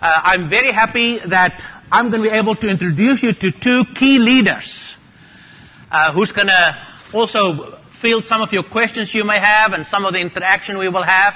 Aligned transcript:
Uh, 0.00 0.20
I'm 0.24 0.48
very 0.48 0.72
happy 0.72 1.18
that 1.28 1.62
I'm 1.92 2.10
going 2.10 2.22
to 2.22 2.30
be 2.30 2.34
able 2.34 2.56
to 2.56 2.68
introduce 2.68 3.22
you 3.22 3.34
to 3.34 3.52
two 3.52 3.82
key 3.94 4.16
leaders 4.18 4.82
uh, 5.90 6.14
who's 6.14 6.32
going 6.32 6.46
to 6.46 6.86
also 7.12 7.78
field 8.00 8.24
some 8.24 8.40
of 8.40 8.50
your 8.50 8.62
questions 8.62 9.12
you 9.12 9.24
may 9.24 9.38
have 9.38 9.72
and 9.72 9.86
some 9.86 10.06
of 10.06 10.14
the 10.14 10.18
interaction 10.18 10.78
we 10.78 10.88
will 10.88 11.04
have 11.04 11.34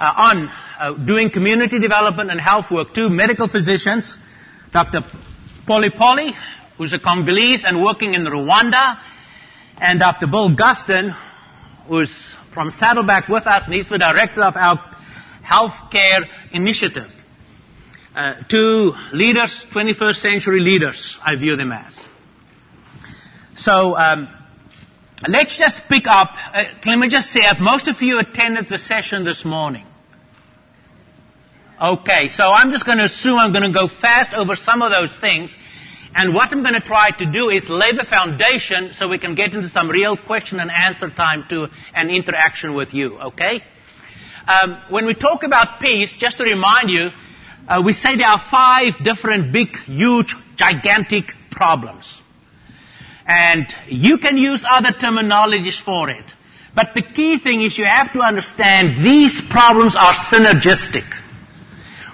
uh, 0.00 0.12
on 0.16 0.48
uh, 0.80 0.92
doing 1.04 1.28
community 1.28 1.78
development 1.78 2.30
and 2.30 2.40
health 2.40 2.70
work. 2.70 2.94
Two 2.94 3.10
medical 3.10 3.48
physicians, 3.48 4.16
Dr. 4.72 5.02
Polly 5.66 5.90
Polly, 5.90 6.32
who's 6.78 6.94
a 6.94 6.98
Congolese 6.98 7.64
and 7.66 7.84
working 7.84 8.14
in 8.14 8.24
Rwanda, 8.24 8.98
and 9.76 10.00
Dr. 10.00 10.26
Bill 10.26 10.56
Guston, 10.56 11.14
who's 11.86 12.34
from 12.54 12.70
Saddleback 12.70 13.28
with 13.28 13.46
us, 13.46 13.64
and 13.66 13.74
he's 13.74 13.90
the 13.90 13.98
director 13.98 14.40
of 14.40 14.56
our 14.56 14.78
healthcare 15.44 16.22
initiative. 16.50 17.10
Uh, 18.14 18.34
two 18.48 18.92
leaders, 19.12 19.66
21st 19.72 20.14
century 20.14 20.60
leaders, 20.60 21.18
I 21.20 21.34
view 21.34 21.56
them 21.56 21.72
as. 21.72 21.98
So, 23.56 23.96
um, 23.96 24.28
let's 25.26 25.56
just 25.56 25.82
pick 25.88 26.04
up, 26.06 26.30
uh, 26.54 26.64
let 26.86 26.96
me 26.96 27.08
just 27.08 27.32
say, 27.32 27.40
most 27.60 27.88
of 27.88 28.00
you 28.00 28.20
attended 28.20 28.68
the 28.68 28.78
session 28.78 29.24
this 29.24 29.44
morning. 29.44 29.84
Okay, 31.82 32.28
so 32.28 32.44
I'm 32.44 32.70
just 32.70 32.86
going 32.86 32.98
to 32.98 33.06
assume 33.06 33.36
I'm 33.36 33.52
going 33.52 33.72
to 33.72 33.76
go 33.76 33.88
fast 34.00 34.32
over 34.32 34.54
some 34.54 34.80
of 34.80 34.92
those 34.92 35.16
things. 35.20 35.52
And 36.14 36.34
what 36.34 36.52
I'm 36.52 36.62
going 36.62 36.74
to 36.74 36.80
try 36.80 37.10
to 37.10 37.26
do 37.32 37.48
is 37.48 37.64
lay 37.68 37.90
the 37.90 38.06
foundation 38.08 38.92
so 38.96 39.08
we 39.08 39.18
can 39.18 39.34
get 39.34 39.52
into 39.52 39.68
some 39.70 39.90
real 39.90 40.16
question 40.16 40.60
and 40.60 40.70
answer 40.70 41.10
time 41.10 41.46
to 41.50 41.66
an 41.94 42.10
interaction 42.10 42.74
with 42.74 42.94
you, 42.94 43.18
okay? 43.18 43.60
Um, 44.46 44.80
when 44.90 45.04
we 45.04 45.14
talk 45.14 45.42
about 45.42 45.80
peace, 45.80 46.14
just 46.20 46.38
to 46.38 46.44
remind 46.44 46.90
you, 46.90 47.08
uh, 47.68 47.82
we 47.84 47.92
say 47.92 48.16
there 48.16 48.28
are 48.28 48.42
five 48.50 48.94
different 49.02 49.52
big, 49.52 49.76
huge, 49.86 50.34
gigantic 50.56 51.32
problems. 51.50 52.04
And 53.26 53.66
you 53.88 54.18
can 54.18 54.36
use 54.36 54.64
other 54.68 54.90
terminologies 54.90 55.82
for 55.82 56.10
it. 56.10 56.24
But 56.74 56.90
the 56.94 57.02
key 57.02 57.38
thing 57.38 57.62
is 57.62 57.78
you 57.78 57.84
have 57.84 58.12
to 58.12 58.20
understand 58.20 59.04
these 59.04 59.40
problems 59.50 59.94
are 59.96 60.14
synergistic. 60.14 61.08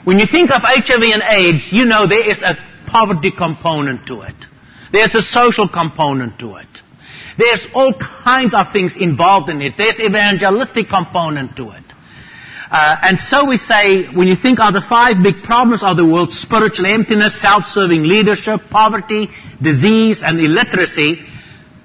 When 0.05 0.19
you 0.19 0.27
think 0.27 0.51
of 0.51 0.63
HIV 0.63 1.03
and 1.03 1.23
AIDS, 1.23 1.69
you 1.73 1.85
know 1.85 2.07
there 2.07 2.29
is 2.29 2.43
a 2.43 2.57
poverty 2.87 3.33
component 3.33 4.07
to 4.07 4.23
it. 4.23 4.35
There's 4.93 5.15
a 5.15 5.23
social 5.23 5.69
component 5.69 6.39
to 6.41 6.57
it. 6.57 6.69
There's 7.39 7.67
all 7.75 7.95
kinds 7.95 8.55
of 8.55 8.73
things 8.73 8.97
involved 8.99 9.49
in 9.49 9.63
it. 9.63 9.75
There's 9.77 9.99
evangelistic 9.99 10.89
component 10.89 11.57
to 11.57 11.71
it. 11.71 11.85
Uh, 12.71 12.97
and 13.03 13.19
so 13.19 13.47
we 13.47 13.59
say, 13.59 14.07
when 14.15 14.29
you 14.29 14.37
think 14.37 14.61
of 14.61 14.73
the 14.73 14.83
five 14.89 15.23
big 15.23 15.43
problems 15.43 15.83
of 15.83 15.97
the 15.97 16.07
world, 16.07 16.31
spiritual 16.31 16.87
emptiness, 16.87 17.41
self-serving 17.41 18.05
leadership, 18.05 18.61
poverty, 18.71 19.29
disease, 19.61 20.23
and 20.25 20.39
illiteracy, 20.39 21.19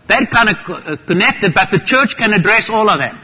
they're 0.08 0.28
kind 0.28 0.50
of 0.50 0.58
uh, 0.70 0.96
connected, 1.08 1.54
but 1.56 1.70
the 1.72 1.82
church 1.84 2.14
can 2.18 2.34
address 2.34 2.70
all 2.70 2.88
of 2.88 3.00
them. 3.00 3.20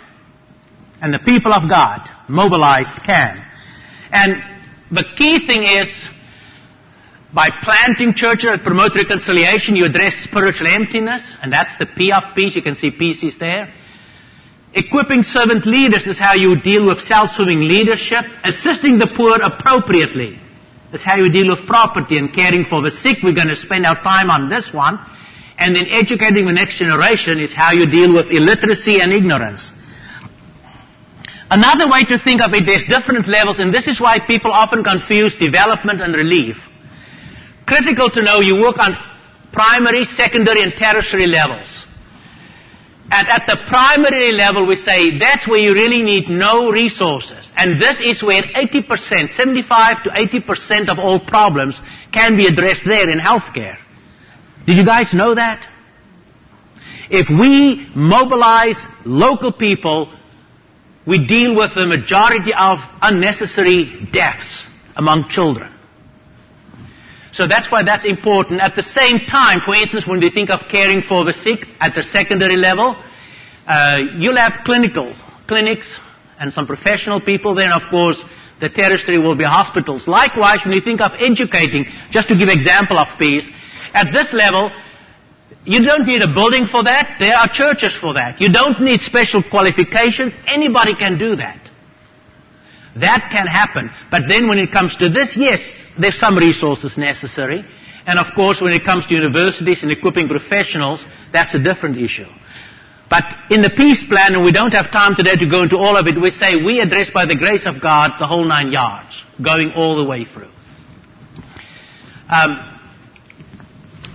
And 1.02 1.14
the 1.14 1.20
people 1.20 1.54
of 1.54 1.70
God, 1.70 2.10
mobilized, 2.28 2.98
can. 3.06 3.46
And 4.12 4.38
the 4.90 5.06
key 5.16 5.46
thing 5.46 5.62
is, 5.62 5.88
by 7.34 7.50
planting 7.64 8.14
churches 8.16 8.46
that 8.46 8.64
promote 8.64 8.96
reconciliation, 8.96 9.76
you 9.76 9.86
address 9.86 10.16
spiritual 10.24 10.68
emptiness, 10.68 11.22
and 11.42 11.54
that's 11.54 11.78
the 11.78 11.86
P 11.86 12.12
of 12.12 12.24
peace. 12.36 12.56
You 12.56 12.64
can 12.64 12.76
see 12.76 12.90
peace 12.90 13.24
is 13.24 13.38
there. 13.40 13.72
Equipping 14.74 15.24
servant 15.24 15.66
leaders 15.66 16.08
is 16.08 16.18
how 16.18 16.34
you 16.34 16.60
deal 16.62 16.86
with 16.86 17.00
self-serving 17.02 17.60
leadership. 17.60 18.24
Assisting 18.44 18.98
the 18.98 19.12
poor 19.16 19.36
appropriately 19.42 20.40
is 20.94 21.04
how 21.04 21.18
you 21.18 21.32
deal 21.32 21.50
with 21.54 21.68
property 21.68 22.18
and 22.18 22.34
caring 22.34 22.64
for 22.64 22.82
the 22.82 22.92
sick. 22.92 23.18
We're 23.24 23.36
going 23.36 23.50
to 23.50 23.56
spend 23.56 23.86
our 23.86 24.02
time 24.02 24.30
on 24.30 24.48
this 24.50 24.72
one. 24.74 24.98
And 25.58 25.76
then 25.76 25.88
educating 25.90 26.46
the 26.46 26.54
next 26.54 26.80
generation 26.80 27.40
is 27.40 27.54
how 27.54 27.72
you 27.72 27.86
deal 27.86 28.14
with 28.14 28.32
illiteracy 28.32 29.02
and 29.02 29.12
ignorance. 29.12 29.72
Another 31.52 31.92
way 31.92 32.06
to 32.06 32.18
think 32.18 32.40
of 32.42 32.54
it, 32.54 32.66
there's 32.66 32.86
different 32.88 33.28
levels, 33.28 33.60
and 33.60 33.74
this 33.74 33.86
is 33.86 34.00
why 34.00 34.20
people 34.26 34.52
often 34.54 34.86
confuse 34.86 35.36
development 35.36 36.02
and 36.02 36.16
relief. 36.16 36.56
Critical 37.68 38.10
to 38.10 38.24
know 38.24 38.40
you 38.40 38.56
work 38.56 38.80
on 38.80 38.96
primary, 39.52 40.06
secondary, 40.16 40.64
and 40.64 40.72
tertiary 40.80 41.28
levels. 41.28 41.68
And 43.12 43.28
at 43.28 43.44
the 43.46 43.60
primary 43.68 44.32
level, 44.32 44.66
we 44.66 44.78
say 44.78 45.20
that's 45.20 45.46
where 45.46 45.60
you 45.60 45.74
really 45.74 46.02
need 46.02 46.30
no 46.30 46.72
resources. 46.72 47.52
And 47.58 47.80
this 47.82 48.00
is 48.00 48.24
where 48.24 48.42
80%, 48.42 49.36
75 49.36 50.04
to 50.04 50.10
80% 50.10 50.88
of 50.90 50.98
all 50.98 51.20
problems 51.20 51.78
can 52.14 52.38
be 52.38 52.48
addressed 52.48 52.84
there 52.86 53.10
in 53.10 53.20
healthcare. 53.20 53.78
Did 54.66 54.78
you 54.78 54.86
guys 54.86 55.14
know 55.14 55.36
that? 55.36 55.68
If 57.10 57.28
we 57.30 57.92
mobilize 57.94 58.78
local 59.06 59.52
people, 59.52 60.18
we 61.06 61.28
deal 61.28 61.54
with 61.54 61.76
the 61.76 61.88
majority 61.88 62.54
of 62.58 62.80
unnecessary 63.02 64.08
deaths 64.14 64.68
among 64.96 65.28
children. 65.30 65.70
So 67.34 67.48
that's 67.48 67.72
why 67.72 67.84
that's 67.84 68.06
important. 68.06 68.62
At 68.62 68.76
the 68.76 68.84
same 68.84 69.20
time, 69.26 69.62
for 69.62 69.74
instance, 69.74 70.06
when 70.06 70.20
we 70.20 70.30
think 70.30 70.50
of 70.50 70.62
caring 70.70 71.02
for 71.02 71.24
the 71.24 71.34
sick 71.34 71.66
at 71.80 71.96
the 71.96 72.04
secondary 72.04 72.58
level, 72.58 72.96
uh, 73.68 73.98
you'll 74.18 74.38
have 74.38 74.66
clinical 74.66 75.16
clinics 75.48 75.88
and 76.40 76.54
some 76.54 76.68
professional 76.68 77.22
people. 77.22 77.56
Then, 77.56 77.72
of 77.72 77.84
course, 77.90 78.22
the 78.60 78.70
tertiary 78.70 79.18
will 79.18 79.36
be 79.36 79.44
hospitals. 79.44 80.08
Likewise, 80.08 80.60
when 80.66 80.74
you 80.74 80.82
think 80.82 81.00
of 81.02 81.12
educating, 81.20 81.86
just 82.12 82.28
to 82.30 82.36
give 82.36 82.50
example 82.50 82.98
of 82.98 83.08
peace, 83.18 83.48
at 83.94 84.12
this 84.12 84.34
level, 84.34 84.72
you 85.64 85.84
don't 85.86 86.06
need 86.06 86.22
a 86.22 86.34
building 86.34 86.68
for 86.68 86.84
that. 86.84 87.18
There 87.20 87.36
are 87.36 87.48
churches 87.48 87.96
for 88.02 88.14
that. 88.16 88.42
You 88.42 88.52
don't 88.52 88.82
need 88.82 89.02
special 89.02 89.44
qualifications. 89.44 90.34
Anybody 90.48 90.96
can 90.96 91.18
do 91.18 91.36
that. 91.38 91.61
That 92.96 93.30
can 93.32 93.48
happen. 93.48 93.90
But 94.10 94.24
then 94.28 94.48
when 94.48 94.58
it 94.58 94.72
comes 94.72 94.96
to 94.98 95.10
this, 95.10 95.36
yes, 95.36 95.62
there's 96.00 96.20
some 96.20 96.38
resources 96.38 96.98
necessary. 96.98 97.64
And 98.06 98.20
of 98.20 98.34
course, 98.36 98.60
when 98.60 98.74
it 98.74 98.84
comes 98.84 99.08
to 99.08 99.14
universities 99.14 99.84
and 99.84 99.92
equipping 99.92 100.28
professionals, 100.28 101.04
that's 101.32 101.54
a 101.54 101.60
different 101.60 101.98
issue. 101.98 102.28
But 103.10 103.24
in 103.50 103.62
the 103.62 103.70
peace 103.70 104.04
plan, 104.08 104.36
and 104.36 104.44
we 104.44 104.52
don't 104.52 104.72
have 104.72 104.92
time 104.92 105.16
today 105.16 105.36
to 105.36 105.46
go 105.50 105.64
into 105.64 105.78
all 105.78 105.98
of 105.98 106.08
it, 106.08 106.20
we 106.20 106.32
say 106.32 106.56
we 106.56 106.80
address 106.80 107.10
by 107.14 107.26
the 107.26 107.36
grace 107.36 107.66
of 107.66 107.82
God 107.82 108.12
the 108.20 108.28
whole 108.28 108.46
nine 108.48 108.72
yards, 108.72 109.16
going 109.44 109.72
all 109.76 109.98
the 109.98 110.06
way 110.06 110.26
through. 110.26 110.50
Um, 112.30 112.80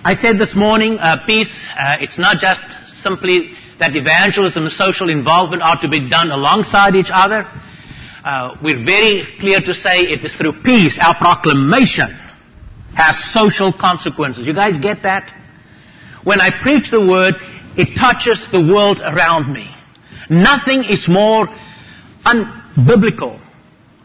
I 0.03 0.15
said 0.15 0.39
this 0.39 0.57
morning, 0.57 0.99
uh, 0.99 1.27
peace, 1.27 1.53
uh, 1.79 1.97
it's 2.01 2.19
not 2.19 2.39
just 2.39 2.61
simply 3.03 3.53
that 3.79 3.95
evangelism 3.95 4.65
and 4.65 4.73
social 4.73 5.11
involvement 5.11 5.63
are 5.63 5.81
to 5.83 5.89
be 5.89 6.09
done 6.09 6.31
alongside 6.31 6.95
each 6.95 7.11
other. 7.13 7.45
Uh, 8.27 8.57
we're 8.61 8.85
very 8.85 9.25
clear 9.39 9.61
to 9.61 9.73
say 9.73 10.01
it 10.01 10.25
is 10.25 10.35
through 10.35 10.61
peace. 10.65 10.99
Our 11.01 11.15
proclamation 11.15 12.11
has 12.97 13.15
social 13.33 13.73
consequences. 13.73 14.49
You 14.49 14.53
guys 14.53 14.83
get 14.83 15.05
that? 15.05 15.33
When 16.25 16.41
I 16.41 16.51
preach 16.61 16.91
the 16.91 17.07
word, 17.07 17.35
it 17.77 17.95
touches 17.95 18.45
the 18.51 18.59
world 18.59 18.99
around 18.99 19.53
me. 19.53 19.71
Nothing 20.29 20.83
is 20.83 21.07
more 21.07 21.47
unbiblical 22.25 23.39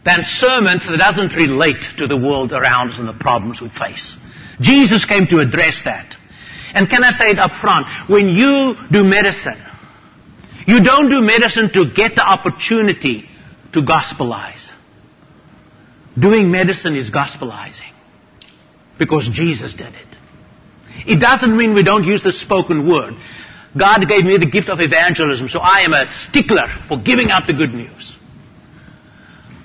than 0.05 0.19
sermons 0.23 0.85
that 0.85 0.97
doesn't 0.97 1.33
relate 1.35 1.81
to 1.97 2.05
the 2.05 2.17
world 2.17 2.53
around 2.53 2.91
us 2.91 2.99
and 2.99 3.07
the 3.07 3.17
problems 3.17 3.59
we 3.59 3.69
face. 3.69 4.15
Jesus 4.59 5.03
came 5.03 5.25
to 5.31 5.39
address 5.39 5.81
that. 5.85 6.15
And 6.75 6.87
can 6.87 7.03
I 7.03 7.09
say 7.09 7.31
it 7.31 7.39
up 7.39 7.59
front? 7.59 7.87
When 8.07 8.27
you 8.27 8.75
do 8.91 9.03
medicine, 9.03 9.57
you 10.67 10.83
don't 10.83 11.09
do 11.09 11.21
medicine 11.21 11.73
to 11.73 11.91
get 11.91 12.13
the 12.13 12.23
opportunity 12.23 13.27
to 13.73 13.81
gospelize. 13.81 14.69
Doing 16.19 16.51
medicine 16.51 16.95
is 16.95 17.09
gospelizing. 17.09 17.93
Because 18.99 19.29
Jesus 19.31 19.73
did 19.73 19.93
it. 19.93 20.07
It 21.07 21.19
doesn't 21.19 21.55
mean 21.55 21.73
we 21.73 21.83
don't 21.83 22.03
use 22.03 22.23
the 22.23 22.31
spoken 22.31 22.87
word. 22.87 23.13
God 23.77 24.05
gave 24.07 24.25
me 24.25 24.37
the 24.37 24.49
gift 24.49 24.69
of 24.69 24.79
evangelism, 24.81 25.47
so 25.47 25.59
I 25.59 25.81
am 25.81 25.93
a 25.93 26.05
stickler 26.07 26.67
for 26.89 27.01
giving 27.01 27.31
out 27.31 27.47
the 27.47 27.53
good 27.53 27.73
news. 27.73 28.15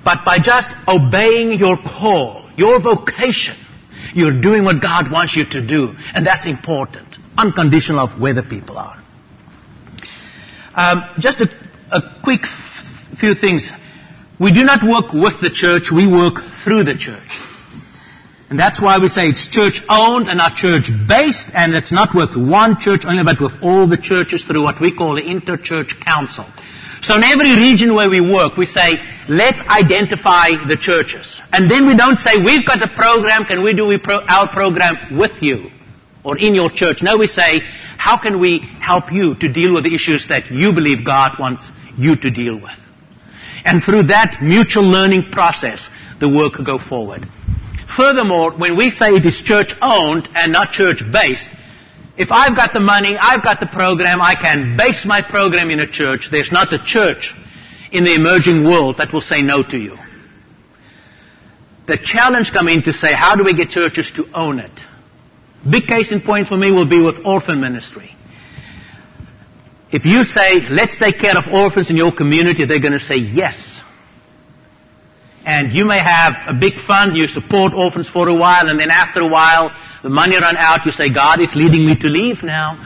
But 0.04 0.25
by 0.25 0.38
just 0.38 0.70
obeying 0.86 1.58
your 1.58 1.76
call, 1.76 2.48
your 2.56 2.80
vocation, 2.80 3.56
you're 4.14 4.40
doing 4.40 4.64
what 4.64 4.80
God 4.80 5.10
wants 5.10 5.34
you 5.34 5.44
to 5.50 5.66
do. 5.66 5.94
And 6.14 6.25
that's 6.25 6.46
important. 6.46 7.16
Unconditional 7.36 8.00
of 8.00 8.20
where 8.20 8.32
the 8.32 8.44
people 8.44 8.78
are. 8.78 9.02
Um, 10.75 11.02
just 11.19 11.40
a, 11.40 11.48
a 11.90 12.20
quick 12.22 12.42
f- 12.44 13.19
few 13.19 13.34
things. 13.34 13.70
We 14.38 14.52
do 14.52 14.64
not 14.64 14.84
work 14.84 15.12
with 15.12 15.40
the 15.40 15.50
church, 15.50 15.90
we 15.90 16.06
work 16.06 16.44
through 16.62 16.84
the 16.84 16.96
church. 16.96 17.32
And 18.48 18.58
that's 18.58 18.80
why 18.80 18.98
we 18.98 19.08
say 19.08 19.28
it's 19.28 19.48
church 19.48 19.82
owned 19.88 20.28
and 20.28 20.38
not 20.38 20.54
church 20.54 20.90
based, 21.08 21.48
and 21.54 21.74
it's 21.74 21.90
not 21.90 22.14
with 22.14 22.36
one 22.36 22.78
church 22.78 23.02
only, 23.04 23.24
but 23.24 23.40
with 23.40 23.58
all 23.62 23.88
the 23.88 23.96
churches 23.96 24.44
through 24.44 24.62
what 24.62 24.80
we 24.80 24.94
call 24.94 25.16
the 25.16 25.22
interchurch 25.22 25.98
council. 26.04 26.46
So 27.02 27.16
in 27.16 27.24
every 27.24 27.56
region 27.56 27.94
where 27.94 28.08
we 28.08 28.20
work, 28.20 28.56
we 28.56 28.66
say 28.66 28.98
let's 29.28 29.60
identify 29.60 30.50
the 30.68 30.76
churches. 30.76 31.40
And 31.52 31.70
then 31.70 31.86
we 31.86 31.96
don't 31.96 32.18
say, 32.18 32.38
we've 32.38 32.66
got 32.66 32.82
a 32.82 32.94
program, 32.94 33.44
can 33.44 33.64
we 33.64 33.74
do 33.74 33.90
our 34.28 34.48
program 34.52 35.16
with 35.18 35.42
you 35.42 35.70
or 36.24 36.38
in 36.38 36.54
your 36.54 36.70
church? 36.70 37.02
No, 37.02 37.16
we 37.16 37.26
say, 37.26 37.60
how 37.98 38.20
can 38.20 38.38
we 38.38 38.60
help 38.80 39.10
you 39.10 39.34
to 39.36 39.52
deal 39.52 39.74
with 39.74 39.84
the 39.84 39.94
issues 39.94 40.28
that 40.28 40.50
you 40.50 40.72
believe 40.72 41.04
God 41.04 41.32
wants 41.40 41.68
you 41.96 42.16
to 42.16 42.30
deal 42.30 42.60
with? 42.60 42.78
And 43.66 43.82
through 43.82 44.04
that 44.04 44.38
mutual 44.40 44.84
learning 44.84 45.32
process, 45.32 45.86
the 46.20 46.28
work 46.28 46.56
will 46.56 46.64
go 46.64 46.78
forward. 46.78 47.26
Furthermore, 47.96 48.56
when 48.56 48.76
we 48.76 48.90
say 48.90 49.06
it 49.06 49.26
is 49.26 49.42
church 49.42 49.72
owned 49.82 50.28
and 50.34 50.52
not 50.52 50.70
church 50.70 51.02
based, 51.12 51.50
if 52.16 52.30
I've 52.30 52.56
got 52.56 52.72
the 52.72 52.80
money, 52.80 53.16
I've 53.20 53.42
got 53.42 53.58
the 53.58 53.66
program, 53.66 54.20
I 54.20 54.36
can 54.40 54.76
base 54.76 55.04
my 55.04 55.20
program 55.20 55.70
in 55.70 55.80
a 55.80 55.90
church, 55.90 56.28
there's 56.30 56.52
not 56.52 56.72
a 56.72 56.78
church 56.84 57.34
in 57.90 58.04
the 58.04 58.14
emerging 58.14 58.64
world 58.64 58.96
that 58.98 59.12
will 59.12 59.20
say 59.20 59.42
no 59.42 59.62
to 59.62 59.76
you. 59.76 59.96
The 61.86 61.98
challenge 62.02 62.52
comes 62.52 62.70
in 62.70 62.82
to 62.82 62.92
say, 62.92 63.12
how 63.14 63.36
do 63.36 63.44
we 63.44 63.56
get 63.56 63.70
churches 63.70 64.10
to 64.16 64.26
own 64.32 64.60
it? 64.60 64.72
Big 65.68 65.86
case 65.86 66.12
in 66.12 66.20
point 66.20 66.46
for 66.48 66.56
me 66.56 66.70
will 66.70 66.88
be 66.88 67.02
with 67.02 67.16
orphan 67.24 67.60
ministry. 67.60 68.15
If 69.92 70.04
you 70.04 70.24
say, 70.24 70.60
let's 70.68 70.98
take 70.98 71.18
care 71.18 71.36
of 71.36 71.52
orphans 71.52 71.90
in 71.90 71.96
your 71.96 72.12
community, 72.12 72.64
they're 72.66 72.80
going 72.80 72.98
to 72.98 73.04
say 73.04 73.16
yes. 73.16 73.56
And 75.44 75.72
you 75.72 75.84
may 75.84 76.00
have 76.00 76.34
a 76.48 76.54
big 76.58 76.74
fund, 76.88 77.16
you 77.16 77.28
support 77.28 77.72
orphans 77.72 78.08
for 78.08 78.28
a 78.28 78.34
while, 78.34 78.68
and 78.68 78.80
then 78.80 78.90
after 78.90 79.20
a 79.20 79.28
while, 79.28 79.70
the 80.02 80.08
money 80.08 80.34
run 80.34 80.56
out, 80.56 80.84
you 80.84 80.92
say, 80.92 81.12
God 81.12 81.40
is 81.40 81.54
leading 81.54 81.86
me 81.86 81.96
to 82.00 82.08
leave 82.08 82.42
now. 82.42 82.84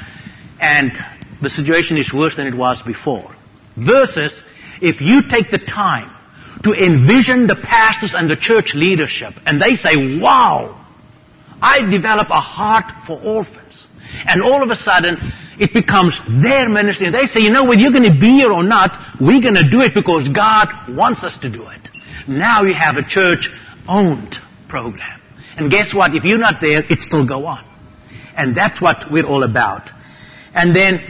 And 0.61 0.93
the 1.41 1.49
situation 1.49 1.97
is 1.97 2.13
worse 2.13 2.37
than 2.37 2.47
it 2.47 2.55
was 2.55 2.83
before. 2.83 3.35
Versus, 3.79 4.39
if 4.83 5.01
you 5.01 5.23
take 5.27 5.51
the 5.51 5.59
time 5.59 6.15
to 6.65 6.75
envision 6.75 7.47
the 7.47 7.57
pastors 7.57 8.13
and 8.15 8.29
the 8.29 8.37
church 8.37 8.75
leadership, 8.75 9.33
and 9.47 9.61
they 9.61 9.77
say, 9.77 10.21
wow, 10.21 10.87
I 11.63 11.91
develop 11.91 12.29
a 12.29 12.41
heart 12.41 13.07
for 13.07 13.19
orphans. 13.19 13.87
And 14.27 14.43
all 14.43 14.63
of 14.63 14.69
a 14.69 14.77
sudden, 14.77 15.33
it 15.61 15.75
becomes 15.75 16.19
their 16.43 16.69
ministry. 16.69 17.07
And 17.07 17.15
they 17.15 17.27
say, 17.27 17.41
you 17.41 17.51
know, 17.51 17.65
whether 17.65 17.81
you're 17.81 17.93
going 17.93 18.11
to 18.11 18.19
be 18.19 18.41
here 18.41 18.51
or 18.51 18.63
not, 18.65 19.21
we're 19.21 19.43
going 19.43 19.61
to 19.61 19.69
do 19.71 19.83
it 19.83 19.93
because 19.95 20.27
God 20.29 20.97
wants 20.97 21.23
us 21.23 21.37
to 21.43 21.51
do 21.51 21.69
it. 21.69 21.81
Now 22.27 22.63
you 22.63 22.73
have 22.73 22.97
a 22.97 23.07
church 23.07 23.49
owned 23.87 24.37
program. 24.69 25.21
And 25.57 25.71
guess 25.71 25.93
what? 25.93 26.15
If 26.15 26.25
you're 26.25 26.39
not 26.39 26.63
there, 26.63 26.83
it 26.89 27.01
still 27.01 27.27
go 27.29 27.45
on. 27.45 27.63
And 28.37 28.55
that's 28.55 28.81
what 28.81 29.13
we're 29.13 29.27
all 29.27 29.43
about. 29.43 29.91
And 30.55 30.75
then, 30.75 31.01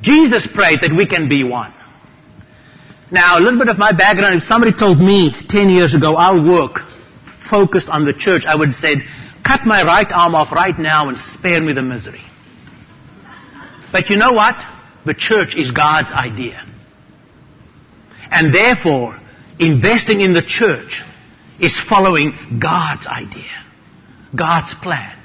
Jesus 0.00 0.46
prayed 0.54 0.80
that 0.82 0.94
we 0.96 1.06
can 1.06 1.28
be 1.28 1.42
one. 1.42 1.74
Now, 3.10 3.38
a 3.38 3.40
little 3.40 3.58
bit 3.58 3.68
of 3.68 3.78
my 3.78 3.90
background, 3.90 4.36
if 4.36 4.44
somebody 4.44 4.72
told 4.72 4.98
me 4.98 5.34
10 5.48 5.70
years 5.70 5.94
ago 5.94 6.14
I'll 6.14 6.44
work 6.44 6.78
focused 7.50 7.88
on 7.88 8.04
the 8.04 8.12
church, 8.12 8.44
I 8.46 8.54
would 8.54 8.68
have 8.68 8.76
said, 8.76 8.98
cut 9.44 9.64
my 9.64 9.82
right 9.82 10.06
arm 10.12 10.36
off 10.36 10.52
right 10.52 10.78
now 10.78 11.08
and 11.08 11.18
spare 11.18 11.60
me 11.60 11.72
the 11.72 11.82
misery. 11.82 12.22
But 13.92 14.10
you 14.10 14.16
know 14.16 14.32
what? 14.32 14.56
The 15.06 15.14
church 15.14 15.56
is 15.56 15.70
God's 15.70 16.12
idea. 16.12 16.64
And 18.30 18.54
therefore, 18.54 19.18
investing 19.58 20.20
in 20.20 20.34
the 20.34 20.42
church 20.42 21.00
is 21.60 21.78
following 21.88 22.58
God's 22.60 23.06
idea, 23.06 23.64
God's 24.36 24.74
plan. 24.74 25.16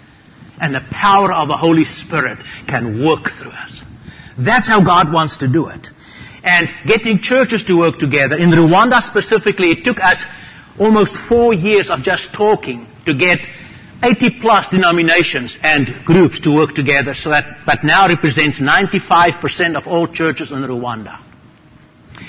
And 0.59 0.73
the 0.73 0.85
power 0.91 1.33
of 1.33 1.49
the 1.49 1.57
Holy 1.57 1.83
Spirit 1.83 2.39
can 2.67 3.03
work 3.03 3.31
through 3.39 3.51
us. 3.51 3.81
That's 4.37 4.67
how 4.67 4.83
God 4.83 5.11
wants 5.11 5.37
to 5.37 5.51
do 5.51 5.67
it 5.67 5.87
and 6.43 6.67
getting 6.85 7.19
churches 7.19 7.63
to 7.65 7.77
work 7.77 7.97
together. 7.97 8.37
In 8.37 8.49
Rwanda 8.49 9.01
specifically, 9.01 9.71
it 9.71 9.85
took 9.85 9.99
us 9.99 10.21
almost 10.79 11.15
four 11.29 11.53
years 11.53 11.89
of 11.89 12.01
just 12.01 12.33
talking 12.33 12.85
to 13.05 13.13
get 13.13 13.39
80 14.03 14.41
plus 14.41 14.67
denominations 14.69 15.57
and 15.61 15.87
groups 16.05 16.39
to 16.41 16.53
work 16.53 16.75
together 16.75 17.13
so 17.13 17.29
that, 17.29 17.65
but 17.65 17.83
now 17.83 18.07
represents 18.07 18.59
95% 18.59 19.75
of 19.75 19.87
all 19.87 20.07
churches 20.07 20.51
in 20.51 20.59
Rwanda. 20.59 21.19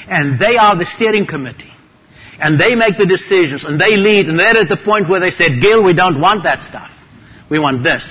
And 0.09 0.39
they 0.39 0.57
are 0.57 0.77
the 0.77 0.87
steering 0.87 1.27
committee. 1.27 1.73
And 2.39 2.61
they 2.61 2.75
make 2.75 2.97
the 2.97 3.07
decisions 3.07 3.65
and 3.65 3.81
they 3.81 3.97
lead 3.97 4.29
and 4.29 4.39
they're 4.39 4.57
at 4.57 4.69
the 4.69 4.77
point 4.77 5.09
where 5.09 5.21
they 5.21 5.31
said, 5.31 5.61
Gil, 5.61 5.83
we 5.85 5.95
don't 5.95 6.21
want 6.21 6.45
that 6.45 6.63
stuff. 6.63 6.91
We 7.51 7.59
want 7.59 7.85
this. 7.85 8.03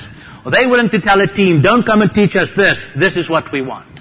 Or 0.46 0.52
they 0.52 0.66
willing 0.66 0.90
to 0.90 1.02
tell 1.02 1.20
a 1.22 1.28
team, 1.28 1.62
don't 1.62 1.86
come 1.86 2.02
and 2.02 2.14
teach 2.14 2.36
us 2.36 2.54
this. 2.56 2.84
This 2.96 3.18
is 3.18 3.30
what 3.30 3.52
we 3.52 3.62
want 3.62 3.94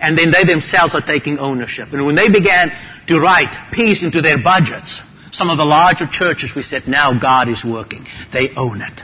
and 0.00 0.16
then 0.16 0.30
they 0.30 0.44
themselves 0.44 0.94
are 0.94 1.04
taking 1.04 1.38
ownership. 1.38 1.88
And 1.92 2.04
when 2.06 2.14
they 2.14 2.28
began 2.30 2.70
to 3.08 3.20
write 3.20 3.72
peace 3.72 4.02
into 4.02 4.20
their 4.20 4.42
budgets, 4.42 4.98
some 5.32 5.50
of 5.50 5.58
the 5.58 5.64
larger 5.64 6.06
churches, 6.06 6.52
we 6.54 6.62
said, 6.62 6.86
now 6.86 7.18
God 7.18 7.48
is 7.48 7.64
working. 7.64 8.06
They 8.32 8.50
own 8.56 8.80
it. 8.80 9.00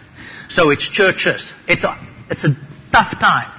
So 0.49 0.71
it's 0.71 0.89
churches. 0.89 1.51
It's 1.69 1.85
a, 1.85 1.97
it's 2.31 2.45
a 2.45 2.55
tough 2.93 3.19
time. 3.19 3.51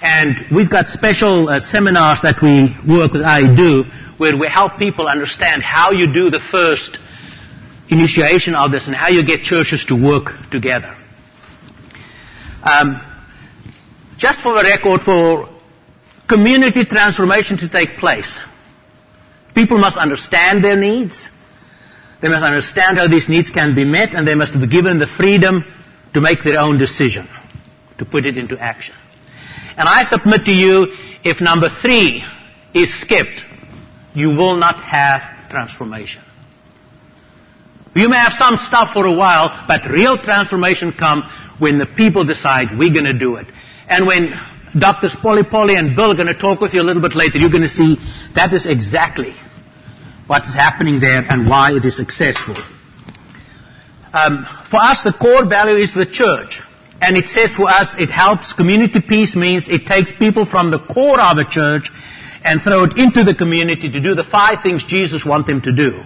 And 0.00 0.34
we've 0.54 0.70
got 0.70 0.88
special 0.88 1.48
uh, 1.48 1.60
seminars 1.60 2.20
that 2.22 2.42
we 2.42 2.74
work 2.90 3.12
with 3.12 3.22
I 3.22 3.54
do 3.54 3.84
where 4.18 4.36
we 4.36 4.48
help 4.48 4.78
people 4.78 5.06
understand 5.06 5.62
how 5.62 5.92
you 5.92 6.12
do 6.12 6.30
the 6.30 6.40
first 6.50 6.98
initiation 7.88 8.54
of 8.54 8.70
this 8.72 8.86
and 8.86 8.96
how 8.96 9.08
you 9.08 9.24
get 9.24 9.42
churches 9.42 9.84
to 9.86 9.94
work 9.94 10.32
together. 10.50 10.96
Um, 12.62 13.00
just 14.16 14.40
for 14.40 14.54
the 14.54 14.62
record, 14.62 15.02
for 15.02 15.48
community 16.28 16.84
transformation 16.84 17.58
to 17.58 17.68
take 17.68 17.96
place. 17.96 18.40
People 19.54 19.78
must 19.78 19.96
understand 19.96 20.64
their 20.64 20.76
needs. 20.76 21.28
They 22.22 22.28
must 22.28 22.44
understand 22.44 22.98
how 22.98 23.08
these 23.08 23.28
needs 23.28 23.50
can 23.50 23.74
be 23.74 23.84
met 23.84 24.14
and 24.14 24.26
they 24.26 24.36
must 24.36 24.54
be 24.54 24.68
given 24.68 25.00
the 25.00 25.08
freedom 25.18 25.64
to 26.14 26.20
make 26.20 26.44
their 26.44 26.58
own 26.60 26.78
decision, 26.78 27.28
to 27.98 28.04
put 28.04 28.24
it 28.24 28.38
into 28.38 28.56
action. 28.56 28.94
And 29.76 29.88
I 29.88 30.04
submit 30.04 30.44
to 30.44 30.52
you, 30.52 30.86
if 31.24 31.40
number 31.40 31.68
three 31.82 32.22
is 32.74 33.00
skipped, 33.00 33.42
you 34.14 34.28
will 34.28 34.56
not 34.56 34.78
have 34.80 35.50
transformation. 35.50 36.22
You 37.94 38.08
may 38.08 38.18
have 38.18 38.34
some 38.38 38.56
stuff 38.56 38.92
for 38.92 39.04
a 39.04 39.12
while, 39.12 39.64
but 39.66 39.90
real 39.90 40.16
transformation 40.16 40.92
comes 40.92 41.24
when 41.58 41.78
the 41.78 41.86
people 41.86 42.24
decide 42.24 42.78
we're 42.78 42.92
going 42.92 43.04
to 43.04 43.18
do 43.18 43.36
it. 43.36 43.46
And 43.88 44.06
when 44.06 44.32
Doctors 44.78 45.14
Polly 45.20 45.42
Polly 45.44 45.76
and 45.76 45.94
Bill 45.94 46.12
are 46.12 46.14
going 46.14 46.28
to 46.28 46.38
talk 46.38 46.60
with 46.60 46.72
you 46.72 46.80
a 46.80 46.86
little 46.86 47.02
bit 47.02 47.14
later. 47.14 47.38
You're 47.38 47.50
going 47.50 47.62
to 47.62 47.68
see 47.68 47.96
that 48.34 48.54
is 48.54 48.66
exactly 48.66 49.34
what 50.26 50.44
is 50.44 50.54
happening 50.54 51.00
there 51.00 51.24
and 51.28 51.48
why 51.48 51.72
it 51.72 51.84
is 51.84 51.96
successful. 51.96 52.56
Um, 54.12 54.46
for 54.70 54.76
us, 54.76 55.02
the 55.02 55.12
core 55.12 55.48
value 55.48 55.82
is 55.82 55.94
the 55.94 56.06
church. 56.06 56.60
And 57.00 57.16
it 57.16 57.26
says 57.26 57.56
for 57.56 57.68
us, 57.68 57.96
it 57.98 58.10
helps. 58.10 58.52
Community 58.52 59.00
peace 59.00 59.34
means 59.34 59.68
it 59.68 59.86
takes 59.86 60.12
people 60.12 60.46
from 60.46 60.70
the 60.70 60.78
core 60.78 61.20
of 61.20 61.38
a 61.38 61.44
church 61.44 61.90
and 62.44 62.60
throw 62.60 62.84
it 62.84 62.96
into 62.96 63.24
the 63.24 63.34
community 63.34 63.90
to 63.90 64.00
do 64.00 64.14
the 64.14 64.24
five 64.24 64.62
things 64.62 64.84
Jesus 64.86 65.24
wants 65.24 65.48
them 65.48 65.62
to 65.62 65.72
do. 65.74 66.02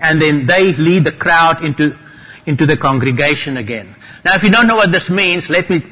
And 0.00 0.22
then 0.22 0.46
they 0.46 0.74
lead 0.76 1.04
the 1.04 1.12
crowd 1.12 1.64
into, 1.64 1.98
into 2.46 2.66
the 2.66 2.76
congregation 2.76 3.56
again. 3.56 3.96
Now, 4.24 4.36
if 4.36 4.42
you 4.42 4.50
don't 4.50 4.68
know 4.68 4.76
what 4.76 4.92
this 4.92 5.10
means, 5.10 5.48
let 5.48 5.70
me 5.70 5.82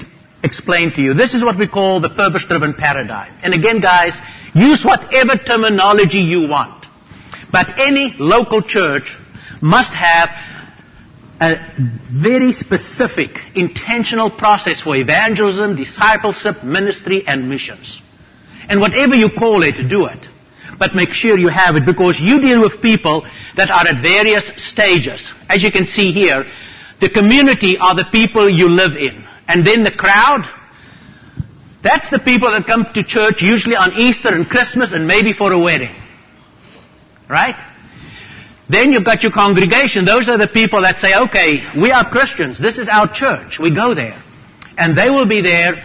explain 0.42 0.92
to 0.92 1.02
you. 1.02 1.14
This 1.14 1.34
is 1.34 1.42
what 1.42 1.58
we 1.58 1.66
call 1.66 2.00
the 2.00 2.10
purpose-driven 2.10 2.74
paradigm. 2.74 3.36
And 3.42 3.54
again, 3.54 3.80
guys, 3.80 4.14
use 4.54 4.84
whatever 4.84 5.36
terminology 5.42 6.18
you 6.18 6.46
want. 6.46 6.75
But 7.50 7.78
any 7.78 8.14
local 8.18 8.62
church 8.62 9.16
must 9.62 9.92
have 9.92 10.30
a 11.40 11.56
very 12.22 12.52
specific, 12.52 13.30
intentional 13.54 14.30
process 14.30 14.80
for 14.80 14.96
evangelism, 14.96 15.76
discipleship, 15.76 16.64
ministry, 16.64 17.24
and 17.26 17.48
missions. 17.48 18.00
And 18.68 18.80
whatever 18.80 19.14
you 19.14 19.28
call 19.30 19.62
it, 19.62 19.76
do 19.88 20.06
it. 20.06 20.26
But 20.78 20.94
make 20.94 21.10
sure 21.10 21.38
you 21.38 21.48
have 21.48 21.76
it 21.76 21.86
because 21.86 22.18
you 22.20 22.40
deal 22.40 22.60
with 22.60 22.82
people 22.82 23.26
that 23.56 23.70
are 23.70 23.86
at 23.86 24.02
various 24.02 24.44
stages. 24.56 25.30
As 25.48 25.62
you 25.62 25.70
can 25.70 25.86
see 25.86 26.12
here, 26.12 26.44
the 27.00 27.10
community 27.10 27.76
are 27.78 27.94
the 27.94 28.06
people 28.10 28.48
you 28.48 28.68
live 28.68 28.96
in. 28.96 29.24
And 29.48 29.66
then 29.66 29.84
the 29.84 29.92
crowd, 29.92 30.44
that's 31.82 32.10
the 32.10 32.18
people 32.18 32.50
that 32.50 32.66
come 32.66 32.86
to 32.94 33.04
church 33.04 33.42
usually 33.42 33.76
on 33.76 33.92
Easter 33.94 34.28
and 34.28 34.46
Christmas 34.46 34.92
and 34.92 35.06
maybe 35.06 35.32
for 35.32 35.52
a 35.52 35.58
wedding. 35.58 35.94
Right? 37.28 37.56
Then 38.68 38.92
you've 38.92 39.04
got 39.04 39.22
your 39.22 39.32
congregation. 39.32 40.04
Those 40.04 40.28
are 40.28 40.38
the 40.38 40.48
people 40.48 40.82
that 40.82 40.98
say, 40.98 41.14
okay, 41.14 41.62
we 41.80 41.92
are 41.92 42.08
Christians. 42.08 42.60
This 42.60 42.78
is 42.78 42.88
our 42.88 43.12
church. 43.12 43.58
We 43.58 43.74
go 43.74 43.94
there. 43.94 44.20
And 44.76 44.98
they 44.98 45.08
will 45.08 45.26
be 45.26 45.40
there 45.40 45.82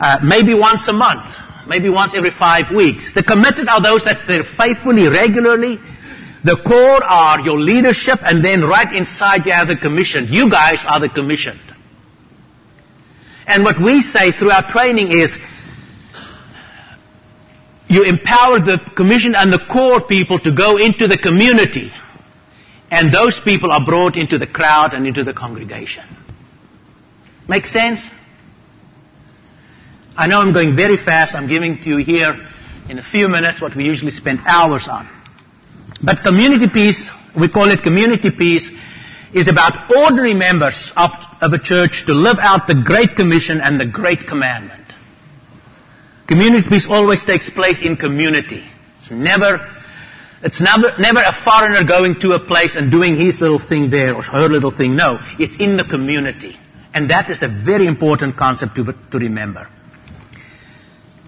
uh, 0.00 0.18
maybe 0.22 0.54
once 0.54 0.86
a 0.88 0.92
month, 0.92 1.24
maybe 1.68 1.88
once 1.88 2.14
every 2.16 2.32
five 2.32 2.74
weeks. 2.74 3.14
The 3.14 3.22
committed 3.22 3.68
are 3.68 3.80
those 3.80 4.04
that 4.04 4.26
they're 4.26 4.44
faithfully, 4.56 5.08
regularly. 5.08 5.78
The 6.44 6.58
core 6.66 7.02
are 7.02 7.40
your 7.40 7.58
leadership, 7.58 8.18
and 8.22 8.44
then 8.44 8.62
right 8.62 8.92
inside 8.94 9.46
you 9.46 9.52
have 9.52 9.68
the 9.68 9.76
commission. 9.76 10.26
You 10.28 10.50
guys 10.50 10.78
are 10.84 11.00
the 11.00 11.08
commissioned. 11.08 11.60
And 13.46 13.62
what 13.62 13.80
we 13.80 14.00
say 14.00 14.32
through 14.32 14.50
our 14.50 14.68
training 14.68 15.12
is, 15.12 15.36
you 17.94 18.02
empower 18.02 18.58
the 18.58 18.80
commission 18.96 19.34
and 19.36 19.52
the 19.52 19.64
core 19.70 20.04
people 20.06 20.38
to 20.40 20.52
go 20.52 20.76
into 20.76 21.06
the 21.06 21.16
community. 21.16 21.92
And 22.90 23.14
those 23.14 23.38
people 23.44 23.70
are 23.70 23.84
brought 23.84 24.16
into 24.16 24.36
the 24.36 24.46
crowd 24.46 24.94
and 24.94 25.06
into 25.06 25.22
the 25.22 25.32
congregation. 25.32 26.04
Make 27.48 27.66
sense? 27.66 28.00
I 30.16 30.26
know 30.26 30.40
I'm 30.40 30.52
going 30.52 30.74
very 30.74 30.96
fast. 30.96 31.34
I'm 31.34 31.48
giving 31.48 31.78
to 31.78 31.90
you 31.90 31.96
here 31.98 32.34
in 32.88 32.98
a 32.98 33.02
few 33.02 33.28
minutes 33.28 33.60
what 33.60 33.76
we 33.76 33.84
usually 33.84 34.10
spend 34.10 34.40
hours 34.46 34.88
on. 34.88 35.08
But 36.02 36.22
community 36.22 36.68
peace, 36.68 37.00
we 37.38 37.48
call 37.48 37.70
it 37.70 37.82
community 37.82 38.30
peace, 38.30 38.68
is 39.34 39.48
about 39.48 39.90
ordinary 39.90 40.34
members 40.34 40.92
of, 40.96 41.10
of 41.40 41.52
a 41.52 41.58
church 41.58 42.04
to 42.06 42.12
live 42.12 42.38
out 42.40 42.66
the 42.66 42.82
Great 42.84 43.16
Commission 43.16 43.60
and 43.60 43.80
the 43.80 43.86
Great 43.86 44.26
Commandment. 44.28 44.83
Community 46.34 46.68
peace 46.68 46.88
always 46.90 47.24
takes 47.24 47.48
place 47.48 47.78
in 47.80 47.96
community. 47.96 48.68
It's 48.98 49.08
never, 49.12 49.72
it's 50.42 50.60
never, 50.60 50.90
never 50.98 51.20
a 51.20 51.32
foreigner 51.44 51.86
going 51.86 52.18
to 52.22 52.32
a 52.32 52.44
place 52.44 52.74
and 52.74 52.90
doing 52.90 53.14
his 53.14 53.40
little 53.40 53.60
thing 53.60 53.88
there 53.88 54.16
or 54.16 54.22
her 54.22 54.48
little 54.48 54.72
thing. 54.72 54.96
No, 54.96 55.18
it's 55.38 55.54
in 55.60 55.76
the 55.76 55.84
community. 55.84 56.58
And 56.92 57.08
that 57.10 57.30
is 57.30 57.44
a 57.44 57.46
very 57.46 57.86
important 57.86 58.36
concept 58.36 58.74
to, 58.74 58.84
to 59.12 59.18
remember. 59.18 59.68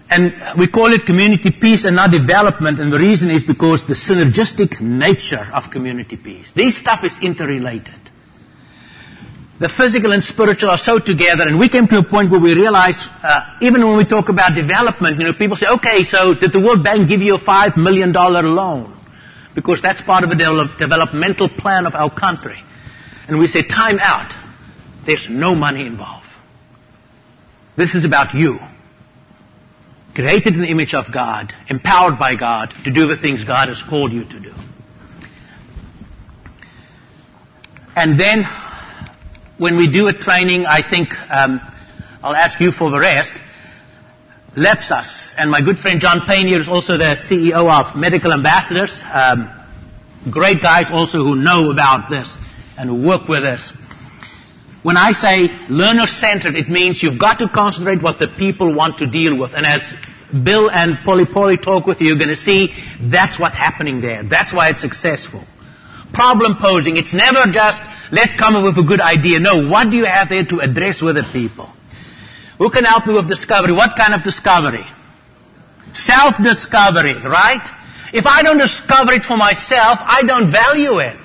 And 0.09 0.59
we 0.59 0.67
call 0.67 0.91
it 0.91 1.05
community 1.05 1.51
peace 1.57 1.85
and 1.85 1.95
not 1.95 2.11
development, 2.11 2.81
and 2.81 2.91
the 2.91 2.99
reason 2.99 3.31
is 3.31 3.43
because 3.43 3.87
the 3.87 3.93
synergistic 3.93 4.81
nature 4.81 5.47
of 5.53 5.71
community 5.71 6.17
peace. 6.17 6.51
This 6.53 6.77
stuff 6.77 7.05
is 7.05 7.17
interrelated. 7.21 8.11
The 9.59 9.69
physical 9.69 10.11
and 10.11 10.23
spiritual 10.23 10.69
are 10.69 10.77
so 10.77 10.99
together, 10.99 11.43
and 11.47 11.57
we 11.57 11.67
came 11.67 11.87
to 11.87 11.97
a 11.97 12.03
point 12.03 12.29
where 12.29 12.39
we 12.39 12.53
realize, 12.53 13.07
uh, 13.23 13.57
even 13.61 13.85
when 13.87 13.97
we 13.97 14.05
talk 14.05 14.29
about 14.29 14.53
development, 14.53 15.17
you 15.17 15.25
know, 15.25 15.33
people 15.33 15.57
say, 15.57 15.65
okay, 15.67 16.03
so 16.03 16.35
did 16.35 16.53
the 16.53 16.59
World 16.59 16.83
Bank 16.83 17.09
give 17.09 17.21
you 17.21 17.35
a 17.35 17.39
five 17.39 17.75
million 17.75 18.11
dollar 18.11 18.43
loan? 18.43 18.93
Because 19.55 19.81
that's 19.81 20.01
part 20.01 20.23
of 20.23 20.29
the 20.29 20.35
de- 20.35 20.77
developmental 20.77 21.49
plan 21.49 21.87
of 21.87 21.95
our 21.95 22.13
country. 22.13 22.61
And 23.27 23.39
we 23.39 23.47
say, 23.47 23.67
time 23.67 23.97
out. 23.99 24.31
There's 25.07 25.27
no 25.27 25.55
money 25.55 25.87
involved. 25.87 26.27
This 27.75 27.95
is 27.95 28.05
about 28.05 28.35
you 28.35 28.59
created 30.17 30.55
in 30.55 30.61
the 30.61 30.67
image 30.67 30.95
of 30.95 31.05
God, 31.13 31.53
empowered 31.69 32.17
by 32.17 32.35
God 32.35 32.73
to 32.83 32.91
do 32.91 33.05
the 33.05 33.17
things 33.17 33.45
God 33.45 33.69
has 33.69 33.83
called 33.87 34.11
you 34.11 34.23
to 34.23 34.39
do. 34.39 34.51
And 37.95 38.19
then, 38.19 38.43
when 39.57 39.77
we 39.77 39.91
do 39.91 40.07
a 40.07 40.13
training, 40.13 40.65
I 40.65 40.87
think 40.87 41.09
um, 41.29 41.59
I'll 42.23 42.35
ask 42.35 42.59
you 42.59 42.71
for 42.71 42.91
the 42.91 42.99
rest. 42.99 43.33
Lepsas, 44.55 45.33
and 45.37 45.51
my 45.51 45.61
good 45.61 45.77
friend 45.77 46.01
John 46.01 46.21
Payne 46.27 46.47
here 46.47 46.61
is 46.61 46.67
also 46.67 46.97
the 46.97 47.15
CEO 47.29 47.69
of 47.69 47.95
Medical 47.95 48.33
Ambassadors. 48.33 49.03
Um, 49.11 49.49
great 50.31 50.61
guys 50.61 50.89
also 50.91 51.19
who 51.19 51.35
know 51.35 51.69
about 51.71 52.09
this 52.09 52.35
and 52.77 52.89
who 52.89 53.07
work 53.07 53.27
with 53.27 53.43
us. 53.43 53.71
When 54.83 54.97
I 54.97 55.11
say 55.11 55.49
learner-centered, 55.69 56.55
it 56.55 56.69
means 56.69 57.03
you've 57.03 57.19
got 57.19 57.39
to 57.39 57.49
concentrate 57.49 58.01
what 58.01 58.19
the 58.19 58.29
people 58.29 58.73
want 58.73 58.99
to 58.99 59.07
deal 59.07 59.37
with. 59.37 59.51
And 59.53 59.65
as 59.65 59.81
Bill 60.43 60.71
and 60.71 60.97
Polly 61.03 61.25
Polly 61.25 61.57
talk 61.57 61.85
with 61.85 62.01
you, 62.01 62.07
you're 62.07 62.17
going 62.17 62.29
to 62.29 62.35
see 62.35 62.69
that's 63.01 63.39
what's 63.39 63.57
happening 63.57 64.01
there. 64.01 64.23
That's 64.23 64.53
why 64.53 64.69
it's 64.69 64.81
successful. 64.81 65.43
Problem 66.13 66.55
posing. 66.59 66.97
It's 66.97 67.13
never 67.13 67.51
just, 67.51 67.81
let's 68.11 68.35
come 68.35 68.55
up 68.55 68.63
with 68.63 68.77
a 68.77 68.87
good 68.87 69.01
idea. 69.01 69.39
No, 69.39 69.67
what 69.67 69.89
do 69.89 69.97
you 69.97 70.05
have 70.05 70.29
there 70.29 70.45
to 70.45 70.59
address 70.59 71.01
with 71.01 71.15
the 71.15 71.27
people? 71.31 71.71
Who 72.57 72.69
can 72.71 72.85
help 72.85 73.05
me 73.05 73.13
with 73.13 73.27
discovery? 73.27 73.71
What 73.71 73.95
kind 73.97 74.13
of 74.13 74.23
discovery? 74.23 74.85
Self-discovery, 75.93 77.23
right? 77.23 77.63
If 78.13 78.25
I 78.25 78.43
don't 78.43 78.57
discover 78.57 79.13
it 79.13 79.23
for 79.23 79.37
myself, 79.37 79.99
I 80.01 80.23
don't 80.25 80.51
value 80.51 80.99
it. 80.99 81.19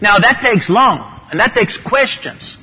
Now 0.00 0.18
that 0.18 0.40
takes 0.42 0.68
long, 0.68 1.20
and 1.30 1.40
that 1.40 1.54
takes 1.54 1.78
questions. 1.78 2.56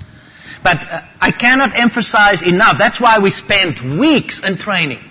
But 0.63 0.77
uh, 0.81 1.01
I 1.19 1.31
cannot 1.31 1.77
emphasize 1.77 2.41
enough. 2.43 2.77
That's 2.77 2.99
why 2.99 3.19
we 3.19 3.31
spend 3.31 3.99
weeks 3.99 4.41
in 4.43 4.57
training. 4.57 5.08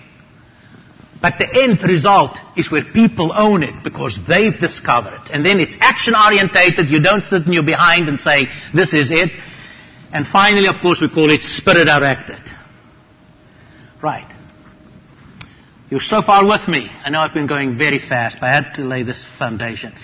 But 1.21 1.35
the 1.39 1.49
end 1.65 1.83
result 1.83 2.39
is 2.57 2.71
where 2.71 2.85
people 2.85 3.33
own 3.35 3.65
it 3.65 3.83
because 3.83 4.19
they've 4.29 4.57
discovered 4.59 5.15
it. 5.15 5.31
And 5.33 5.45
then 5.45 5.59
it's 5.59 5.77
action 5.81 6.15
orientated. 6.15 6.91
You 6.91 7.03
don't 7.03 7.25
sit 7.25 7.43
in 7.43 7.53
your 7.53 7.65
behind 7.65 8.09
and 8.09 8.21
say, 8.21 8.47
this 8.73 8.95
is 8.95 9.11
it. 9.11 9.31
And 10.13 10.27
finally, 10.27 10.69
of 10.69 10.81
course, 10.81 11.01
we 11.01 11.09
call 11.09 11.31
it 11.31 11.43
spirit 11.43 11.87
directed. 11.87 12.41
Right. 14.01 14.33
You're 15.91 16.01
so 16.01 16.23
far 16.23 16.47
with 16.47 16.69
me. 16.69 16.89
I 16.89 17.11
know 17.11 17.19
I've 17.19 17.35
been 17.35 17.49
going 17.49 17.77
very 17.77 17.99
fast, 17.99 18.37
but 18.41 18.47
I 18.47 18.55
had 18.55 18.75
to 18.75 18.83
lay 18.83 19.03
this 19.03 19.27
foundation. 19.39 19.95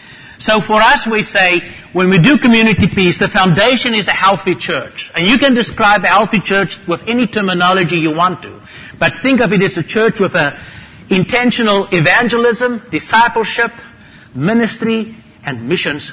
So 0.41 0.61
for 0.61 0.81
us, 0.83 1.07
we 1.11 1.23
say, 1.23 1.61
when 1.93 2.11
we 2.11 2.21
do 2.21 2.39
community 2.39 2.89
peace, 2.93 3.21
the 3.21 3.29
foundation 3.29 3.95
is 3.95 4.09
a 4.09 4.13
healthy 4.13 4.57
church. 4.57 5.11
And 5.15 5.29
you 5.29 5.39
can 5.39 5.55
describe 5.55 6.03
a 6.03 6.09
healthy 6.09 6.41
church 6.41 6.77
with 6.89 7.03
any 7.07 7.29
terminology 7.29 7.97
you 7.97 8.15
want 8.17 8.43
to. 8.43 8.61
But 8.99 9.23
think 9.23 9.41
of 9.41 9.53
it 9.53 9.63
as 9.63 9.77
a 9.77 9.85
church 9.85 10.19
with 10.19 10.35
a 10.35 10.59
intentional 11.11 11.89
evangelism, 11.93 12.83
discipleship, 12.91 13.71
ministry, 14.35 15.17
and 15.45 15.69
missions 15.69 16.11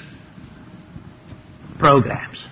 programs 1.80 2.48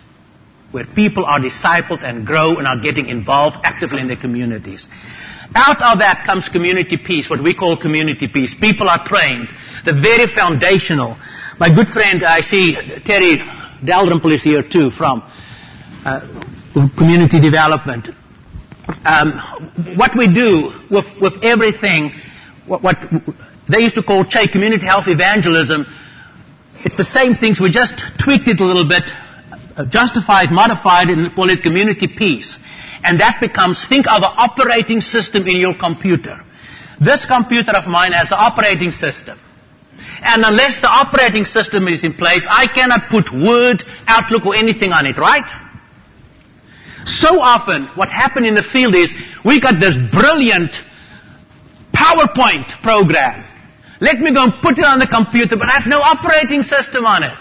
where 0.72 0.86
people 0.86 1.25
are 1.25 1.39
discipled 1.39 2.03
and 2.03 2.25
grow 2.25 2.58
and 2.58 2.67
are 2.67 2.79
getting 2.79 3.08
involved 3.08 3.58
actively 3.63 4.01
in 4.01 4.08
their 4.08 4.17
communities. 4.17 4.88
Out 5.55 5.81
of 5.81 6.00
that 6.00 6.24
comes 6.25 6.48
community 6.50 6.98
peace, 6.98 7.29
what 7.29 7.41
we 7.43 7.55
call 7.55 7.75
community 7.77 8.27
peace. 8.27 8.53
People 8.60 8.88
are 8.88 9.03
trained. 9.05 9.48
The 9.86 9.93
very 9.93 10.27
foundational. 10.27 11.17
My 11.60 11.74
good 11.74 11.88
friend, 11.88 12.24
I 12.24 12.41
see 12.41 12.75
Terry 13.05 13.38
Dalrymple 13.84 14.31
is 14.31 14.43
here 14.43 14.62
too 14.62 14.91
from 14.91 15.24
uh, 16.05 16.22
community 16.98 17.41
development. 17.41 18.10
Um, 19.05 19.96
what 19.98 20.15
we 20.15 20.31
do 20.31 20.72
with, 20.91 21.05
with 21.19 21.43
everything 21.43 22.12
what, 22.69 22.83
what 22.83 22.97
they 23.69 23.79
used 23.79 23.95
to 23.95 24.03
call 24.03 24.23
CHE, 24.23 24.51
community 24.51 24.85
health 24.85 25.07
evangelism. 25.07 25.85
It's 26.85 26.95
the 26.95 27.03
same 27.03 27.35
things. 27.35 27.59
We 27.59 27.71
just 27.71 28.01
tweaked 28.23 28.47
it 28.47 28.59
a 28.61 28.65
little 28.65 28.88
bit, 28.88 29.03
uh, 29.75 29.85
justified, 29.89 30.51
modified, 30.51 31.09
and 31.09 31.33
call 31.35 31.49
it 31.49 31.61
community 31.61 32.07
peace. 32.07 32.57
And 33.03 33.19
that 33.19 33.39
becomes, 33.41 33.85
think 33.88 34.07
of 34.07 34.23
an 34.23 34.33
operating 34.38 35.01
system 35.01 35.47
in 35.47 35.59
your 35.59 35.75
computer. 35.77 36.38
This 36.99 37.25
computer 37.25 37.71
of 37.71 37.88
mine 37.88 38.11
has 38.11 38.31
an 38.31 38.38
operating 38.39 38.91
system. 38.91 39.39
And 40.21 40.43
unless 40.43 40.81
the 40.81 40.89
operating 40.89 41.45
system 41.45 41.88
is 41.88 42.03
in 42.03 42.13
place, 42.13 42.45
I 42.49 42.67
cannot 42.67 43.09
put 43.09 43.31
Word, 43.31 43.83
Outlook, 44.07 44.45
or 44.45 44.55
anything 44.55 44.91
on 44.91 45.05
it, 45.05 45.17
right? 45.17 45.47
So 47.05 47.39
often, 47.39 47.88
what 47.95 48.09
happened 48.09 48.45
in 48.45 48.55
the 48.55 48.63
field 48.63 48.95
is, 48.95 49.11
we 49.45 49.61
got 49.61 49.79
this 49.79 49.95
brilliant 50.11 50.75
PowerPoint 51.93 52.81
program. 52.81 53.46
Let 54.01 54.19
me 54.19 54.34
go 54.34 54.43
and 54.43 54.53
put 54.62 54.77
it 54.77 54.86
on 54.86 55.00
the 55.00 55.08
computer, 55.08 55.58
but 55.58 55.67
I 55.67 55.79
have 55.79 55.88
no 55.88 56.00
operating 56.00 56.63
system 56.63 57.05
on 57.05 57.24
it. 57.24 57.38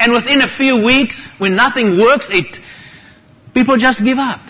And 0.00 0.12
within 0.12 0.40
a 0.40 0.48
few 0.56 0.82
weeks, 0.84 1.20
when 1.38 1.54
nothing 1.54 1.98
works, 1.98 2.26
it, 2.30 2.58
people 3.54 3.76
just 3.76 4.02
give 4.02 4.18
up. 4.18 4.40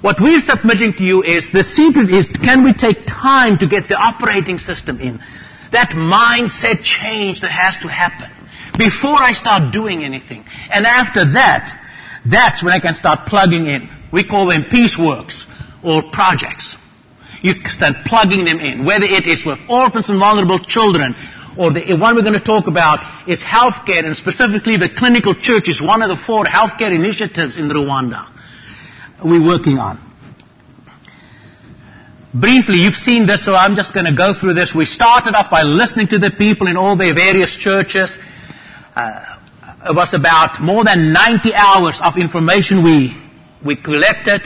What 0.00 0.16
we're 0.20 0.40
submitting 0.40 0.94
to 0.94 1.02
you 1.02 1.22
is, 1.22 1.50
the 1.52 1.62
secret 1.62 2.10
is, 2.10 2.26
can 2.26 2.64
we 2.64 2.72
take 2.72 3.06
time 3.06 3.58
to 3.58 3.66
get 3.66 3.88
the 3.88 3.96
operating 3.96 4.58
system 4.58 5.00
in? 5.00 5.18
That 5.72 5.90
mindset 5.90 6.82
change 6.82 7.42
that 7.42 7.50
has 7.50 7.78
to 7.82 7.88
happen 7.88 8.30
before 8.78 9.18
I 9.20 9.32
start 9.32 9.72
doing 9.72 10.04
anything. 10.04 10.44
And 10.70 10.86
after 10.86 11.32
that, 11.34 11.74
that's 12.24 12.62
when 12.62 12.72
I 12.72 12.80
can 12.80 12.94
start 12.94 13.26
plugging 13.26 13.66
in. 13.66 13.88
We 14.12 14.24
call 14.24 14.48
them 14.48 14.64
PeaceWorks 14.70 15.44
or 15.82 16.02
projects. 16.12 16.77
You 17.42 17.54
start 17.66 18.04
plugging 18.04 18.44
them 18.44 18.60
in, 18.60 18.84
whether 18.84 19.04
it 19.04 19.26
is 19.26 19.44
with 19.46 19.58
orphans 19.68 20.10
and 20.10 20.18
vulnerable 20.18 20.58
children, 20.58 21.14
or 21.58 21.72
the 21.72 21.96
one 21.98 22.14
we're 22.14 22.22
going 22.22 22.38
to 22.38 22.44
talk 22.44 22.66
about 22.66 23.28
is 23.28 23.42
healthcare, 23.42 24.04
and 24.04 24.16
specifically 24.16 24.76
the 24.76 24.90
clinical 24.96 25.34
church 25.34 25.68
is 25.68 25.82
one 25.82 26.02
of 26.02 26.08
the 26.08 26.16
four 26.24 26.44
healthcare 26.44 26.94
initiatives 26.94 27.56
in 27.56 27.68
Rwanda 27.68 28.34
we're 29.24 29.44
working 29.44 29.78
on. 29.78 30.04
Briefly, 32.32 32.76
you've 32.76 32.94
seen 32.94 33.26
this, 33.26 33.44
so 33.44 33.54
I'm 33.54 33.74
just 33.74 33.94
going 33.94 34.06
to 34.06 34.14
go 34.14 34.34
through 34.38 34.54
this. 34.54 34.74
We 34.74 34.84
started 34.84 35.34
off 35.34 35.50
by 35.50 35.62
listening 35.62 36.08
to 36.08 36.18
the 36.18 36.30
people 36.30 36.68
in 36.68 36.76
all 36.76 36.96
their 36.96 37.14
various 37.14 37.56
churches. 37.56 38.16
Uh, 38.94 39.38
it 39.86 39.94
was 39.96 40.12
about 40.12 40.60
more 40.60 40.84
than 40.84 41.12
90 41.12 41.54
hours 41.54 42.00
of 42.02 42.16
information 42.16 42.84
we, 42.84 43.16
we 43.64 43.76
collected. 43.76 44.42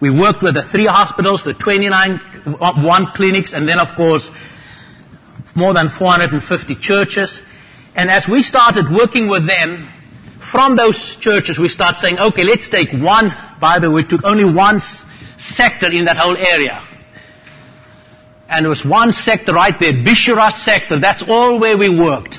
We 0.00 0.10
worked 0.10 0.42
with 0.42 0.54
the 0.54 0.68
three 0.70 0.86
hospitals, 0.86 1.42
the 1.42 1.54
29 1.54 2.20
one 2.44 3.08
clinics, 3.14 3.52
and 3.52 3.68
then 3.68 3.78
of 3.78 3.96
course 3.96 4.30
more 5.54 5.74
than 5.74 5.88
450 5.90 6.76
churches. 6.80 7.40
And 7.94 8.10
as 8.10 8.26
we 8.30 8.42
started 8.42 8.86
working 8.90 9.28
with 9.28 9.46
them, 9.46 9.88
from 10.50 10.76
those 10.76 11.16
churches 11.20 11.58
we 11.58 11.68
start 11.68 11.96
saying, 11.98 12.18
okay, 12.18 12.44
let's 12.44 12.68
take 12.68 12.88
one, 12.92 13.30
by 13.60 13.78
the 13.78 13.90
way, 13.90 14.02
we 14.02 14.08
took 14.08 14.24
only 14.24 14.44
one 14.44 14.80
sector 15.38 15.90
in 15.90 16.06
that 16.06 16.16
whole 16.16 16.36
area. 16.36 16.86
And 18.48 18.64
there 18.64 18.70
was 18.70 18.84
one 18.84 19.12
sector 19.12 19.54
right 19.54 19.74
there, 19.80 19.92
Bishara 19.92 20.52
sector. 20.52 21.00
That's 21.00 21.24
all 21.26 21.58
where 21.58 21.78
we 21.78 21.88
worked. 21.88 22.36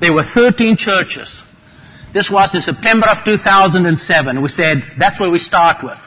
There 0.00 0.14
were 0.14 0.24
13 0.24 0.76
churches. 0.76 1.42
This 2.14 2.30
was 2.30 2.54
in 2.54 2.62
September 2.62 3.06
of 3.08 3.24
2007. 3.24 4.42
We 4.42 4.48
said, 4.48 4.82
that's 4.98 5.20
where 5.20 5.30
we 5.30 5.38
start 5.38 5.84
with. 5.84 5.98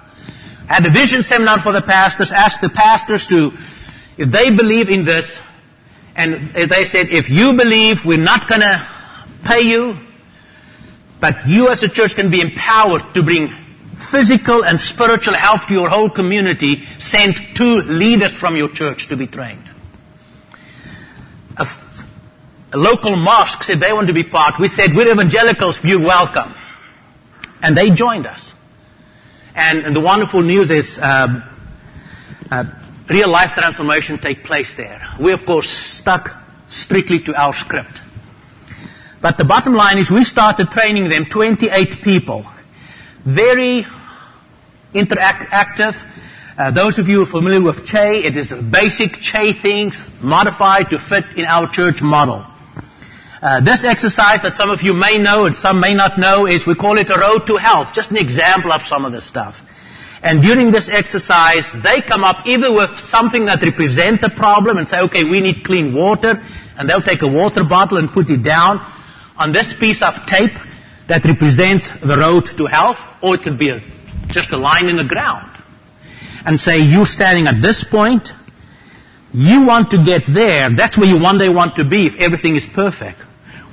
Had 0.67 0.86
a 0.86 0.91
vision 0.91 1.24
seminar 1.24 1.62
for 1.62 1.74
the 1.74 1.82
pastors, 1.82 2.32
asked 2.34 2.62
the 2.62 2.70
pastors 2.70 3.27
to, 3.27 3.51
if 4.17 4.32
they 4.32 4.55
believe 4.55 4.89
in 4.89 5.05
this, 5.05 5.29
and 6.15 6.53
they 6.53 6.86
said, 6.86 7.08
if 7.10 7.29
you 7.29 7.58
believe, 7.58 7.98
we're 8.05 8.22
not 8.22 8.48
gonna 8.48 8.88
pay 9.46 9.62
you, 9.62 9.96
but 11.20 11.48
you 11.48 11.70
as 11.70 11.84
a 11.84 11.89
church 11.89 12.15
can 12.15 12.32
be 12.32 12.41
empowered 12.41 13.13
to 13.13 13.24
bring 13.24 13.50
physical 14.12 14.63
and 14.63 14.79
spiritual 14.79 15.34
health 15.34 15.62
to 15.67 15.74
your 15.74 15.89
whole 15.89 16.10
community, 16.10 16.84
send 17.00 17.36
two 17.55 17.82
leaders 17.86 18.36
from 18.36 18.55
your 18.55 18.70
church 18.72 19.08
to 19.10 19.17
be 19.17 19.27
trained. 19.27 19.70
A, 21.58 21.65
a 22.74 22.77
local 22.77 23.15
mosque 23.15 23.63
said 23.63 23.79
they 23.79 23.93
want 23.93 24.08
to 24.08 24.13
be 24.13 24.24
part. 24.24 24.55
We 24.60 24.67
said, 24.70 24.91
we're 24.96 25.12
evangelicals, 25.12 25.79
you're 25.84 26.00
welcome. 26.00 26.53
And 27.62 27.77
they 27.77 27.91
joined 27.91 28.27
us. 28.27 28.51
And, 29.55 29.95
the 29.95 30.01
wonderful 30.01 30.41
news 30.41 30.69
is, 30.69 30.98
um, 31.01 31.43
uh, 32.50 32.63
real 33.10 33.29
life 33.29 33.51
transformation 33.55 34.19
take 34.19 34.43
place 34.43 34.72
there. 34.77 35.01
We 35.22 35.31
of 35.31 35.45
course 35.45 35.69
stuck 35.69 36.29
strictly 36.69 37.19
to 37.25 37.36
our 37.36 37.53
script. 37.53 38.00
But 39.22 39.38
the 39.38 39.45
bottom 39.45 39.74
line 39.74 40.00
is 40.00 40.12
we 40.12 40.25
started 40.25 40.69
training 40.69 41.10
them, 41.10 41.25
28 41.31 42.03
people. 42.03 42.45
Very 43.25 43.86
interactive. 44.93 45.93
Uh, 46.57 46.72
those 46.72 47.00
of 47.00 47.07
you 47.07 47.17
who 47.17 47.24
are 47.24 47.31
familiar 47.31 47.63
with 47.63 47.86
CHE, 47.86 48.25
it 48.25 48.38
is 48.38 48.53
basic 48.72 49.13
CHE 49.13 49.62
things 49.62 50.07
modified 50.22 50.89
to 50.89 51.00
fit 51.00 51.38
in 51.38 51.45
our 51.45 51.72
church 51.72 52.01
model. 52.01 52.45
Uh, 53.44 53.60
this 53.60 53.84
exercise 53.84 54.42
that 54.42 54.54
some 54.56 54.70
of 54.70 54.82
you 54.82 54.94
may 54.94 55.20
know 55.20 55.44
and 55.44 55.58
some 55.58 55.78
may 55.78 55.94
not 55.94 56.18
know 56.18 56.48
is 56.48 56.66
we 56.66 56.74
call 56.74 56.98
it 56.98 57.10
a 57.10 57.20
road 57.20 57.46
to 57.46 57.58
health. 57.58 57.92
Just 57.94 58.10
an 58.10 58.16
example 58.16 58.72
of 58.72 58.82
some 58.84 59.04
of 59.04 59.12
this 59.12 59.28
stuff. 59.28 59.60
And 60.24 60.42
during 60.42 60.72
this 60.72 60.88
exercise, 60.88 61.68
they 61.84 62.00
come 62.00 62.24
up 62.24 62.48
either 62.48 62.72
with 62.72 62.98
something 63.12 63.44
that 63.48 63.60
represents 63.62 64.24
a 64.24 64.30
problem 64.30 64.78
and 64.78 64.88
say, 64.88 65.02
okay, 65.02 65.26
we 65.26 65.42
need 65.42 65.66
clean 65.66 65.94
water, 65.94 66.40
and 66.78 66.88
they'll 66.88 67.02
take 67.02 67.22
a 67.22 67.28
water 67.28 67.66
bottle 67.68 67.98
and 67.98 68.10
put 68.10 68.30
it 68.30 68.44
down 68.44 68.80
on 69.36 69.52
this 69.52 69.74
piece 69.78 70.02
of 70.02 70.14
tape 70.26 70.56
that 71.10 71.26
represents 71.26 71.92
the 72.00 72.16
road 72.16 72.48
to 72.56 72.66
health, 72.66 72.96
or 73.22 73.36
it 73.36 73.44
could 73.44 73.60
be 73.60 73.72
a, 73.72 73.82
just 74.28 74.54
a 74.54 74.58
line 74.58 74.88
in 74.88 74.96
the 74.96 75.04
ground. 75.04 75.52
And 76.46 76.58
say, 76.58 76.78
you 76.78 77.04
standing 77.04 77.48
at 77.48 77.62
this 77.62 77.84
point, 77.84 78.30
you 79.34 79.66
want 79.66 79.92
to 79.92 80.02
get 80.02 80.22
there, 80.34 80.70
that's 80.74 80.98
where 80.98 81.08
you 81.08 81.20
one 81.20 81.38
day 81.38 81.50
want 81.50 81.76
to 81.76 81.84
be 81.84 82.08
if 82.08 82.16
everything 82.22 82.56
is 82.56 82.64
perfect. 82.74 83.20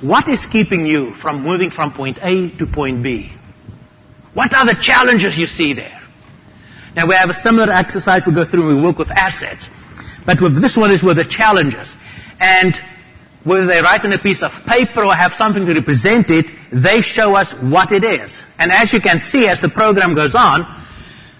What 0.01 0.27
is 0.27 0.45
keeping 0.51 0.85
you 0.85 1.13
from 1.21 1.43
moving 1.43 1.69
from 1.69 1.93
point 1.93 2.17
A 2.21 2.49
to 2.57 2.65
point 2.65 3.03
B? 3.03 3.31
What 4.33 4.53
are 4.53 4.65
the 4.65 4.79
challenges 4.81 5.37
you 5.37 5.47
see 5.47 5.73
there? 5.73 6.01
Now 6.95 7.07
we 7.07 7.15
have 7.15 7.29
a 7.29 7.33
similar 7.33 7.71
exercise 7.71 8.25
we 8.25 8.33
go 8.33 8.45
through 8.45 8.75
we 8.75 8.81
work 8.81 8.97
with 8.97 9.11
assets. 9.11 9.67
But 10.25 10.41
with 10.41 10.59
this 10.59 10.75
one 10.75 10.91
is 10.91 11.03
with 11.03 11.17
the 11.17 11.25
challenges. 11.25 11.93
And 12.39 12.75
whether 13.43 13.65
they 13.65 13.79
write 13.81 14.03
on 14.03 14.13
a 14.13 14.19
piece 14.19 14.41
of 14.41 14.51
paper 14.65 15.03
or 15.03 15.15
have 15.15 15.33
something 15.33 15.65
to 15.65 15.73
represent 15.73 16.29
it, 16.29 16.47
they 16.71 17.01
show 17.01 17.35
us 17.35 17.53
what 17.61 17.91
it 17.91 18.03
is. 18.03 18.43
And 18.57 18.71
as 18.71 18.93
you 18.93 19.01
can 19.01 19.19
see, 19.19 19.47
as 19.47 19.61
the 19.61 19.69
program 19.69 20.15
goes 20.15 20.35
on, 20.35 20.65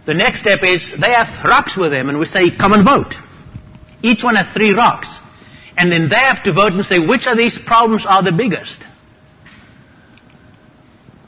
the 0.05 0.13
next 0.13 0.39
step 0.39 0.61
is 0.63 0.93
they 0.99 1.13
have 1.13 1.27
rocks 1.45 1.77
with 1.77 1.91
them 1.91 2.09
and 2.09 2.19
we 2.19 2.25
say, 2.25 2.55
come 2.55 2.73
and 2.73 2.85
vote. 2.85 3.15
Each 4.03 4.23
one 4.23 4.35
has 4.35 4.51
three 4.53 4.73
rocks. 4.73 5.07
And 5.77 5.91
then 5.91 6.09
they 6.09 6.15
have 6.15 6.43
to 6.43 6.53
vote 6.53 6.73
and 6.73 6.85
say, 6.85 6.99
which 6.99 7.25
of 7.25 7.37
these 7.37 7.57
problems 7.65 8.05
are 8.07 8.23
the 8.23 8.31
biggest? 8.31 8.83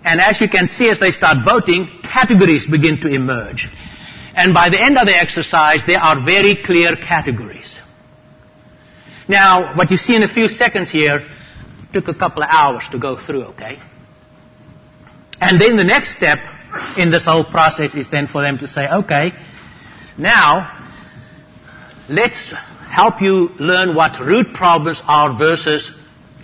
And 0.04 0.20
as 0.20 0.42
you 0.42 0.50
can 0.50 0.68
see, 0.68 0.90
as 0.90 1.00
they 1.00 1.12
start 1.12 1.38
voting, 1.46 1.88
categories 2.04 2.68
begin 2.68 3.00
to 3.02 3.08
emerge. 3.08 3.68
And 4.36 4.54
by 4.54 4.70
the 4.70 4.82
end 4.82 4.98
of 4.98 5.06
the 5.06 5.16
exercise, 5.16 5.80
there 5.88 6.00
are 6.00 6.24
very 6.24 6.62
clear 6.64 6.96
categories. 6.96 7.74
Now, 9.28 9.76
what 9.76 9.90
you 9.92 9.98
see 9.98 10.16
in 10.16 10.24
a 10.24 10.28
few 10.28 10.50
seconds 10.50 10.92
here 10.92 11.26
took 11.94 12.08
a 12.10 12.14
couple 12.14 12.44
of 12.44 12.50
hours 12.52 12.84
to 12.92 13.00
go 13.00 13.18
through, 13.18 13.44
okay? 13.54 13.80
And 15.40 15.62
then 15.62 15.78
the 15.78 15.84
next 15.84 16.16
step 16.16 16.40
in 16.98 17.12
this 17.12 17.26
whole 17.26 17.46
process 17.46 17.96
is 17.96 18.10
then 18.10 18.28
for 18.28 18.42
them 18.42 18.58
to 18.58 18.68
say, 18.68 18.90
okay, 18.90 19.32
now, 20.18 20.90
let's 22.10 22.54
help 22.94 23.22
you 23.22 23.50
learn 23.60 23.96
what 23.96 24.20
root 24.20 24.54
problems 24.54 25.02
are 25.08 25.36
versus 25.36 25.92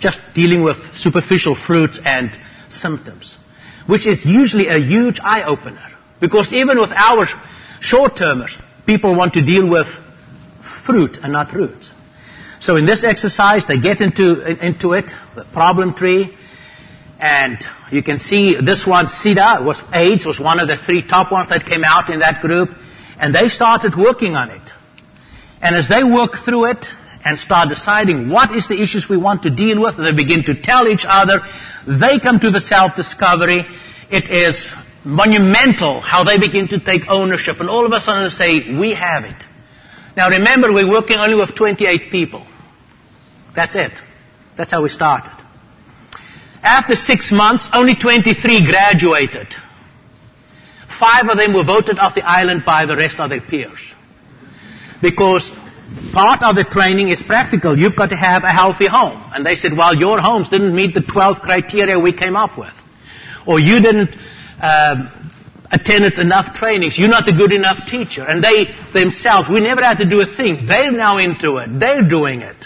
just 0.00 0.20
dealing 0.34 0.62
with 0.64 0.76
superficial 0.96 1.54
fruits 1.54 2.00
and 2.04 2.30
symptoms. 2.70 3.36
Which 3.86 4.06
is 4.06 4.24
usually 4.24 4.66
a 4.66 4.78
huge 4.78 5.20
eye 5.22 5.44
opener. 5.44 5.88
Because 6.20 6.52
even 6.52 6.80
with 6.80 6.90
our 6.90 7.26
Short-termers, 7.80 8.52
people 8.84 9.16
want 9.16 9.34
to 9.34 9.42
deal 9.44 9.66
with 9.68 9.86
fruit 10.84 11.18
and 11.22 11.32
not 11.32 11.54
roots. 11.54 11.90
So 12.60 12.76
in 12.76 12.84
this 12.84 13.04
exercise, 13.04 13.66
they 13.66 13.78
get 13.80 14.00
into, 14.00 14.44
into 14.44 14.92
it, 14.92 15.10
the 15.34 15.44
problem 15.52 15.94
tree, 15.94 16.36
and 17.18 17.58
you 17.90 18.02
can 18.02 18.18
see 18.18 18.56
this 18.60 18.86
one, 18.86 19.06
SIDA, 19.06 19.64
was 19.64 19.82
AIDS, 19.94 20.26
was 20.26 20.38
one 20.38 20.60
of 20.60 20.68
the 20.68 20.76
three 20.76 21.06
top 21.06 21.32
ones 21.32 21.48
that 21.48 21.64
came 21.64 21.84
out 21.84 22.10
in 22.10 22.20
that 22.20 22.42
group, 22.42 22.70
and 23.18 23.34
they 23.34 23.48
started 23.48 23.96
working 23.96 24.34
on 24.34 24.50
it. 24.50 24.70
And 25.60 25.76
as 25.76 25.88
they 25.88 26.02
work 26.02 26.36
through 26.44 26.70
it 26.70 26.86
and 27.24 27.38
start 27.38 27.68
deciding 27.68 28.30
what 28.30 28.54
is 28.54 28.68
the 28.68 28.80
issues 28.80 29.08
we 29.08 29.16
want 29.16 29.42
to 29.42 29.50
deal 29.50 29.80
with, 29.80 29.96
they 29.96 30.14
begin 30.14 30.44
to 30.44 30.60
tell 30.60 30.88
each 30.88 31.04
other, 31.06 31.40
they 31.86 32.18
come 32.18 32.40
to 32.40 32.50
the 32.50 32.60
self-discovery. 32.60 33.66
It 34.10 34.30
is 34.30 34.72
monumental 35.04 36.00
how 36.00 36.24
they 36.24 36.38
begin 36.38 36.68
to 36.68 36.80
take 36.80 37.02
ownership 37.08 37.60
and 37.60 37.68
all 37.68 37.86
of 37.86 37.92
a 37.92 38.00
sudden 38.00 38.24
they 38.24 38.30
say, 38.30 38.78
we 38.78 38.94
have 38.94 39.24
it. 39.24 39.44
Now 40.16 40.28
remember, 40.30 40.72
we're 40.72 40.90
working 40.90 41.18
only 41.18 41.36
with 41.36 41.54
28 41.54 42.10
people. 42.10 42.46
That's 43.54 43.74
it. 43.74 43.92
That's 44.56 44.72
how 44.72 44.82
we 44.82 44.88
started. 44.88 45.32
After 46.62 46.94
six 46.94 47.32
months, 47.32 47.68
only 47.72 47.94
23 47.94 48.66
graduated. 48.66 49.48
Five 50.98 51.28
of 51.28 51.38
them 51.38 51.54
were 51.54 51.64
voted 51.64 51.98
off 51.98 52.14
the 52.14 52.22
island 52.22 52.64
by 52.66 52.84
the 52.84 52.96
rest 52.96 53.18
of 53.18 53.30
their 53.30 53.40
peers. 53.40 53.78
Because 55.02 55.50
part 56.12 56.42
of 56.42 56.56
the 56.56 56.64
training 56.64 57.08
is 57.08 57.22
practical. 57.22 57.78
You've 57.78 57.96
got 57.96 58.10
to 58.10 58.16
have 58.16 58.44
a 58.44 58.50
healthy 58.52 58.86
home. 58.86 59.22
And 59.34 59.44
they 59.44 59.56
said, 59.56 59.72
well, 59.76 59.94
your 59.94 60.20
homes 60.20 60.48
didn't 60.48 60.74
meet 60.74 60.94
the 60.94 61.02
12 61.02 61.38
criteria 61.40 61.98
we 61.98 62.12
came 62.12 62.36
up 62.36 62.58
with. 62.58 62.74
Or 63.46 63.58
you 63.58 63.80
didn't 63.80 64.10
attended 65.70 66.18
enough 66.18 66.54
trainings. 66.54 66.98
You're 66.98 67.08
not 67.08 67.28
a 67.28 67.32
good 67.32 67.52
enough 67.52 67.86
teacher. 67.86 68.24
And 68.26 68.42
they 68.42 68.66
themselves, 68.92 69.48
we 69.48 69.60
never 69.60 69.82
had 69.82 69.98
to 69.98 70.08
do 70.08 70.20
a 70.20 70.36
thing. 70.36 70.66
They're 70.66 70.92
now 70.92 71.18
into 71.18 71.56
it. 71.58 71.78
They're 71.78 72.06
doing 72.06 72.42
it. 72.42 72.56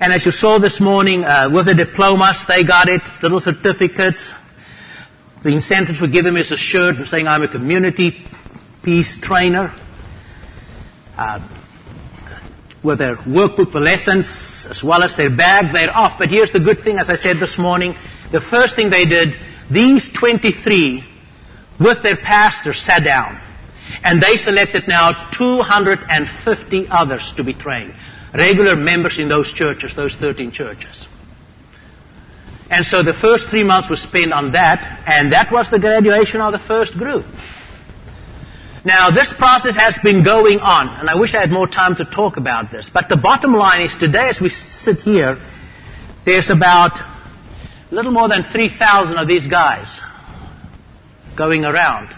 And 0.00 0.12
as 0.12 0.26
you 0.26 0.32
saw 0.32 0.58
this 0.58 0.80
morning, 0.80 1.24
uh, 1.24 1.50
with 1.52 1.66
the 1.66 1.74
diplomas, 1.74 2.44
they 2.48 2.66
got 2.66 2.88
it, 2.88 3.02
little 3.22 3.40
certificates. 3.40 4.32
The 5.42 5.50
incentives 5.50 6.00
we 6.00 6.10
give 6.10 6.24
them 6.24 6.36
is 6.36 6.52
a 6.52 6.56
shirt 6.56 7.06
saying 7.06 7.26
I'm 7.26 7.42
a 7.42 7.48
community 7.48 8.26
peace 8.82 9.16
trainer. 9.22 9.74
Uh, 11.16 11.40
with 12.84 12.98
their 12.98 13.16
workbook 13.16 13.72
for 13.72 13.80
lessons, 13.80 14.66
as 14.70 14.82
well 14.82 15.02
as 15.02 15.16
their 15.16 15.34
bag, 15.34 15.72
they're 15.72 15.94
off. 15.94 16.18
But 16.18 16.28
here's 16.28 16.52
the 16.52 16.60
good 16.60 16.84
thing, 16.84 16.98
as 16.98 17.10
I 17.10 17.16
said 17.16 17.38
this 17.40 17.58
morning, 17.58 17.96
the 18.30 18.40
first 18.40 18.76
thing 18.76 18.90
they 18.90 19.06
did, 19.06 19.34
these 19.70 20.08
23 20.12 21.04
with 21.80 22.02
their 22.02 22.16
pastor 22.16 22.72
sat 22.72 23.04
down 23.04 23.40
and 24.02 24.22
they 24.22 24.36
selected 24.36 24.88
now 24.88 25.30
250 25.32 26.86
others 26.90 27.32
to 27.36 27.44
be 27.44 27.54
trained. 27.54 27.94
Regular 28.34 28.76
members 28.76 29.18
in 29.18 29.28
those 29.28 29.52
churches, 29.52 29.94
those 29.96 30.14
13 30.16 30.52
churches. 30.52 31.06
And 32.70 32.84
so 32.84 33.02
the 33.02 33.14
first 33.14 33.48
three 33.48 33.64
months 33.64 33.88
was 33.88 34.02
spent 34.02 34.32
on 34.32 34.52
that, 34.52 34.84
and 35.06 35.32
that 35.32 35.52
was 35.52 35.70
the 35.70 35.78
graduation 35.78 36.40
of 36.40 36.52
the 36.52 36.58
first 36.58 36.94
group. 36.94 37.24
Now, 38.86 39.10
this 39.10 39.34
process 39.36 39.74
has 39.74 39.98
been 40.00 40.22
going 40.22 40.60
on, 40.60 40.86
and 40.88 41.10
I 41.10 41.16
wish 41.16 41.34
I 41.34 41.40
had 41.40 41.50
more 41.50 41.66
time 41.66 41.96
to 41.96 42.04
talk 42.04 42.36
about 42.36 42.70
this. 42.70 42.88
But 42.88 43.08
the 43.08 43.16
bottom 43.16 43.52
line 43.52 43.82
is 43.82 43.96
today, 43.96 44.28
as 44.28 44.40
we 44.40 44.48
sit 44.48 44.98
here, 44.98 45.42
there's 46.24 46.50
about 46.50 47.00
a 47.90 47.92
little 47.92 48.12
more 48.12 48.28
than 48.28 48.44
3,000 48.52 49.18
of 49.18 49.26
these 49.26 49.50
guys 49.50 49.98
going 51.36 51.64
around. 51.64 52.14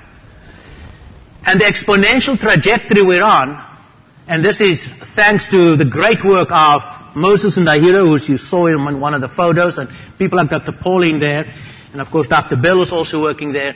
And 1.47 1.59
the 1.59 1.65
exponential 1.65 2.39
trajectory 2.39 3.01
we're 3.01 3.25
on, 3.25 3.65
and 4.27 4.45
this 4.45 4.61
is 4.61 4.87
thanks 5.17 5.49
to 5.49 5.75
the 5.75 5.87
great 5.87 6.23
work 6.23 6.49
of 6.51 6.83
Moses 7.17 7.57
and 7.57 7.67
Ahira, 7.67 8.05
who 8.05 8.31
you 8.31 8.37
saw 8.37 8.67
in 8.67 9.01
one 9.01 9.15
of 9.15 9.23
the 9.23 9.31
photos, 9.31 9.79
and 9.79 9.89
people 10.19 10.37
like 10.37 10.51
Dr. 10.51 10.73
Pauline 10.73 11.19
there, 11.19 11.47
and 11.93 12.03
of 12.03 12.09
course 12.09 12.29
Dr. 12.29 12.57
Bill 12.57 12.83
is 12.83 12.93
also 12.93 13.23
working 13.23 13.53
there. 13.55 13.75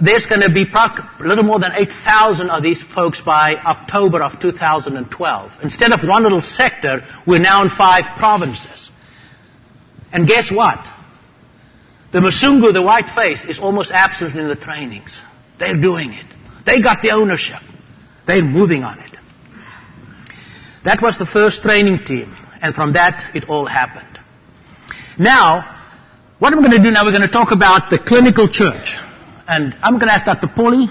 There's 0.00 0.26
going 0.26 0.40
to 0.40 0.52
be 0.52 0.66
a 0.72 1.22
little 1.26 1.44
more 1.44 1.60
than 1.60 1.72
8,000 1.72 2.50
of 2.50 2.62
these 2.62 2.82
folks 2.94 3.20
by 3.20 3.54
October 3.54 4.22
of 4.22 4.40
2012. 4.40 5.52
Instead 5.62 5.92
of 5.92 6.00
one 6.06 6.24
little 6.24 6.42
sector, 6.42 7.00
we're 7.26 7.38
now 7.38 7.62
in 7.62 7.70
five 7.70 8.04
provinces. 8.18 8.90
And 10.12 10.26
guess 10.26 10.50
what? 10.50 10.84
The 12.12 12.18
Musungu, 12.20 12.72
the 12.72 12.82
white 12.82 13.08
face, 13.14 13.44
is 13.44 13.58
almost 13.60 13.90
absent 13.92 14.36
in 14.36 14.48
the 14.48 14.56
trainings. 14.56 15.16
They're 15.58 15.80
doing 15.80 16.12
it. 16.12 16.26
They 16.66 16.82
got 16.82 17.02
the 17.02 17.10
ownership. 17.10 17.60
They're 18.26 18.42
moving 18.42 18.82
on 18.82 18.98
it. 18.98 19.16
That 20.84 21.02
was 21.02 21.18
the 21.18 21.26
first 21.26 21.62
training 21.62 22.04
team. 22.04 22.34
And 22.60 22.74
from 22.74 22.94
that, 22.94 23.34
it 23.34 23.48
all 23.48 23.66
happened. 23.66 24.18
Now, 25.18 25.82
what 26.38 26.52
I'm 26.52 26.60
going 26.60 26.72
to 26.72 26.82
do 26.82 26.90
now, 26.90 27.04
we're 27.04 27.12
going 27.12 27.22
to 27.22 27.28
talk 27.28 27.52
about 27.52 27.90
the 27.90 27.98
clinical 27.98 28.48
church. 28.48 28.96
And 29.46 29.74
I'm 29.82 29.98
going 29.98 30.08
to 30.08 30.14
ask 30.14 30.24
Dr. 30.24 30.48
Polly, 30.48 30.86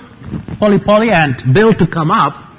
Polly 0.60 0.80
Polly 0.80 1.10
and 1.10 1.36
Bill 1.54 1.74
to 1.74 1.88
come 1.88 2.12
up. 2.12 2.52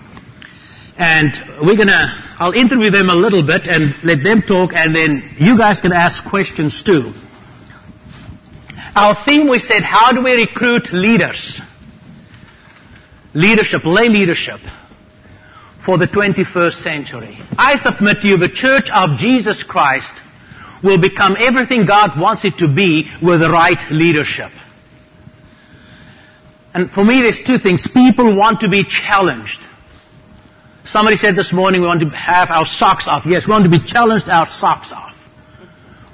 And 0.96 1.32
we're 1.60 1.76
going 1.76 1.88
to, 1.88 2.06
I'll 2.38 2.52
interview 2.52 2.90
them 2.90 3.10
a 3.10 3.14
little 3.14 3.46
bit 3.46 3.62
and 3.66 3.94
let 4.02 4.22
them 4.22 4.42
talk 4.42 4.70
and 4.74 4.94
then 4.94 5.34
you 5.38 5.56
guys 5.56 5.80
can 5.80 5.92
ask 5.92 6.24
questions 6.28 6.82
too. 6.84 7.12
Our 8.94 9.16
theme 9.24 9.48
we 9.48 9.58
said, 9.58 9.82
how 9.82 10.12
do 10.12 10.22
we 10.22 10.32
recruit 10.32 10.92
leaders? 10.92 11.60
Leadership, 13.34 13.82
lay 13.84 14.08
leadership 14.08 14.60
for 15.84 15.98
the 15.98 16.06
21st 16.06 16.82
century. 16.82 17.38
I 17.58 17.76
submit 17.76 18.20
to 18.22 18.28
you 18.28 18.36
the 18.36 18.48
church 18.48 18.88
of 18.92 19.18
Jesus 19.18 19.64
Christ 19.64 20.12
will 20.82 21.00
become 21.00 21.36
everything 21.38 21.86
God 21.86 22.20
wants 22.20 22.44
it 22.44 22.58
to 22.58 22.72
be 22.72 23.10
with 23.20 23.40
the 23.40 23.50
right 23.50 23.90
leadership. 23.90 24.52
And 26.74 26.90
for 26.90 27.04
me, 27.04 27.22
there's 27.22 27.40
two 27.40 27.58
things. 27.58 27.86
People 27.86 28.36
want 28.36 28.60
to 28.60 28.68
be 28.68 28.84
challenged. 28.84 29.60
Somebody 30.84 31.16
said 31.16 31.36
this 31.36 31.52
morning 31.52 31.80
we 31.80 31.86
want 31.86 32.00
to 32.00 32.10
have 32.10 32.50
our 32.50 32.66
socks 32.66 33.04
off. 33.06 33.24
Yes, 33.24 33.46
we 33.46 33.52
want 33.52 33.64
to 33.64 33.70
be 33.70 33.82
challenged 33.82 34.28
our 34.28 34.44
socks 34.44 34.90
off. 34.92 35.14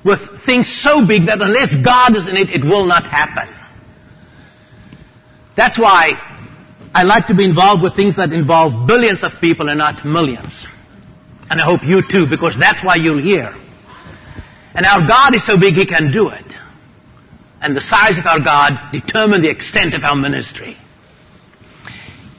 With 0.04 0.20
things 0.44 0.68
so 0.82 1.06
big 1.06 1.26
that 1.26 1.40
unless 1.40 1.74
God 1.82 2.14
is 2.16 2.28
in 2.28 2.36
it, 2.36 2.50
it 2.50 2.62
will 2.62 2.86
not 2.86 3.04
happen. 3.04 3.56
That's 5.56 5.78
why 5.78 6.12
I 6.94 7.02
like 7.04 7.26
to 7.28 7.34
be 7.34 7.44
involved 7.44 7.82
with 7.82 7.96
things 7.96 8.16
that 8.16 8.32
involve 8.32 8.86
billions 8.86 9.22
of 9.24 9.32
people 9.40 9.68
and 9.68 9.78
not 9.78 10.04
millions. 10.04 10.66
And 11.50 11.60
I 11.60 11.64
hope 11.64 11.80
you 11.82 12.02
too, 12.08 12.26
because 12.28 12.56
that's 12.58 12.84
why 12.84 12.96
you're 12.96 13.20
here. 13.20 13.54
And 14.74 14.86
our 14.86 15.06
God 15.06 15.34
is 15.34 15.44
so 15.44 15.58
big 15.58 15.74
He 15.74 15.86
can 15.86 16.12
do 16.12 16.28
it 16.28 16.49
and 17.60 17.76
the 17.76 17.80
size 17.80 18.18
of 18.18 18.26
our 18.26 18.40
God 18.40 18.92
determine 18.92 19.42
the 19.42 19.50
extent 19.50 19.94
of 19.94 20.02
our 20.02 20.16
ministry. 20.16 20.76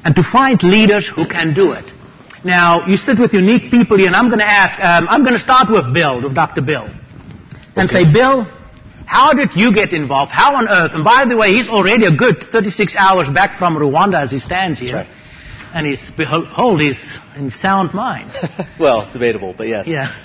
And 0.03 0.15
to 0.15 0.23
find 0.23 0.61
leaders 0.63 1.07
who 1.07 1.27
can 1.27 1.53
do 1.53 1.73
it. 1.73 1.85
Now, 2.43 2.87
you 2.87 2.97
sit 2.97 3.19
with 3.19 3.33
unique 3.33 3.69
people 3.69 3.97
here, 3.97 4.07
and 4.07 4.15
I'm 4.15 4.29
going 4.29 4.39
to 4.39 4.49
ask, 4.49 4.79
um, 4.79 5.07
I'm 5.07 5.21
going 5.21 5.35
to 5.35 5.39
start 5.39 5.69
with 5.69 5.93
Bill, 5.93 6.23
with 6.23 6.33
Dr. 6.33 6.61
Bill. 6.61 6.89
And 7.75 7.87
okay. 7.89 8.03
say, 8.03 8.11
Bill, 8.11 8.45
how 9.05 9.33
did 9.33 9.49
you 9.55 9.73
get 9.75 9.93
involved? 9.93 10.31
How 10.31 10.55
on 10.55 10.67
earth? 10.67 10.91
And 10.95 11.03
by 11.03 11.25
the 11.25 11.37
way, 11.37 11.49
he's 11.49 11.67
already 11.67 12.05
a 12.05 12.15
good 12.15 12.45
36 12.51 12.95
hours 12.97 13.29
back 13.29 13.59
from 13.59 13.75
Rwanda 13.75 14.23
as 14.23 14.31
he 14.31 14.39
stands 14.39 14.79
here. 14.79 14.95
Right. 14.95 15.07
And 15.73 15.85
he's, 15.85 16.01
behold, 16.17 16.81
he's 16.81 16.99
in 17.35 17.51
sound 17.51 17.93
mind. 17.93 18.31
well, 18.79 19.11
debatable, 19.13 19.53
but 19.55 19.67
yes. 19.67 19.87
Yeah. 19.87 20.15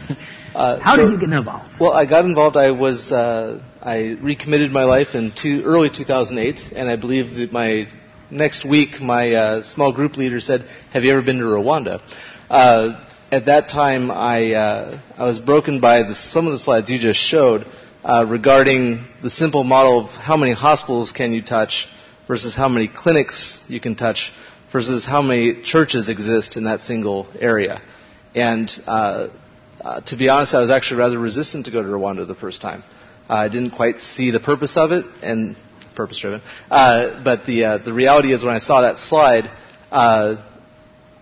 Uh, 0.57 0.81
How 0.83 0.97
so, 0.97 1.03
did 1.03 1.13
you 1.13 1.21
get 1.21 1.37
involved? 1.37 1.71
Well, 1.79 1.93
I 1.93 2.07
got 2.07 2.25
involved. 2.25 2.57
I 2.57 2.71
was 2.71 3.13
uh, 3.13 3.63
I 3.83 4.17
recommitted 4.23 4.73
my 4.73 4.85
life 4.85 5.09
in 5.13 5.35
two, 5.37 5.63
early 5.67 5.91
2008, 5.95 6.73
and 6.75 6.89
I 6.89 6.97
believe 6.97 7.35
that 7.37 7.53
my 7.53 7.85
next 8.31 8.65
week 8.67 8.99
my 8.99 9.33
uh, 9.33 9.63
small 9.63 9.93
group 9.93 10.17
leader 10.17 10.41
said, 10.41 10.63
"Have 10.93 11.05
you 11.05 11.13
ever 11.13 11.21
been 11.21 11.41
to 11.41 11.45
Rwanda?" 11.45 12.01
Uh, 12.49 13.05
at 13.31 13.45
that 13.47 13.69
time, 13.69 14.11
I 14.11 14.55
uh, 14.55 15.01
I 15.19 15.25
was 15.25 15.39
broken 15.39 15.79
by 15.79 16.05
the, 16.05 16.15
some 16.15 16.47
of 16.47 16.53
the 16.53 16.59
slides 16.59 16.89
you 16.89 16.99
just 16.99 17.21
showed 17.21 17.67
uh, 18.03 18.25
regarding 18.27 19.07
the 19.23 19.29
simple 19.29 19.63
model 19.63 20.07
of 20.07 20.11
how 20.13 20.39
many 20.39 20.55
hospitals 20.55 21.13
can 21.13 21.35
you 21.35 21.43
touch 21.43 21.87
versus 22.27 22.57
how 22.57 22.71
many 22.71 22.89
clinics 22.89 23.63
you 23.69 23.79
can 23.79 23.95
touch 23.95 24.33
versus 24.73 25.05
how 25.05 25.21
many 25.21 25.61
churches 25.63 26.09
exist 26.09 26.57
in 26.57 26.65
that 26.65 26.81
single 26.81 27.29
area, 27.39 27.83
and 28.35 28.71
uh, 29.87 30.01
to 30.01 30.17
be 30.17 30.29
honest, 30.29 30.53
I 30.53 30.61
was 30.61 30.71
actually 30.71 30.99
rather 30.99 31.17
resistant 31.17 31.67
to 31.67 31.71
go 31.71 31.81
to 31.81 31.89
Rwanda 31.89 32.27
the 32.27 32.35
first 32.35 32.61
time. 32.61 32.83
Uh, 33.31 33.35
I 33.35 33.49
didn't 33.49 33.71
quite 33.71 34.01
see 34.01 34.33
the 34.33 34.41
purpose 34.41 34.77
of 34.77 34.91
it, 34.91 35.05
and 35.23 35.57
purpose 35.95 36.19
driven. 36.19 36.43
Uh, 36.69 37.23
but 37.23 37.47
the 37.47 37.65
uh, 37.65 37.79
the 37.79 37.93
reality 37.93 38.33
is, 38.33 38.43
when 38.43 38.55
I 38.55 38.59
saw 38.59 38.81
that 38.81 38.99
slide, 38.99 39.49
uh, 39.93 40.45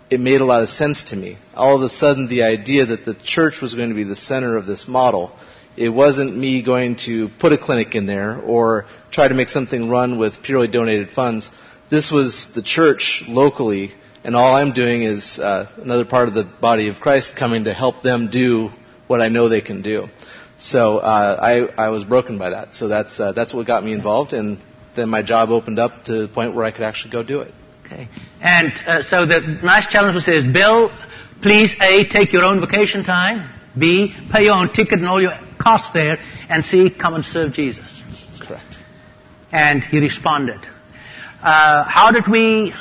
it 0.09 0.19
made 0.19 0.41
a 0.41 0.47
lot 0.47 0.63
of 0.63 0.71
sense 0.71 1.05
to 1.11 1.17
me. 1.17 1.37
All 1.55 1.77
of 1.77 1.83
a 1.83 1.91
sudden, 1.91 2.27
the 2.27 2.45
idea 2.45 2.87
that 2.87 3.05
the 3.05 3.15
church 3.15 3.61
was 3.61 3.75
going 3.75 3.91
to 3.91 3.95
be 3.95 4.05
the 4.05 4.17
center 4.17 4.57
of 4.57 4.65
this 4.65 4.89
model. 4.89 5.37
It 5.77 5.91
wasn't 5.91 6.35
me 6.35 6.63
going 6.63 6.97
to 7.05 7.29
put 7.41 7.53
a 7.53 7.59
clinic 7.59 7.95
in 7.95 8.07
there 8.07 8.41
or 8.41 8.87
try 9.11 9.29
to 9.29 9.35
make 9.35 9.51
something 9.51 9.91
run 9.91 10.19
with 10.19 10.43
purely 10.43 10.69
donated 10.69 11.11
funds. 11.11 11.51
This 11.91 12.11
was 12.11 12.49
the 12.55 12.63
church 12.63 13.25
locally 13.27 13.93
and 14.25 14.35
all 14.35 14.55
I'm 14.55 14.73
doing 14.73 15.03
is 15.03 15.39
uh, 15.39 15.71
another 15.77 16.07
part 16.07 16.29
of 16.29 16.35
the 16.35 16.45
body 16.61 16.89
of 16.89 16.97
Christ 16.97 17.37
coming 17.39 17.65
to 17.65 17.75
help 17.75 18.03
them 18.03 18.31
do 18.31 18.71
what 19.07 19.21
I 19.21 19.29
know 19.29 19.49
they 19.49 19.61
can 19.61 19.83
do. 19.83 20.07
So 20.59 20.99
uh, 20.99 21.39
I, 21.41 21.85
I 21.87 21.89
was 21.91 22.05
broken 22.05 22.39
by 22.39 22.51
that. 22.51 22.75
So 22.75 22.89
that's 22.89 23.21
uh, 23.21 23.33
that's 23.33 23.53
what 23.53 23.67
got 23.67 23.85
me 23.85 23.93
involved, 23.93 24.33
and 24.33 24.63
then 24.97 25.09
my 25.09 25.23
job 25.23 25.51
opened 25.51 25.79
up 25.79 26.05
to 26.05 26.27
the 26.27 26.29
point 26.29 26.55
where 26.55 26.65
I 26.65 26.71
could 26.71 26.83
actually 26.83 27.13
go 27.13 27.23
do 27.23 27.41
it. 27.41 27.53
Okay. 27.85 28.09
And 28.41 28.73
uh, 28.87 29.03
so 29.03 29.27
the 29.27 29.41
nice 29.63 29.87
challenge 29.93 30.15
was 30.15 30.27
is, 30.27 30.51
Bill, 30.51 30.91
please 31.43 31.75
A, 31.81 32.09
take 32.09 32.33
your 32.33 32.45
own 32.45 32.61
vacation 32.61 33.05
time. 33.05 33.51
B, 33.79 34.15
pay 34.33 34.45
your 34.45 34.55
own 34.55 34.73
ticket 34.73 35.01
and 35.01 35.07
all 35.07 35.21
your 35.21 35.39
costs 35.61 35.93
there. 35.93 36.17
And 36.49 36.65
C, 36.65 36.89
come 36.91 37.15
and 37.15 37.25
serve 37.25 37.53
Jesus. 37.53 38.01
Correct. 38.41 38.79
And 39.53 39.85
he 39.85 39.99
responded. 39.99 40.61
Uh, 41.43 41.85
how 41.85 42.11
did 42.11 42.25
we 42.31 42.73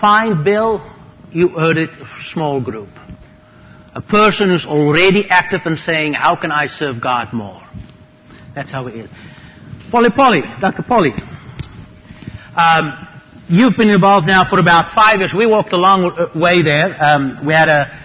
find 0.00 0.44
Bill, 0.44 0.80
you 1.32 1.48
heard 1.48 1.76
it, 1.76 1.90
small 2.32 2.60
group. 2.60 2.88
A 3.94 4.00
person 4.00 4.50
who's 4.50 4.64
already 4.64 5.28
active 5.28 5.62
and 5.64 5.78
saying, 5.78 6.14
how 6.14 6.36
can 6.36 6.52
I 6.52 6.68
serve 6.68 7.00
God 7.00 7.32
more? 7.32 7.60
That's 8.54 8.70
how 8.70 8.86
it 8.86 8.94
is. 8.94 9.10
Polly 9.90 10.10
Polly, 10.10 10.42
Dr. 10.60 10.82
Polly. 10.82 11.12
Um, 12.56 13.08
you've 13.48 13.76
been 13.76 13.90
involved 13.90 14.26
now 14.26 14.48
for 14.48 14.58
about 14.58 14.94
five 14.94 15.18
years. 15.18 15.34
We 15.34 15.46
walked 15.46 15.72
a 15.72 15.76
long 15.76 16.30
way 16.34 16.62
there. 16.62 16.96
Um, 17.02 17.44
we 17.44 17.52
had 17.52 17.68
a 17.68 18.00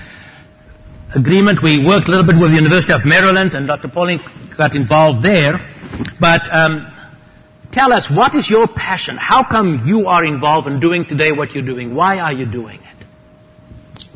agreement. 1.15 1.61
We 1.63 1.85
worked 1.85 2.07
a 2.07 2.11
little 2.11 2.25
bit 2.25 2.39
with 2.39 2.51
the 2.51 2.57
University 2.57 2.93
of 2.93 3.05
Maryland, 3.05 3.53
and 3.53 3.67
Dr. 3.67 3.87
Polly 3.87 4.17
got 4.57 4.75
involved 4.75 5.23
there. 5.23 5.59
But 6.19 6.41
um, 6.51 6.91
Tell 7.71 7.91
us, 7.91 8.09
what 8.09 8.35
is 8.35 8.49
your 8.49 8.67
passion? 8.67 9.17
How 9.17 9.43
come 9.49 9.83
you 9.85 10.07
are 10.07 10.23
involved 10.23 10.67
in 10.67 10.79
doing 10.79 11.05
today 11.05 11.31
what 11.31 11.51
you're 11.51 11.65
doing? 11.65 11.93
Why 11.95 12.19
are 12.19 12.33
you 12.33 12.45
doing 12.45 12.79
it? 12.79 13.05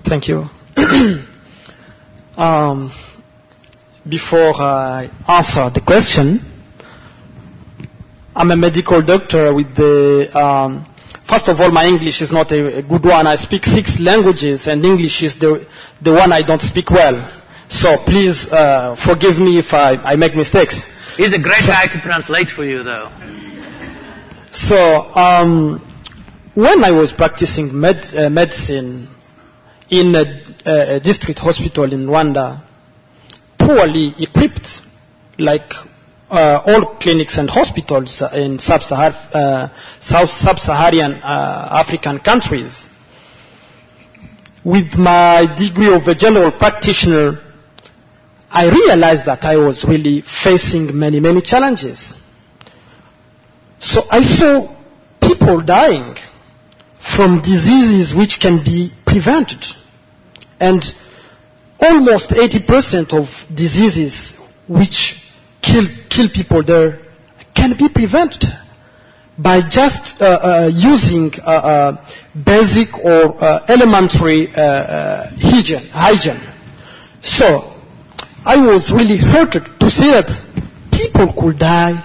Thank 0.07 0.27
you. 0.27 0.45
um, 2.37 2.91
before 4.07 4.53
I 4.55 5.09
answer 5.27 5.69
the 5.73 5.81
question, 5.85 6.39
I'm 8.35 8.51
a 8.51 8.57
medical 8.57 9.01
doctor 9.01 9.53
with 9.53 9.75
the, 9.75 10.29
um, 10.37 10.85
first 11.27 11.47
of 11.49 11.59
all, 11.59 11.71
my 11.71 11.85
English 11.85 12.21
is 12.21 12.31
not 12.31 12.51
a, 12.51 12.77
a, 12.79 12.81
good 12.81 13.03
one. 13.03 13.27
I 13.27 13.35
speak 13.35 13.65
six 13.65 13.99
languages 13.99 14.67
and 14.67 14.83
English 14.85 15.21
is 15.23 15.37
the, 15.37 15.67
the 16.01 16.13
one 16.13 16.31
I 16.31 16.41
don't 16.41 16.61
speak 16.61 16.89
well. 16.89 17.19
So 17.67 17.97
please 18.05 18.47
uh, 18.47 18.95
forgive 19.05 19.37
me 19.37 19.59
if 19.59 19.73
I, 19.73 19.95
I 19.97 20.15
make 20.15 20.35
mistakes. 20.35 20.81
He's 21.19 21.33
a 21.33 21.37
great 21.37 21.63
so, 21.63 21.73
guy 21.73 21.85
to 21.87 21.99
translate 21.99 22.47
for 22.47 22.63
you, 22.63 22.81
though. 22.81 23.11
So, 24.53 24.77
um, 25.13 25.81
when 26.55 26.81
I 26.81 26.91
was 26.91 27.11
practicing 27.11 27.77
med- 27.77 28.15
uh, 28.15 28.29
medicine 28.29 29.09
in 29.89 30.15
a, 30.15 30.95
a, 30.95 30.99
district 31.01 31.39
hospital 31.39 31.91
in 31.91 32.07
Rwanda, 32.07 32.63
poorly 33.59 34.13
equipped, 34.17 34.79
like 35.37 35.73
uh, 36.29 36.61
all 36.65 36.95
clinics 37.01 37.37
and 37.37 37.49
hospitals 37.49 38.23
in 38.33 38.57
sub-Sahar, 38.57 39.11
uh, 39.33 39.67
Sub-Saharan 39.99 41.15
uh, 41.15 41.83
African 41.85 42.19
countries. 42.19 42.87
With 44.63 44.93
my 44.97 45.53
degree 45.57 45.93
of 45.93 46.07
a 46.07 46.15
general 46.15 46.53
practitioner, 46.53 47.48
I 48.51 48.65
realized 48.69 49.25
that 49.27 49.43
I 49.43 49.57
was 49.57 49.85
really 49.87 50.21
facing 50.21 50.97
many, 50.97 51.19
many 51.19 51.41
challenges. 51.41 52.13
So 53.79 54.01
I 54.09 54.21
saw 54.21 54.75
people 55.21 55.61
dying 55.61 56.15
from 57.15 57.41
diseases 57.41 58.13
which 58.13 58.39
can 58.41 58.63
be 58.63 58.91
prevented. 59.05 59.63
And 60.59 60.83
almost 61.79 62.31
80% 62.31 63.13
of 63.13 63.29
diseases 63.55 64.35
which 64.67 65.21
kill, 65.61 65.85
kill 66.09 66.29
people 66.33 66.63
there 66.63 66.99
can 67.55 67.77
be 67.77 67.87
prevented 67.87 68.43
by 69.37 69.61
just 69.69 70.21
uh, 70.21 70.25
uh, 70.25 70.71
using 70.73 71.31
uh, 71.39 71.49
uh, 71.49 72.11
basic 72.45 72.93
or 72.97 73.41
uh, 73.41 73.65
elementary 73.69 74.49
uh, 74.53 75.29
hygiene, 75.39 75.87
hygiene. 75.91 76.41
So 77.21 77.78
I 78.45 78.57
was 78.57 78.91
really 78.95 79.17
hurted 79.17 79.63
to 79.79 79.89
see 79.89 80.09
that 80.11 80.31
people 80.91 81.33
could 81.35 81.59
die 81.59 81.99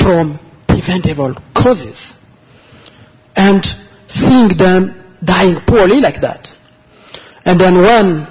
from 0.00 0.38
preventable 0.68 1.34
causes 1.54 2.14
and 3.34 3.64
seeing 4.06 4.56
them 4.56 4.94
dying 5.24 5.56
poorly 5.66 6.00
like 6.00 6.20
that. 6.20 6.48
And 7.44 7.60
then 7.60 7.82
when 7.82 8.26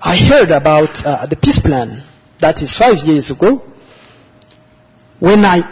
I 0.00 0.16
heard 0.28 0.50
about 0.50 0.90
uh, 1.04 1.26
the 1.26 1.36
peace 1.36 1.58
plan, 1.58 2.04
that 2.40 2.60
is 2.60 2.76
five 2.76 2.96
years 3.06 3.30
ago, 3.30 3.62
when 5.20 5.44
I 5.44 5.64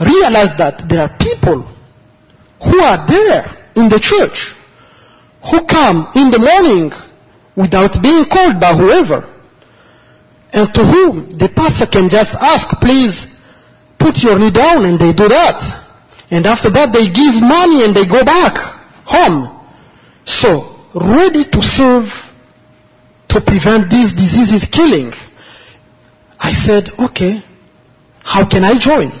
realized 0.00 0.58
that 0.58 0.82
there 0.88 1.00
are 1.00 1.16
people 1.16 1.62
who 2.58 2.80
are 2.80 3.06
there 3.06 3.46
in 3.76 3.88
the 3.88 4.00
church 4.02 4.54
who 5.46 5.64
come 5.68 6.10
in 6.16 6.30
the 6.32 6.42
morning 6.42 6.90
without 7.54 8.02
being 8.02 8.24
called 8.26 8.58
by 8.58 8.74
whoever 8.74 9.35
and 10.56 10.72
to 10.72 10.80
whom 10.80 11.36
the 11.36 11.52
pastor 11.52 11.84
can 11.84 12.08
just 12.08 12.32
ask, 12.32 12.64
please 12.80 13.28
put 14.00 14.16
your 14.24 14.40
knee 14.40 14.50
down 14.50 14.88
and 14.88 14.96
they 14.96 15.12
do 15.12 15.28
that. 15.28 15.60
And 16.32 16.48
after 16.48 16.72
that 16.72 16.96
they 16.96 17.12
give 17.12 17.36
money 17.44 17.84
and 17.84 17.92
they 17.92 18.08
go 18.08 18.24
back 18.24 18.56
home. 19.04 19.52
So, 20.24 20.80
ready 20.96 21.44
to 21.44 21.60
serve 21.60 22.08
to 23.28 23.36
prevent 23.44 23.92
these 23.92 24.16
diseases 24.16 24.64
killing. 24.72 25.12
I 26.40 26.56
said, 26.56 26.88
okay, 26.98 27.44
how 28.24 28.48
can 28.48 28.64
I 28.64 28.80
join? 28.80 29.12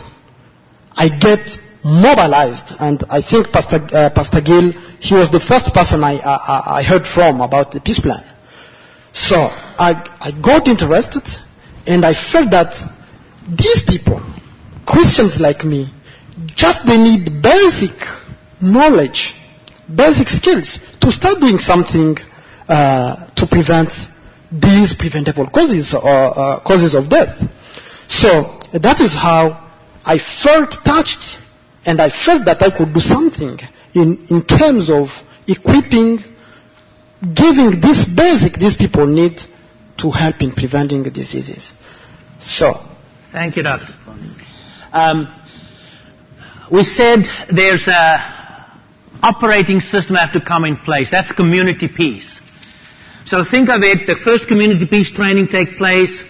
I 0.96 1.12
get 1.12 1.44
mobilized, 1.84 2.74
and 2.80 3.04
I 3.10 3.20
think 3.20 3.52
Pastor, 3.52 3.78
uh, 3.92 4.10
Pastor 4.10 4.40
Gill, 4.40 4.72
he 4.98 5.14
was 5.14 5.30
the 5.30 5.38
first 5.38 5.72
person 5.72 6.02
I, 6.02 6.18
I, 6.18 6.80
I 6.80 6.82
heard 6.82 7.06
from 7.06 7.40
about 7.40 7.70
the 7.72 7.80
peace 7.80 8.00
plan. 8.00 8.24
So 9.12 9.65
I, 9.78 9.92
I 10.20 10.30
got 10.40 10.68
interested, 10.68 11.22
and 11.86 12.04
I 12.04 12.14
felt 12.14 12.50
that 12.50 12.72
these 13.48 13.82
people, 13.86 14.20
Christians 14.86 15.38
like 15.40 15.64
me, 15.64 15.92
just 16.54 16.86
they 16.86 16.98
need 16.98 17.42
basic 17.42 17.96
knowledge, 18.60 19.34
basic 19.94 20.28
skills 20.28 20.78
to 21.00 21.12
start 21.12 21.40
doing 21.40 21.58
something 21.58 22.16
uh, 22.68 23.30
to 23.36 23.46
prevent 23.46 23.92
these 24.50 24.94
preventable 24.94 25.48
causes 25.48 25.94
or 25.94 26.02
uh, 26.02 26.60
causes 26.64 26.94
of 26.94 27.08
death. 27.08 27.36
So 28.08 28.60
that 28.72 29.00
is 29.00 29.14
how 29.14 29.70
I 30.04 30.18
felt 30.18 30.76
touched 30.84 31.42
and 31.84 32.00
I 32.00 32.10
felt 32.10 32.44
that 32.46 32.62
I 32.62 32.70
could 32.76 32.92
do 32.92 33.00
something 33.00 33.58
in, 33.94 34.26
in 34.30 34.44
terms 34.44 34.90
of 34.90 35.08
equipping, 35.46 36.18
giving 37.22 37.80
this 37.80 38.04
basic 38.04 38.58
these 38.58 38.76
people 38.76 39.06
need 39.06 39.38
to 39.98 40.10
help 40.10 40.40
in 40.40 40.52
preventing 40.52 41.02
diseases. 41.04 41.72
So. 42.40 42.74
Thank 43.32 43.56
you, 43.56 43.62
Doctor. 43.62 43.92
Um, 44.92 45.26
we 46.72 46.84
said 46.84 47.24
there's 47.54 47.86
a 47.86 48.36
operating 49.22 49.80
system 49.80 50.16
have 50.16 50.32
to 50.32 50.40
come 50.40 50.64
in 50.64 50.76
place. 50.78 51.08
That's 51.10 51.32
community 51.32 51.88
peace. 51.88 52.40
So 53.26 53.44
think 53.44 53.68
of 53.68 53.82
it, 53.82 54.06
the 54.06 54.16
first 54.22 54.46
community 54.46 54.86
peace 54.86 55.10
training 55.12 55.48
take 55.48 55.76
place, 55.76 56.22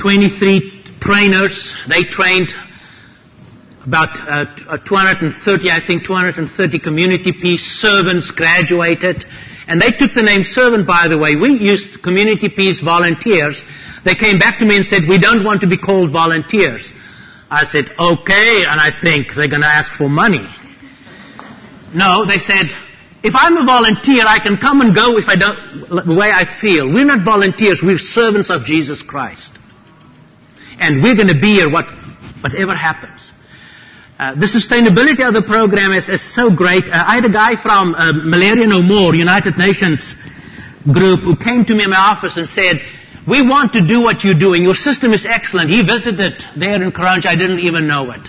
23 0.00 0.98
trainers, 1.00 1.72
they 1.88 2.04
trained 2.04 2.48
about 3.86 4.12
uh, 4.28 4.76
230, 4.86 5.70
I 5.70 5.80
think 5.86 6.04
230 6.04 6.78
community 6.80 7.32
peace 7.32 7.62
servants 7.80 8.30
graduated. 8.30 9.24
And 9.68 9.80
they 9.80 9.92
took 9.92 10.14
the 10.14 10.22
name 10.22 10.42
servant, 10.44 10.86
by 10.86 11.08
the 11.08 11.18
way. 11.18 11.36
We 11.36 11.52
used 11.52 12.02
community 12.02 12.48
peace 12.48 12.80
volunteers. 12.80 13.62
They 14.04 14.14
came 14.14 14.38
back 14.38 14.58
to 14.58 14.64
me 14.64 14.76
and 14.76 14.86
said, 14.86 15.02
we 15.06 15.20
don't 15.20 15.44
want 15.44 15.60
to 15.60 15.68
be 15.68 15.76
called 15.76 16.10
volunteers. 16.10 16.90
I 17.50 17.64
said, 17.64 17.92
okay, 17.98 18.64
and 18.64 18.80
I 18.80 18.90
think 19.00 19.28
they're 19.36 19.48
going 19.48 19.60
to 19.60 19.68
ask 19.68 19.92
for 19.92 20.08
money. 20.08 20.48
No, 21.94 22.24
they 22.24 22.38
said, 22.38 22.72
if 23.22 23.34
I'm 23.36 23.56
a 23.56 23.64
volunteer, 23.64 24.24
I 24.26 24.38
can 24.40 24.56
come 24.56 24.80
and 24.80 24.94
go 24.94 25.18
if 25.18 25.28
I 25.28 25.36
don't, 25.36 26.06
the 26.06 26.14
way 26.14 26.30
I 26.32 26.44
feel. 26.60 26.88
We're 26.88 27.04
not 27.04 27.24
volunteers, 27.24 27.82
we're 27.84 27.98
servants 27.98 28.48
of 28.50 28.64
Jesus 28.64 29.02
Christ. 29.02 29.52
And 30.80 31.02
we're 31.02 31.16
going 31.16 31.28
to 31.28 31.40
be 31.40 31.54
here 31.60 31.70
what, 31.70 31.86
whatever 32.40 32.74
happens. 32.74 33.30
Uh, 34.18 34.34
the 34.34 34.50
sustainability 34.50 35.22
of 35.22 35.32
the 35.32 35.46
program 35.46 35.92
is, 35.92 36.08
is 36.08 36.18
so 36.34 36.50
great. 36.50 36.82
Uh, 36.90 37.06
I 37.06 37.22
had 37.22 37.24
a 37.24 37.30
guy 37.30 37.54
from 37.54 37.94
uh, 37.94 38.10
Malaria 38.26 38.66
No 38.66 38.82
More, 38.82 39.14
United 39.14 39.56
Nations 39.56 40.12
group, 40.90 41.20
who 41.20 41.36
came 41.36 41.64
to 41.64 41.74
me 41.74 41.84
in 41.84 41.90
my 41.90 42.18
office 42.18 42.36
and 42.36 42.48
said, 42.48 42.82
we 43.28 43.46
want 43.46 43.74
to 43.74 43.86
do 43.86 44.02
what 44.02 44.24
you're 44.24 44.38
doing. 44.38 44.64
Your 44.64 44.74
system 44.74 45.12
is 45.12 45.24
excellent. 45.24 45.70
He 45.70 45.86
visited 45.86 46.42
there 46.58 46.82
in 46.82 46.90
Kranj. 46.90 47.26
I 47.26 47.36
didn't 47.36 47.60
even 47.60 47.86
know 47.86 48.10
it. 48.10 48.26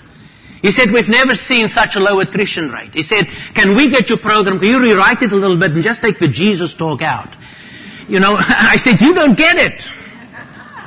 He 0.61 0.71
said, 0.71 0.93
we've 0.93 1.09
never 1.09 1.33
seen 1.33 1.69
such 1.69 1.95
a 1.95 1.99
low 1.99 2.19
attrition 2.19 2.69
rate. 2.69 2.93
He 2.93 3.01
said, 3.01 3.25
can 3.55 3.75
we 3.75 3.89
get 3.89 4.09
your 4.09 4.19
program, 4.19 4.59
can 4.59 4.67
you 4.67 4.79
rewrite 4.79 5.23
it 5.23 5.31
a 5.31 5.35
little 5.35 5.57
bit 5.57 5.71
and 5.71 5.83
just 5.83 6.03
take 6.03 6.19
the 6.19 6.27
Jesus 6.27 6.75
talk 6.75 7.01
out? 7.01 7.33
You 8.07 8.19
know, 8.19 8.35
I 8.37 8.77
said, 8.77 9.01
you 9.01 9.15
don't 9.15 9.37
get 9.37 9.57
it. 9.57 9.81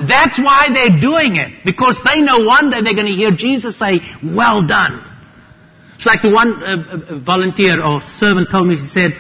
That's 0.09 0.39
why 0.39 0.69
they're 0.73 1.01
doing 1.01 1.37
it. 1.37 1.65
Because 1.65 2.01
they 2.05 2.21
know 2.21 2.41
one 2.41 2.71
day 2.71 2.79
they're 2.83 2.95
going 2.95 3.07
to 3.07 3.19
hear 3.19 3.33
Jesus 3.33 3.79
say, 3.79 4.01
well 4.23 4.67
done. 4.67 5.03
It's 5.97 6.07
like 6.07 6.23
the 6.23 6.31
one 6.31 6.63
uh, 6.63 6.77
uh, 6.77 7.19
volunteer 7.21 7.83
or 7.83 8.01
servant 8.01 8.49
told 8.51 8.67
me, 8.67 8.77
he 8.77 8.87
said, 8.87 9.13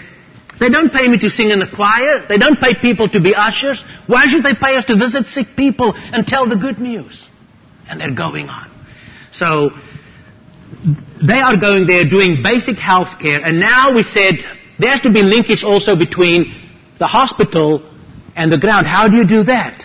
they 0.58 0.68
don't 0.68 0.92
pay 0.92 1.08
me 1.08 1.18
to 1.18 1.30
sing 1.30 1.50
in 1.50 1.60
the 1.60 1.66
choir. 1.66 2.26
They 2.28 2.38
don't 2.38 2.60
pay 2.60 2.74
people 2.74 3.08
to 3.10 3.20
be 3.20 3.34
ushers. 3.34 3.82
Why 4.06 4.26
should 4.26 4.44
they 4.44 4.54
pay 4.54 4.76
us 4.76 4.84
to 4.86 4.96
visit 4.96 5.26
sick 5.26 5.48
people 5.56 5.92
and 5.94 6.26
tell 6.26 6.48
the 6.48 6.56
good 6.56 6.78
news? 6.78 7.22
And 7.88 8.00
they're 8.00 8.14
going 8.14 8.48
on. 8.48 8.70
So, 9.32 9.70
they 11.26 11.38
are 11.38 11.56
going 11.56 11.86
there 11.86 12.08
doing 12.08 12.42
basic 12.42 12.76
health 12.76 13.18
care. 13.20 13.40
And 13.44 13.60
now 13.60 13.94
we 13.94 14.02
said 14.02 14.38
there 14.78 14.90
has 14.90 15.00
to 15.02 15.12
be 15.12 15.22
linkage 15.22 15.62
also 15.62 15.96
between 15.96 16.52
the 16.98 17.06
hospital 17.06 17.88
and 18.34 18.50
the 18.50 18.58
ground. 18.58 18.86
How 18.86 19.08
do 19.08 19.16
you 19.16 19.26
do 19.26 19.44
that? 19.44 19.84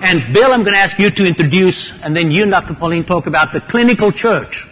And 0.00 0.34
Bill, 0.34 0.52
I'm 0.52 0.62
going 0.62 0.74
to 0.74 0.78
ask 0.78 0.98
you 0.98 1.10
to 1.10 1.26
introduce, 1.26 1.92
and 2.02 2.14
then 2.16 2.30
you 2.30 2.42
and 2.42 2.50
Dr. 2.50 2.74
Pauline 2.74 3.04
talk 3.04 3.26
about 3.26 3.52
the 3.52 3.60
clinical 3.60 4.12
church. 4.12 4.66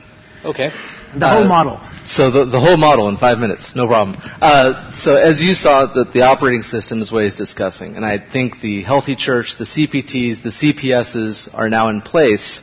Okay. 0.44 0.70
The 1.18 1.28
whole 1.28 1.44
Uh, 1.44 1.48
model. 1.48 1.80
So 2.04 2.30
the, 2.30 2.44
the 2.44 2.60
whole 2.60 2.76
model 2.76 3.08
in 3.08 3.16
five 3.16 3.38
minutes, 3.38 3.74
no 3.74 3.86
problem. 3.86 4.18
Uh, 4.20 4.92
so 4.92 5.16
as 5.16 5.42
you 5.42 5.54
saw, 5.54 5.86
that 5.94 6.12
the 6.12 6.22
operating 6.22 6.62
system 6.62 7.00
is 7.00 7.10
what 7.10 7.24
he's 7.24 7.34
discussing, 7.34 7.96
and 7.96 8.04
I 8.04 8.18
think 8.18 8.60
the 8.60 8.82
Healthy 8.82 9.16
Church, 9.16 9.56
the 9.56 9.64
CPTs, 9.64 10.42
the 10.42 10.50
CPSs 10.50 11.48
are 11.54 11.70
now 11.70 11.88
in 11.88 12.02
place 12.02 12.60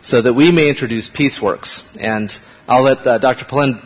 so 0.00 0.22
that 0.22 0.34
we 0.34 0.52
may 0.52 0.68
introduce 0.68 1.08
PeaceWorks. 1.10 1.82
And 1.98 2.30
I'll 2.68 2.82
let 2.84 2.98
uh, 3.06 3.18
Dr. 3.18 3.46
Pauline 3.46 3.82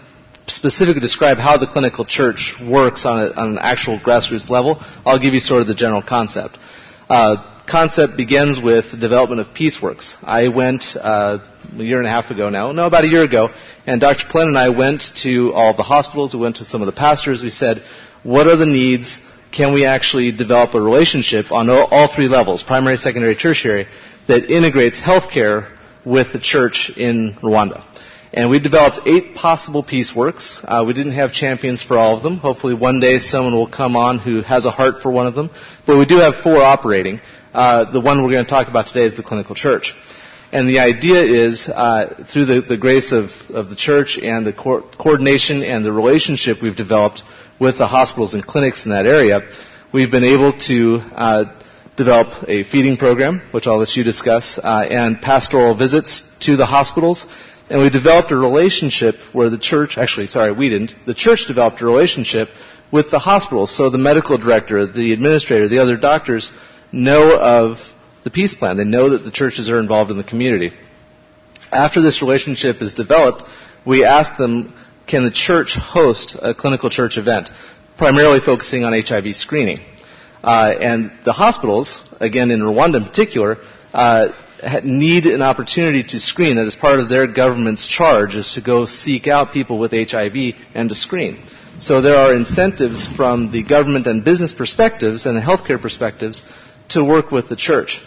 specifically 0.47 1.01
describe 1.01 1.39
how 1.39 1.57
the 1.57 1.67
clinical 1.67 2.05
church 2.05 2.55
works 2.61 3.07
on, 3.07 3.25
a, 3.25 3.31
on 3.41 3.49
an 3.53 3.59
actual 3.61 3.99
grassroots 3.99 4.51
level. 4.51 4.77
I'll 5.07 5.19
give 5.21 5.33
you 5.33 5.41
sort 5.41 5.63
of 5.63 5.69
the 5.69 5.75
general 5.75 6.03
concept. 6.03 6.59
Uh, 7.09 7.37
concept 7.69 8.17
begins 8.17 8.61
with 8.61 8.91
the 8.91 8.97
development 8.97 9.41
of 9.41 9.49
PeaceWorks. 9.49 10.17
I 10.23 10.49
went 10.49 10.85
uh, 10.97 11.39
a 11.79 11.83
year 11.83 11.99
and 11.99 12.07
a 12.07 12.11
half 12.11 12.31
ago 12.31 12.49
now, 12.49 12.73
no, 12.73 12.87
about 12.87 13.05
a 13.05 13.09
year 13.09 13.23
ago, 13.23 13.51
and 13.87 14.01
Dr. 14.01 14.25
Plen 14.29 14.49
and 14.49 14.59
I 14.59 14.71
went 14.71 15.03
to 15.23 15.53
all 15.53 15.77
the 15.77 15.83
hospitals, 15.83 16.35
we 16.35 16.41
went 16.41 16.57
to 16.57 16.65
some 16.65 16.83
of 16.83 16.87
the 16.87 16.93
pastors, 16.93 17.43
we 17.43 17.51
said, 17.51 17.83
what 18.23 18.47
are 18.47 18.57
the 18.57 18.67
needs? 18.67 19.21
Can 19.53 19.73
we 19.73 19.85
actually 19.85 20.33
develop 20.33 20.75
a 20.75 20.81
relationship 20.81 21.53
on 21.53 21.71
all, 21.71 21.87
all 21.91 22.09
three 22.15 22.29
levels, 22.29 22.63
primary, 22.63 22.97
secondary, 22.97 23.37
tertiary, 23.37 23.87
that 24.27 24.51
integrates 24.51 25.01
healthcare 25.01 25.75
with 26.05 26.33
the 26.33 26.41
church 26.41 26.91
in 26.97 27.35
Rwanda? 27.43 27.85
And 28.33 28.51
we 28.51 28.61
developed 28.61 29.01
eight 29.07 29.35
possible 29.35 29.83
PeaceWorks. 29.83 30.63
Uh, 30.63 30.85
we 30.87 30.93
didn't 30.93 31.13
have 31.13 31.33
champions 31.33 31.83
for 31.83 31.97
all 31.97 32.17
of 32.17 32.23
them. 32.23 32.37
Hopefully 32.37 32.75
one 32.75 33.01
day 33.01 33.19
someone 33.19 33.55
will 33.55 33.71
come 33.71 33.97
on 33.97 34.19
who 34.19 34.43
has 34.43 34.67
a 34.67 34.71
heart 34.71 34.97
for 35.03 35.11
one 35.11 35.27
of 35.27 35.35
them. 35.35 35.51
But 35.87 35.97
we 35.97 36.05
do 36.05 36.17
have 36.19 36.35
four 36.43 36.63
operating. 36.63 37.21
Uh, 37.53 37.91
the 37.91 38.01
one 38.01 38.23
we're 38.23 38.31
going 38.31 38.45
to 38.45 38.51
talk 38.51 38.69
about 38.69 38.87
today 38.89 39.05
is 39.05 39.17
the 39.17 39.23
clinical 39.23 39.55
church. 39.55 39.95
And 40.53 40.69
the 40.69 40.79
idea 40.79 41.23
is, 41.23 41.69
uh, 41.69 42.25
through 42.31 42.47
the, 42.47 42.61
the 42.63 42.77
grace 42.77 43.13
of, 43.13 43.31
of 43.51 43.69
the 43.69 43.77
church 43.77 44.19
and 44.19 44.47
the 44.47 44.53
co- 44.53 44.83
coordination 44.99 45.63
and 45.63 45.85
the 45.85 45.93
relationship 45.93 46.63
we've 46.63 46.77
developed 46.77 47.23
with 47.61 47.79
the 47.79 47.87
hospitals 47.87 48.35
and 48.35 48.45
clinics 48.45 48.85
in 48.87 48.93
that 48.93 49.07
area, 49.07 49.41
we've 49.93 50.11
been 50.11 50.25
able 50.25 50.53
to 50.53 51.01
uh, 51.15 51.45
develop 51.97 52.29
a 52.49 52.65
feeding 52.65 52.97
program, 52.97 53.41
which 53.51 53.67
I'll 53.67 53.79
let 53.79 53.95
you 53.97 54.05
discuss, 54.05 54.59
uh, 54.63 54.87
and 54.89 55.21
pastoral 55.21 55.77
visits 55.77 56.23
to 56.41 56.57
the 56.57 56.67
hospitals. 56.67 57.27
And 57.69 57.83
we 57.83 57.91
developed 57.91 58.31
a 58.31 58.37
relationship 58.37 59.17
where 59.33 59.51
the 59.51 59.59
church, 59.59 59.99
actually, 59.99 60.29
sorry, 60.29 60.53
we 60.53 60.71
didn't, 60.71 60.95
the 61.07 61.15
church 61.15 61.47
developed 61.47 61.83
a 61.83 61.85
relationship 61.85 62.49
with 62.91 63.11
the 63.11 63.19
hospitals. 63.19 63.77
So 63.77 63.91
the 63.91 63.99
medical 63.99 64.39
director, 64.39 64.87
the 64.87 65.13
administrator, 65.13 65.69
the 65.69 65.81
other 65.81 65.99
doctors 65.99 66.53
know 66.93 67.39
of 67.39 67.77
the 68.25 68.31
peace 68.31 68.55
plan. 68.55 68.77
They 68.77 68.85
know 68.85 69.11
that 69.11 69.25
the 69.25 69.31
churches 69.31 69.71
are 69.71 69.81
involved 69.81 70.11
in 70.11 70.17
the 70.17 70.25
community. 70.25 70.71
After 71.71 72.01
this 72.01 72.23
relationship 72.23 72.81
is 72.81 72.95
developed, 72.95 73.45
we 73.87 74.05
ask 74.05 74.37
them, 74.37 74.75
can 75.07 75.25
the 75.25 75.31
church 75.31 75.77
host 75.77 76.37
a 76.41 76.55
clinical 76.55 76.91
church 76.91 77.17
event, 77.17 77.51
primarily 77.97 78.41
focusing 78.45 78.85
on 78.85 78.93
HIV 78.93 79.35
screening? 79.35 79.79
Uh, 80.43 80.75
and 80.81 81.13
the 81.25 81.33
hospitals, 81.33 82.05
again 82.21 82.51
in 82.51 82.61
Rwanda 82.61 82.97
in 82.97 83.05
particular, 83.05 83.57
uh, 83.93 84.29
need 84.85 85.27
an 85.27 85.43
opportunity 85.43 86.03
to 86.03 86.19
screen. 86.19 86.57
That 86.57 86.67
is 86.67 86.77
part 86.77 86.99
of 87.01 87.09
their 87.09 87.27
government's 87.27 87.87
charge 87.87 88.35
is 88.35 88.53
to 88.55 88.61
go 88.61 88.87
seek 88.87 89.27
out 89.27 89.53
people 89.53 89.79
with 89.79 89.93
HIV 89.93 90.55
and 90.75 90.89
to 90.89 90.95
screen. 90.95 91.45
So 91.79 92.01
there 92.03 92.17
are 92.17 92.35
incentives 92.35 93.07
from 93.17 93.53
the 93.53 93.63
government 93.63 94.07
and 94.07 94.25
business 94.25 94.53
perspectives 94.53 95.27
and 95.27 95.37
the 95.37 95.41
healthcare 95.41 95.81
perspectives 95.81 96.45
to 96.91 97.05
work 97.05 97.31
with 97.31 97.49
the 97.49 97.57
church. 97.57 98.01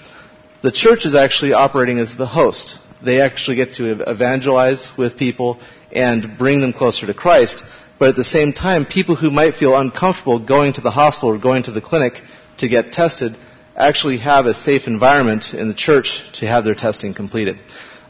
The 0.63 0.71
church 0.71 1.05
is 1.05 1.15
actually 1.15 1.53
operating 1.53 1.99
as 1.99 2.15
the 2.15 2.27
host. 2.27 2.77
They 3.03 3.19
actually 3.19 3.57
get 3.57 3.73
to 3.73 4.09
evangelize 4.09 4.91
with 4.97 5.17
people 5.17 5.59
and 5.91 6.37
bring 6.37 6.61
them 6.61 6.73
closer 6.73 7.07
to 7.07 7.13
Christ. 7.13 7.63
But 7.99 8.09
at 8.09 8.15
the 8.15 8.23
same 8.23 8.53
time, 8.53 8.85
people 8.85 9.15
who 9.15 9.31
might 9.31 9.55
feel 9.55 9.75
uncomfortable 9.77 10.39
going 10.39 10.73
to 10.73 10.81
the 10.81 10.91
hospital 10.91 11.29
or 11.29 11.39
going 11.39 11.63
to 11.63 11.71
the 11.71 11.81
clinic 11.81 12.21
to 12.57 12.67
get 12.67 12.91
tested 12.91 13.35
actually 13.75 14.17
have 14.17 14.45
a 14.45 14.53
safe 14.53 14.87
environment 14.87 15.53
in 15.53 15.67
the 15.67 15.73
church 15.73 16.21
to 16.33 16.45
have 16.45 16.63
their 16.63 16.75
testing 16.75 17.13
completed. 17.13 17.57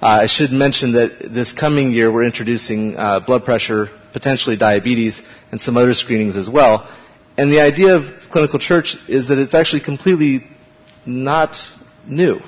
Uh, 0.02 0.24
I 0.24 0.26
should 0.26 0.52
mention 0.52 0.94
that 0.94 1.30
this 1.32 1.54
coming 1.54 1.92
year 1.92 2.12
we're 2.12 2.24
introducing 2.24 2.96
uh, 2.98 3.20
blood 3.20 3.46
pressure, 3.46 3.88
potentially 4.14 4.58
diabetes, 4.58 5.22
and 5.52 5.62
some 5.62 5.78
other 5.78 5.94
screenings 5.94 6.36
as 6.36 6.50
well. 6.50 6.90
And 7.38 7.52
the 7.52 7.62
idea 7.62 7.96
of 7.96 8.04
clinical 8.32 8.60
church 8.60 8.98
is 9.08 9.28
that 9.28 9.38
it's 9.38 9.54
actually 9.54 9.84
completely 9.84 10.48
not 11.06 11.58
new. 12.06 12.40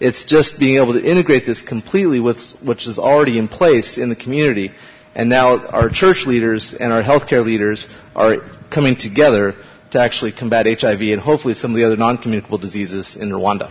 It's 0.00 0.24
just 0.24 0.58
being 0.58 0.82
able 0.82 0.94
to 0.94 1.04
integrate 1.04 1.44
this 1.44 1.62
completely 1.62 2.20
with 2.20 2.40
which 2.64 2.86
is 2.86 2.98
already 2.98 3.38
in 3.38 3.48
place 3.48 3.98
in 3.98 4.08
the 4.08 4.16
community. 4.16 4.70
And 5.14 5.28
now 5.28 5.66
our 5.66 5.90
church 5.90 6.24
leaders 6.26 6.74
and 6.78 6.92
our 6.92 7.02
healthcare 7.02 7.44
leaders 7.44 7.86
are 8.14 8.38
coming 8.70 8.96
together 8.96 9.54
to 9.90 10.00
actually 10.00 10.32
combat 10.32 10.66
HIV 10.66 11.00
and 11.00 11.20
hopefully 11.20 11.54
some 11.54 11.72
of 11.72 11.76
the 11.76 11.84
other 11.84 11.96
non-communicable 11.96 12.58
diseases 12.58 13.16
in 13.16 13.30
Rwanda. 13.30 13.70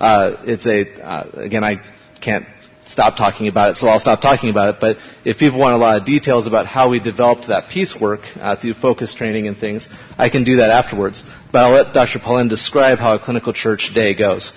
Uh, 0.00 0.42
it's 0.44 0.66
a, 0.66 1.00
uh, 1.00 1.30
again, 1.34 1.64
I 1.64 1.76
can't 2.20 2.46
stop 2.84 3.16
talking 3.16 3.48
about 3.48 3.70
it, 3.70 3.76
so 3.76 3.88
I'll 3.88 4.00
stop 4.00 4.20
talking 4.20 4.50
about 4.50 4.74
it. 4.74 4.80
But 4.80 4.96
if 5.24 5.38
people 5.38 5.58
want 5.58 5.74
a 5.74 5.78
lot 5.78 6.00
of 6.00 6.06
details 6.06 6.46
about 6.46 6.66
how 6.66 6.90
we 6.90 7.00
developed 7.00 7.48
that 7.48 7.64
PeaceWorks 7.64 8.36
uh, 8.40 8.56
through 8.56 8.74
focus 8.74 9.14
training 9.14 9.46
and 9.46 9.56
things, 9.56 9.88
I 10.18 10.28
can 10.28 10.44
do 10.44 10.56
that 10.56 10.70
afterwards. 10.70 11.24
But 11.52 11.64
I'll 11.64 11.72
let 11.72 11.94
Dr. 11.94 12.18
Paulin 12.18 12.48
describe 12.48 12.98
how 12.98 13.14
a 13.14 13.18
clinical 13.18 13.52
church 13.52 13.92
day 13.94 14.14
goes. 14.14 14.52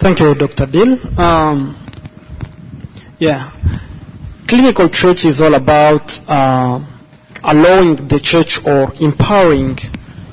Thank 0.00 0.20
you, 0.20 0.34
Dr. 0.34 0.66
Bill. 0.66 0.96
Um, 1.20 1.76
yeah, 3.18 3.52
clinical 4.48 4.88
church 4.88 5.26
is 5.26 5.42
all 5.42 5.54
about 5.54 6.08
uh, 6.26 6.80
allowing 7.44 8.08
the 8.08 8.18
church 8.22 8.58
or 8.64 8.92
empowering, 9.00 9.76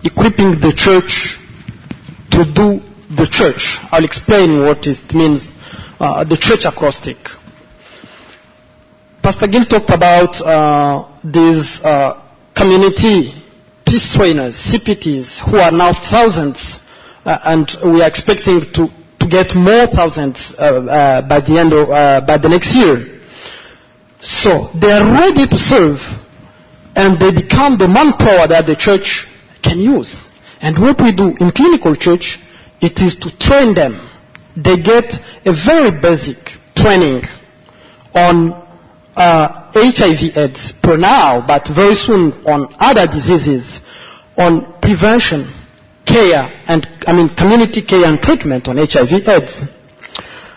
equipping 0.04 0.56
the 0.64 0.72
church 0.76 1.36
to 2.32 2.46
do 2.46 2.80
the 3.14 3.28
church. 3.30 3.78
I'll 3.92 4.06
explain 4.06 4.62
what 4.62 4.88
it 4.88 5.00
means, 5.14 5.52
uh, 6.00 6.24
the 6.24 6.38
church 6.38 6.66
acrostic. 6.66 7.18
Pastor 9.22 9.48
Gill 9.48 9.66
talked 9.66 9.90
about 9.90 10.40
uh, 10.42 11.20
these 11.24 11.80
uh, 11.84 12.22
community 12.56 13.34
peace 13.86 14.14
trainers, 14.16 14.56
CPTs, 14.56 15.40
who 15.50 15.58
are 15.58 15.72
now 15.72 15.92
thousands, 15.94 16.80
uh, 17.26 17.40
and 17.46 17.68
we 17.94 18.02
are 18.02 18.08
expecting 18.08 18.62
to, 18.62 18.88
to 19.20 19.26
get 19.30 19.56
more 19.56 19.88
thousands 19.88 20.54
uh, 20.58 20.62
uh, 20.64 21.28
by 21.28 21.40
the 21.42 21.58
end 21.60 21.74
of 21.74 21.90
by 22.26 22.38
the 22.38 22.48
next 22.50 22.76
year. 22.76 23.20
So 24.20 24.70
they 24.80 24.92
are 24.92 25.04
ready 25.12 25.46
to 25.48 25.58
serve 25.58 26.00
and 26.96 27.20
they 27.20 27.30
become 27.32 27.78
the 27.78 27.88
manpower 27.88 28.48
that 28.48 28.66
the 28.66 28.76
church 28.76 29.28
can 29.62 29.78
use. 29.80 30.26
And 30.60 30.78
what 30.80 30.98
we 31.00 31.14
do 31.14 31.36
in 31.38 31.52
clinical 31.52 31.96
church, 31.96 32.40
it 32.82 32.98
is 33.00 33.16
to 33.22 33.30
train 33.38 33.76
them. 33.76 33.94
They 34.58 34.82
get 34.82 35.14
a 35.46 35.54
very 35.54 35.92
basic 36.02 36.38
training 36.76 37.22
on 38.14 38.54
uh, 39.16 39.70
HIV 39.74 40.36
AIDS 40.36 40.74
per 40.82 40.98
now, 40.98 41.46
but 41.46 41.70
very 41.74 41.94
soon 41.94 42.34
on 42.46 42.74
other 42.80 43.06
diseases, 43.06 43.82
on 44.38 44.80
prevention, 44.82 45.46
care, 46.06 46.50
and 46.66 46.88
I 47.06 47.14
mean 47.14 47.30
community 47.36 47.82
care 47.86 48.06
and 48.06 48.20
treatment 48.22 48.68
on 48.68 48.78
HIV 48.78 49.28
AIDS. 49.30 49.62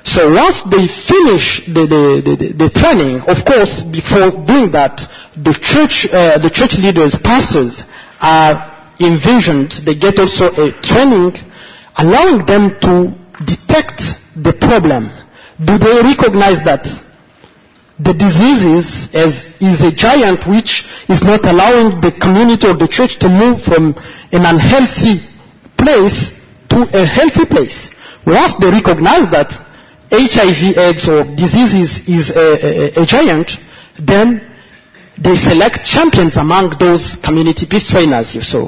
So 0.05 0.33
once 0.33 0.63
they 0.65 0.89
finish 0.89 1.67
the, 1.69 1.85
the, 1.85 2.03
the, 2.25 2.35
the, 2.57 2.71
training, 2.73 3.21
of 3.29 3.45
course, 3.45 3.85
before 3.85 4.33
doing 4.49 4.73
that, 4.73 4.97
the 5.37 5.53
church, 5.61 6.09
uh, 6.09 6.41
the 6.41 6.49
church 6.49 6.81
leaders, 6.81 7.15
pastors 7.21 7.85
are 8.19 8.65
envisioned, 8.99 9.85
they 9.85 9.95
get 9.95 10.19
also 10.19 10.49
a 10.57 10.73
training 10.81 11.37
allowing 12.01 12.47
them 12.49 12.81
to 12.81 13.20
detect 13.45 14.01
the 14.37 14.53
problem. 14.61 15.09
Do 15.61 15.77
they 15.77 16.01
recognize 16.05 16.65
that 16.65 16.85
the 18.01 18.15
disease 18.17 18.65
is, 18.65 18.89
is 19.61 19.85
a 19.85 19.93
giant 19.93 20.49
which 20.49 20.85
is 21.09 21.21
not 21.23 21.45
allowing 21.45 22.01
the 22.01 22.13
community 22.17 22.65
or 22.67 22.77
the 22.77 22.89
church 22.89 23.19
to 23.21 23.29
move 23.29 23.61
from 23.61 23.93
an 24.33 24.45
unhealthy 24.49 25.21
place 25.77 26.33
to 26.73 26.89
a 26.97 27.05
healthy 27.05 27.45
place? 27.45 27.93
Once 28.27 28.57
they 28.61 28.69
recognize 28.69 29.29
that, 29.33 29.53
HIV 30.11 30.77
AIDS 30.77 31.09
or 31.09 31.23
diseases 31.37 32.03
is 32.09 32.35
a, 32.35 32.99
a, 32.99 33.03
a 33.03 33.07
giant, 33.07 33.53
then 34.01 34.43
they 35.23 35.37
select 35.37 35.85
champions 35.85 36.37
among 36.37 36.75
those 36.81 37.17
community 37.23 37.67
peace 37.69 37.89
trainers 37.89 38.35
you 38.35 38.41
saw. 38.41 38.67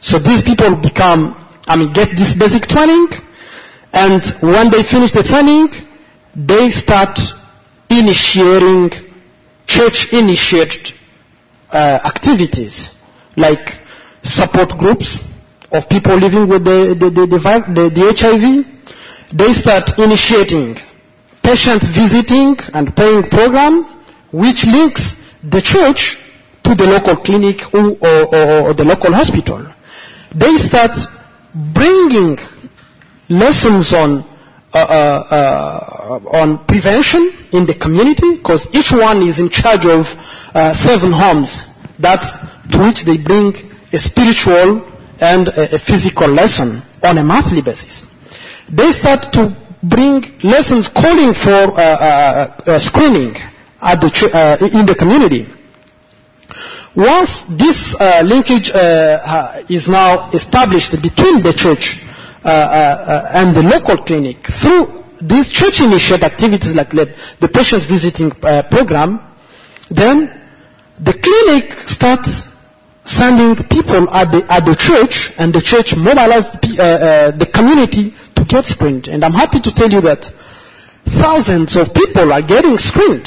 So 0.00 0.18
these 0.18 0.42
people 0.42 0.76
become, 0.76 1.34
I 1.66 1.74
mean, 1.76 1.92
get 1.92 2.14
this 2.14 2.32
basic 2.32 2.68
training, 2.68 3.08
and 3.92 4.22
when 4.42 4.70
they 4.70 4.82
finish 4.84 5.12
the 5.12 5.22
training, 5.22 5.68
they 6.36 6.70
start 6.70 7.18
initiating 7.90 8.90
church-initiated 9.66 10.94
uh, 11.70 12.00
activities 12.04 12.90
like 13.36 13.80
support 14.22 14.70
groups 14.78 15.20
of 15.72 15.88
people 15.88 16.16
living 16.16 16.48
with 16.48 16.64
the, 16.64 16.96
the, 16.98 17.10
the, 17.10 17.26
the, 17.26 17.84
the 17.92 18.04
HIV, 18.16 18.64
they 19.36 19.52
start 19.52 19.98
initiating 19.98 20.76
patient 21.42 21.84
visiting 21.94 22.56
and 22.74 22.94
paying 22.96 23.22
program 23.28 23.84
which 24.32 24.64
links 24.64 25.14
the 25.44 25.60
church 25.60 26.16
to 26.64 26.74
the 26.74 26.84
local 26.84 27.16
clinic 27.16 27.60
or, 27.72 27.96
or, 28.00 28.68
or 28.68 28.74
the 28.74 28.84
local 28.84 29.12
hospital. 29.12 29.64
They 30.34 30.56
start 30.56 30.92
bringing 31.74 32.36
lessons 33.28 33.92
on 33.92 34.24
uh, 34.72 34.78
uh, 34.78 35.24
uh, 35.32 36.36
on 36.36 36.64
prevention 36.66 37.32
in 37.52 37.64
the 37.64 37.74
community 37.80 38.36
because 38.36 38.68
each 38.74 38.92
one 38.92 39.22
is 39.24 39.40
in 39.40 39.48
charge 39.48 39.86
of 39.86 40.04
uh, 40.52 40.74
seven 40.74 41.12
homes 41.12 41.62
that 41.98 42.20
to 42.70 42.76
which 42.84 43.04
they 43.04 43.16
bring 43.16 43.56
a 43.92 43.98
spiritual 43.98 44.84
and 45.20 45.48
a, 45.48 45.76
a 45.76 45.78
physical 45.78 46.28
lesson 46.28 46.82
on 47.02 47.16
a 47.16 47.24
monthly 47.24 47.62
basis 47.62 48.04
they 48.70 48.92
start 48.92 49.32
to 49.32 49.56
bring 49.82 50.22
lessons 50.42 50.88
calling 50.88 51.32
for 51.32 51.72
uh, 51.72 51.80
uh, 51.80 52.62
uh 52.66 52.78
screening 52.78 53.32
the 53.32 54.10
uh, 54.34 54.66
in 54.78 54.86
the 54.86 54.94
community. 54.94 55.46
Once 56.96 57.44
this 57.48 57.94
uh, 58.00 58.22
linkage 58.26 58.72
is 59.70 59.88
now 59.88 60.30
established 60.32 60.92
between 61.00 61.42
the 61.42 61.54
church 61.54 62.02
and 62.44 63.56
the 63.56 63.62
local 63.62 64.02
clinic 64.04 64.38
through 64.60 65.04
these 65.22 65.50
church-initiated 65.50 66.22
activities 66.22 66.74
like 66.74 66.90
the 66.90 67.50
patient 67.52 67.82
visiting 67.88 68.30
program, 68.70 69.18
then 69.90 70.30
the 71.00 71.14
clinic 71.14 71.72
starts 71.88 72.48
sending 73.08 73.56
people 73.72 74.04
at 74.10 74.28
the, 74.30 74.44
at 74.52 74.68
the 74.68 74.76
church 74.76 75.32
and 75.38 75.54
the 75.54 75.62
church 75.64 75.96
mobilized 75.96 76.52
uh, 76.76 76.82
uh, 76.82 77.30
the 77.32 77.48
community 77.48 78.12
to 78.36 78.44
get 78.44 78.66
screened. 78.66 79.08
And 79.08 79.24
I'm 79.24 79.32
happy 79.32 79.60
to 79.64 79.72
tell 79.72 79.88
you 79.88 80.02
that 80.02 80.28
thousands 81.16 81.76
of 81.76 81.94
people 81.94 82.32
are 82.32 82.44
getting 82.44 82.76
screened 82.76 83.26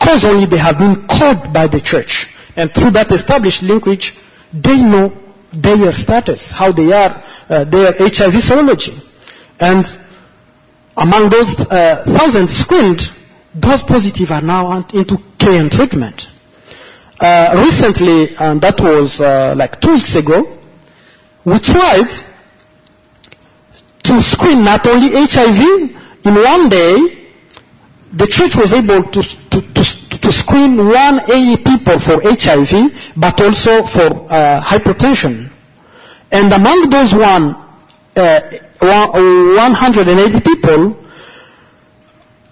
because 0.00 0.24
only 0.24 0.48
they 0.48 0.56
have 0.56 0.80
been 0.80 1.04
called 1.04 1.52
by 1.52 1.68
the 1.68 1.80
church. 1.80 2.24
And 2.56 2.72
through 2.72 2.96
that 2.96 3.12
established 3.12 3.62
linkage, 3.62 4.16
they 4.52 4.80
know 4.80 5.12
their 5.52 5.92
status, 5.92 6.52
how 6.52 6.72
they 6.72 6.92
are, 6.92 7.22
uh, 7.48 7.64
their 7.64 7.92
HIV 7.92 8.34
serology. 8.38 8.94
And 9.58 9.84
among 10.96 11.30
those 11.30 11.58
uh, 11.58 12.04
thousands 12.06 12.56
screened, 12.56 13.00
those 13.54 13.82
positive 13.82 14.30
are 14.30 14.42
now 14.42 14.86
into 14.94 15.18
care 15.38 15.60
and 15.60 15.70
treatment. 15.70 16.26
Uh, 17.18 17.62
recently, 17.66 18.34
and 18.38 18.60
that 18.62 18.80
was 18.80 19.20
uh, 19.20 19.54
like 19.56 19.80
two 19.80 19.92
weeks 19.92 20.16
ago, 20.16 20.56
we 21.44 21.58
tried 21.58 22.08
to 24.04 24.22
screen 24.22 24.64
not 24.64 24.86
only 24.86 25.10
HIV 25.12 25.60
in 26.24 26.34
one 26.34 26.68
day, 26.68 27.20
the 28.12 28.26
church 28.26 28.56
was 28.56 28.72
able 28.72 29.04
to, 29.04 29.20
to, 29.22 29.60
to, 29.74 29.82
to 30.22 30.32
screen 30.32 30.76
180 30.76 31.64
people 31.64 31.98
for 31.98 32.20
HIV, 32.22 33.14
but 33.16 33.40
also 33.40 33.86
for 33.86 34.08
uh, 34.30 34.60
hypertension. 34.62 35.48
And 36.30 36.52
among 36.52 36.90
those 36.90 37.12
one, 37.14 37.54
uh, 38.16 38.40
180 38.80 40.40
people, 40.40 40.96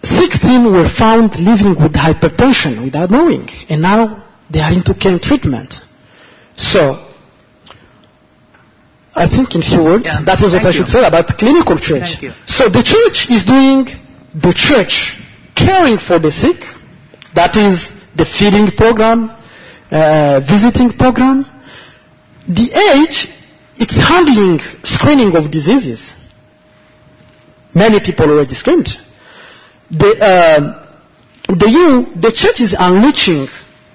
16 0.03 0.73
were 0.73 0.89
found 0.89 1.37
living 1.39 1.75
with 1.81 1.93
hypertension 1.95 2.85
without 2.85 3.11
knowing. 3.11 3.49
And 3.69 3.83
now 3.83 4.25
they 4.51 4.61
are 4.61 4.73
into 4.73 4.95
care 4.95 5.19
treatment. 5.19 5.75
So, 6.57 7.05
I 9.15 9.27
think 9.27 9.55
in 9.55 9.63
few 9.63 9.83
words, 9.83 10.05
Yeah, 10.07 10.23
that 10.25 10.39
is 10.41 10.53
what 10.53 10.63
thank 10.63 10.67
I 10.67 10.71
should 10.73 10.87
you. 10.87 10.93
say 11.01 11.05
about 11.07 11.27
clinical 11.39 11.77
church. 11.79 12.23
So 12.47 12.69
the 12.69 12.83
church 12.83 13.31
is 13.31 13.45
doing 13.45 13.87
the 14.35 14.53
church 14.55 15.19
caring 15.57 15.99
for 15.99 16.19
the 16.19 16.31
sick. 16.31 16.57
That 17.35 17.57
is 17.57 17.91
the 18.17 18.25
feeding 18.25 18.71
program, 18.77 19.31
uh, 19.91 20.41
visiting 20.49 20.93
program. 20.97 21.45
The 22.49 22.69
age, 22.73 23.29
it's 23.77 23.97
handling 23.97 24.59
screening 24.83 25.37
of 25.37 25.51
diseases. 25.51 26.15
Many 27.75 28.01
people 28.01 28.31
already 28.31 28.55
screened. 28.55 28.89
The, 29.91 30.11
um, 30.21 31.57
the 31.59 31.69
you, 31.69 32.21
the 32.21 32.33
church 32.33 32.61
is 32.61 32.75
unleashing 32.79 33.49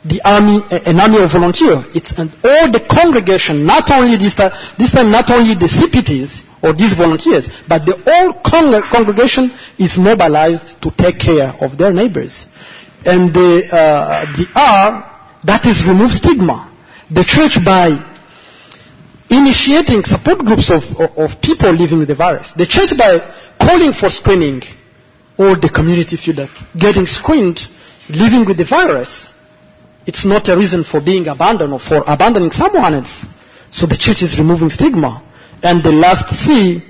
the 0.05 0.19
army, 0.25 0.59
an 0.69 0.99
army 0.99 1.23
of 1.23 1.31
volunteers. 1.31 1.85
It's 1.95 2.11
all 2.17 2.67
the 2.71 2.83
congregation, 2.89 3.65
not 3.65 3.89
only 3.91 4.17
this 4.17 4.35
time, 4.35 4.51
this 4.77 4.91
time 4.91 5.11
not 5.11 5.31
only 5.31 5.55
the 5.55 5.67
CPTs 5.67 6.43
or 6.61 6.73
these 6.73 6.93
volunteers, 6.93 7.47
but 7.67 7.85
the 7.85 7.95
whole 8.03 8.33
con- 8.43 8.83
congregation 8.91 9.51
is 9.79 9.97
mobilized 9.97 10.81
to 10.81 10.91
take 10.91 11.19
care 11.19 11.55
of 11.63 11.77
their 11.77 11.93
neighbors. 11.93 12.47
And 13.05 13.33
the, 13.33 13.67
uh, 13.67 14.25
the 14.33 14.47
R, 14.55 15.39
that 15.43 15.65
is 15.65 15.85
remove 15.87 16.11
stigma. 16.11 16.71
The 17.11 17.23
church 17.23 17.59
by 17.63 17.99
initiating 19.29 20.03
support 20.03 20.39
groups 20.39 20.71
of, 20.71 20.83
of, 20.99 21.11
of 21.17 21.41
people 21.41 21.71
living 21.71 21.99
with 21.99 22.07
the 22.07 22.15
virus. 22.15 22.53
The 22.55 22.67
church 22.67 22.95
by 22.97 23.19
calling 23.59 23.93
for 23.93 24.09
screening, 24.09 24.61
or 25.37 25.55
the 25.59 25.69
community 25.73 26.17
feel 26.17 26.35
that 26.35 26.51
getting 26.79 27.05
screened, 27.05 27.59
living 28.09 28.45
with 28.45 28.57
the 28.57 28.65
virus, 28.65 29.27
it's 30.05 30.25
not 30.25 30.47
a 30.49 30.57
reason 30.57 30.83
for 30.83 30.99
being 30.99 31.27
abandoned 31.27 31.73
or 31.73 31.79
for 31.79 32.03
abandoning 32.05 32.51
someone 32.51 32.93
else. 32.93 33.25
So 33.71 33.87
the 33.87 33.97
church 33.97 34.21
is 34.21 34.37
removing 34.37 34.69
stigma. 34.69 35.23
And 35.63 35.83
the 35.83 35.91
last 35.91 36.27
C, 36.29 36.83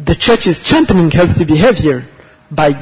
the 0.00 0.16
church 0.18 0.46
is 0.46 0.58
championing 0.64 1.10
healthy 1.10 1.44
behavior 1.44 2.08
by 2.50 2.72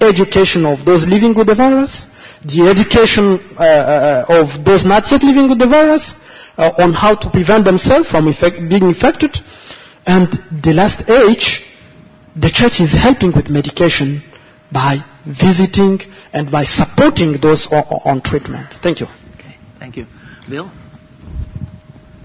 education 0.00 0.66
of 0.66 0.84
those 0.84 1.06
living 1.06 1.34
with 1.34 1.46
the 1.46 1.54
virus, 1.54 2.06
the 2.44 2.68
education 2.68 3.40
uh, 3.58 3.62
uh, 3.62 4.42
of 4.42 4.64
those 4.64 4.84
not 4.84 5.10
yet 5.10 5.22
living 5.22 5.48
with 5.48 5.58
the 5.58 5.68
virus, 5.68 6.14
uh, 6.56 6.72
on 6.78 6.92
how 6.92 7.14
to 7.14 7.30
prevent 7.30 7.64
themselves 7.64 8.08
from 8.10 8.28
effect, 8.28 8.56
being 8.68 8.84
infected. 8.84 9.36
And 10.06 10.28
the 10.62 10.72
last 10.72 11.08
H, 11.08 11.64
the 12.36 12.50
church 12.50 12.80
is 12.80 12.92
helping 12.92 13.32
with 13.32 13.48
medication 13.48 14.22
by 14.72 14.98
visiting 15.26 16.00
and 16.32 16.50
by 16.50 16.64
supporting 16.64 17.40
those 17.40 17.66
on, 17.72 17.84
on 18.04 18.20
treatment. 18.20 18.74
Thank 18.82 19.00
you. 19.00 19.06
Okay, 19.38 19.56
thank 19.78 19.96
you. 19.96 20.06
Bill? 20.48 20.70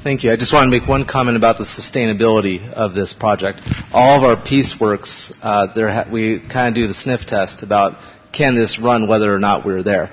Thank 0.02 0.24
you. 0.24 0.32
I 0.32 0.38
just 0.38 0.54
want 0.54 0.72
to 0.72 0.80
make 0.80 0.88
one 0.88 1.06
comment 1.06 1.36
about 1.36 1.58
the 1.58 1.66
sustainability 1.66 2.72
of 2.72 2.94
this 2.94 3.14
project. 3.14 3.60
All 3.92 4.18
of 4.18 4.24
our 4.24 4.42
PeaceWorks, 4.42 5.34
uh, 5.42 5.68
ha- 5.76 6.10
we 6.10 6.40
kind 6.40 6.70
of 6.70 6.82
do 6.82 6.88
the 6.88 6.94
sniff 6.94 7.26
test 7.28 7.64
about 7.64 8.02
can 8.32 8.56
this 8.56 8.80
run 8.80 9.10
whether 9.10 9.34
or 9.34 9.40
not 9.40 9.66
we're 9.66 9.84
there. 9.84 10.10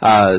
Uh, 0.00 0.38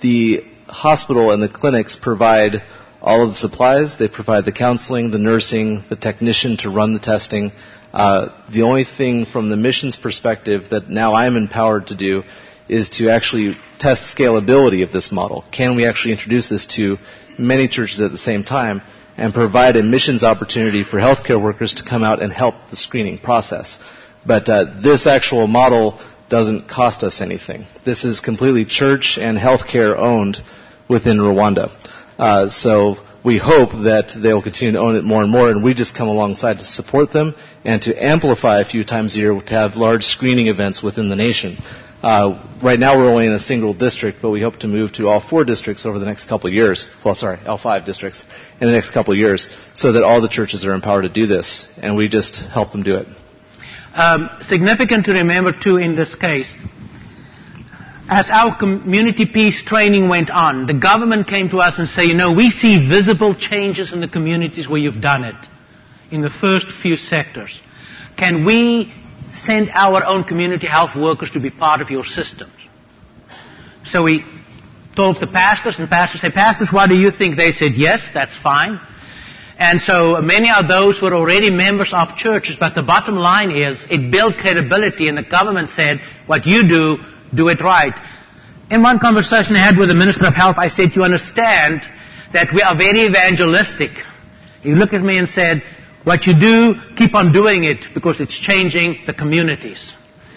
the 0.00 0.42
hospital 0.66 1.30
and 1.30 1.40
the 1.40 1.48
clinics 1.48 1.94
provide 1.94 2.64
all 3.00 3.22
of 3.22 3.28
the 3.28 3.36
supplies. 3.36 3.96
They 3.96 4.08
provide 4.08 4.44
the 4.44 4.50
counseling, 4.50 5.12
the 5.12 5.18
nursing, 5.18 5.84
the 5.88 5.94
technician 5.94 6.56
to 6.58 6.70
run 6.70 6.94
the 6.94 6.98
testing. 6.98 7.52
Uh, 7.92 8.30
the 8.52 8.62
only 8.62 8.84
thing 8.84 9.24
from 9.24 9.50
the 9.50 9.56
missions 9.56 9.96
perspective 9.96 10.62
that 10.70 10.88
now 10.90 11.14
I'm 11.14 11.36
empowered 11.36 11.86
to 11.88 11.96
do 11.96 12.24
is 12.68 12.88
to 12.90 13.10
actually 13.10 13.56
test 13.78 14.16
scalability 14.16 14.82
of 14.84 14.92
this 14.92 15.10
model. 15.12 15.44
Can 15.50 15.76
we 15.76 15.86
actually 15.86 16.12
introduce 16.12 16.48
this 16.48 16.66
to 16.76 16.96
many 17.38 17.68
churches 17.68 18.00
at 18.00 18.10
the 18.10 18.18
same 18.18 18.44
time 18.44 18.82
and 19.16 19.34
provide 19.34 19.76
a 19.76 19.82
missions 19.82 20.24
opportunity 20.24 20.84
for 20.84 20.98
healthcare 20.98 21.42
workers 21.42 21.74
to 21.74 21.84
come 21.84 22.02
out 22.02 22.22
and 22.22 22.32
help 22.32 22.54
the 22.70 22.76
screening 22.76 23.18
process? 23.18 23.78
But 24.26 24.48
uh, 24.48 24.80
this 24.82 25.06
actual 25.06 25.46
model 25.46 26.00
doesn't 26.28 26.68
cost 26.68 27.02
us 27.02 27.20
anything. 27.20 27.66
This 27.84 28.04
is 28.04 28.20
completely 28.20 28.64
church 28.64 29.18
and 29.20 29.36
healthcare 29.36 29.96
owned 29.96 30.38
within 30.88 31.18
Rwanda. 31.18 31.70
Uh, 32.18 32.48
so 32.48 32.96
we 33.24 33.38
hope 33.38 33.70
that 33.84 34.14
they'll 34.20 34.42
continue 34.42 34.72
to 34.72 34.80
own 34.80 34.96
it 34.96 35.04
more 35.04 35.22
and 35.22 35.30
more, 35.30 35.50
and 35.50 35.62
we 35.62 35.74
just 35.74 35.96
come 35.96 36.08
alongside 36.08 36.58
to 36.58 36.64
support 36.64 37.12
them 37.12 37.34
and 37.64 37.82
to 37.82 37.94
amplify 38.02 38.60
a 38.60 38.64
few 38.64 38.84
times 38.84 39.14
a 39.14 39.18
year 39.18 39.40
to 39.40 39.54
have 39.54 39.76
large 39.76 40.04
screening 40.04 40.48
events 40.48 40.82
within 40.82 41.08
the 41.08 41.16
nation. 41.16 41.56
Uh, 42.02 42.44
right 42.64 42.80
now 42.80 42.98
we're 42.98 43.08
only 43.08 43.26
in 43.26 43.32
a 43.32 43.38
single 43.38 43.72
district, 43.72 44.18
but 44.20 44.30
we 44.30 44.42
hope 44.42 44.56
to 44.56 44.66
move 44.66 44.92
to 44.92 45.06
all 45.06 45.20
four 45.20 45.44
districts 45.44 45.86
over 45.86 46.00
the 46.00 46.04
next 46.04 46.28
couple 46.28 46.48
of 46.48 46.52
years. 46.52 46.88
Well, 47.04 47.14
sorry, 47.14 47.38
all 47.46 47.58
five 47.58 47.84
districts 47.84 48.24
in 48.60 48.66
the 48.66 48.72
next 48.72 48.92
couple 48.92 49.12
of 49.12 49.18
years, 49.18 49.48
so 49.72 49.92
that 49.92 50.02
all 50.02 50.20
the 50.20 50.28
churches 50.28 50.66
are 50.66 50.74
empowered 50.74 51.04
to 51.04 51.08
do 51.08 51.28
this, 51.28 51.72
and 51.76 51.96
we 51.96 52.08
just 52.08 52.42
help 52.42 52.72
them 52.72 52.82
do 52.82 52.96
it. 52.96 53.06
Um, 53.94 54.28
significant 54.42 55.06
to 55.06 55.12
remember 55.12 55.52
too 55.52 55.76
in 55.76 55.94
this 55.94 56.16
case, 56.16 56.52
as 58.08 58.30
our 58.30 58.58
community 58.58 59.26
peace 59.26 59.62
training 59.62 60.08
went 60.08 60.28
on, 60.28 60.66
the 60.66 60.74
government 60.74 61.28
came 61.28 61.50
to 61.50 61.58
us 61.58 61.78
and 61.78 61.88
said, 61.88 62.02
you 62.02 62.14
know, 62.14 62.32
we 62.32 62.50
see 62.50 62.88
visible 62.88 63.32
changes 63.32 63.92
in 63.92 64.00
the 64.00 64.08
communities 64.08 64.68
where 64.68 64.80
you've 64.80 65.00
done 65.00 65.22
it, 65.22 65.36
in 66.10 66.20
the 66.20 66.30
first 66.30 66.66
few 66.82 66.96
sectors. 66.96 67.60
Can 68.16 68.44
we 68.44 68.92
send 69.32 69.70
our 69.70 70.04
own 70.04 70.24
community 70.24 70.66
health 70.66 70.96
workers 70.96 71.30
to 71.32 71.40
be 71.40 71.50
part 71.50 71.80
of 71.80 71.90
your 71.90 72.04
systems? 72.04 72.52
So 73.84 74.04
we 74.04 74.24
told 74.94 75.20
the 75.20 75.26
pastors, 75.26 75.78
and 75.78 75.88
pastors 75.88 76.20
said, 76.20 76.32
pastors, 76.32 76.70
what 76.72 76.88
do 76.88 76.96
you 76.96 77.10
think? 77.10 77.36
They 77.36 77.52
said, 77.52 77.72
yes, 77.74 78.00
that's 78.12 78.36
fine. 78.42 78.78
And 79.58 79.80
so 79.80 80.20
many 80.20 80.50
of 80.50 80.66
those 80.68 81.00
were 81.00 81.14
already 81.14 81.50
members 81.50 81.92
of 81.92 82.16
churches, 82.16 82.56
but 82.58 82.74
the 82.74 82.82
bottom 82.82 83.16
line 83.16 83.50
is 83.50 83.84
it 83.90 84.10
built 84.10 84.36
credibility 84.36 85.08
and 85.08 85.16
the 85.16 85.22
government 85.22 85.70
said, 85.70 86.00
what 86.26 86.46
you 86.46 86.66
do, 86.66 86.98
do 87.34 87.48
it 87.48 87.60
right. 87.60 87.94
In 88.70 88.82
one 88.82 88.98
conversation 88.98 89.54
I 89.54 89.64
had 89.64 89.78
with 89.78 89.88
the 89.88 89.94
Minister 89.94 90.26
of 90.26 90.34
Health, 90.34 90.56
I 90.58 90.68
said, 90.68 90.96
you 90.96 91.04
understand 91.04 91.82
that 92.32 92.48
we 92.54 92.62
are 92.62 92.76
very 92.76 93.04
evangelistic. 93.04 93.90
He 94.62 94.72
looked 94.74 94.94
at 94.94 95.02
me 95.02 95.18
and 95.18 95.28
said, 95.28 95.62
what 96.04 96.26
you 96.26 96.38
do, 96.38 96.74
keep 96.96 97.14
on 97.14 97.32
doing 97.32 97.64
it 97.64 97.84
because 97.94 98.20
it's 98.20 98.36
changing 98.38 99.02
the 99.06 99.14
communities. 99.14 99.92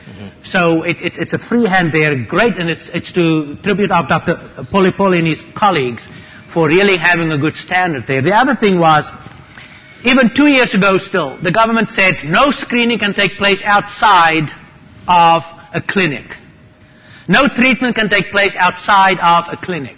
Mm-hmm. 0.06 0.46
So 0.46 0.84
it, 0.84 0.98
it's, 1.02 1.18
it's 1.18 1.34
a 1.34 1.40
free 1.40 1.66
hand 1.66 1.92
there, 1.92 2.26
great, 2.26 2.58
and 2.58 2.70
it's, 2.70 2.88
it's 2.94 3.12
to 3.14 3.56
tribute 3.64 3.92
of 3.92 4.08
Dr. 4.08 4.36
Polipoli 4.72 5.20
and 5.20 5.28
his 5.28 5.44
colleagues 5.56 6.08
for 6.54 6.68
really 6.68 6.98
having 6.98 7.32
a 7.32 7.38
good 7.38 7.56
standard 7.56 8.06
there. 8.08 8.22
The 8.22 8.36
other 8.36 8.56
thing 8.56 8.80
was, 8.80 9.10
even 10.04 10.30
two 10.36 10.48
years 10.48 10.76
ago 10.76 11.00
still, 11.00 11.42
the 11.42 11.52
government 11.52 11.90
said 11.90 12.18
no 12.24 12.52
screening 12.52 13.00
can 13.00 13.16
take 13.16 13.34
place 13.38 13.62
outside 13.66 14.50
of 15.08 15.44
a 15.74 15.82
clinic. 15.82 16.26
No 17.28 17.48
treatment 17.48 17.96
can 17.96 18.08
take 18.08 18.30
place 18.30 18.56
outside 18.56 19.18
of 19.18 19.52
a 19.52 19.58
clinic. 19.58 19.98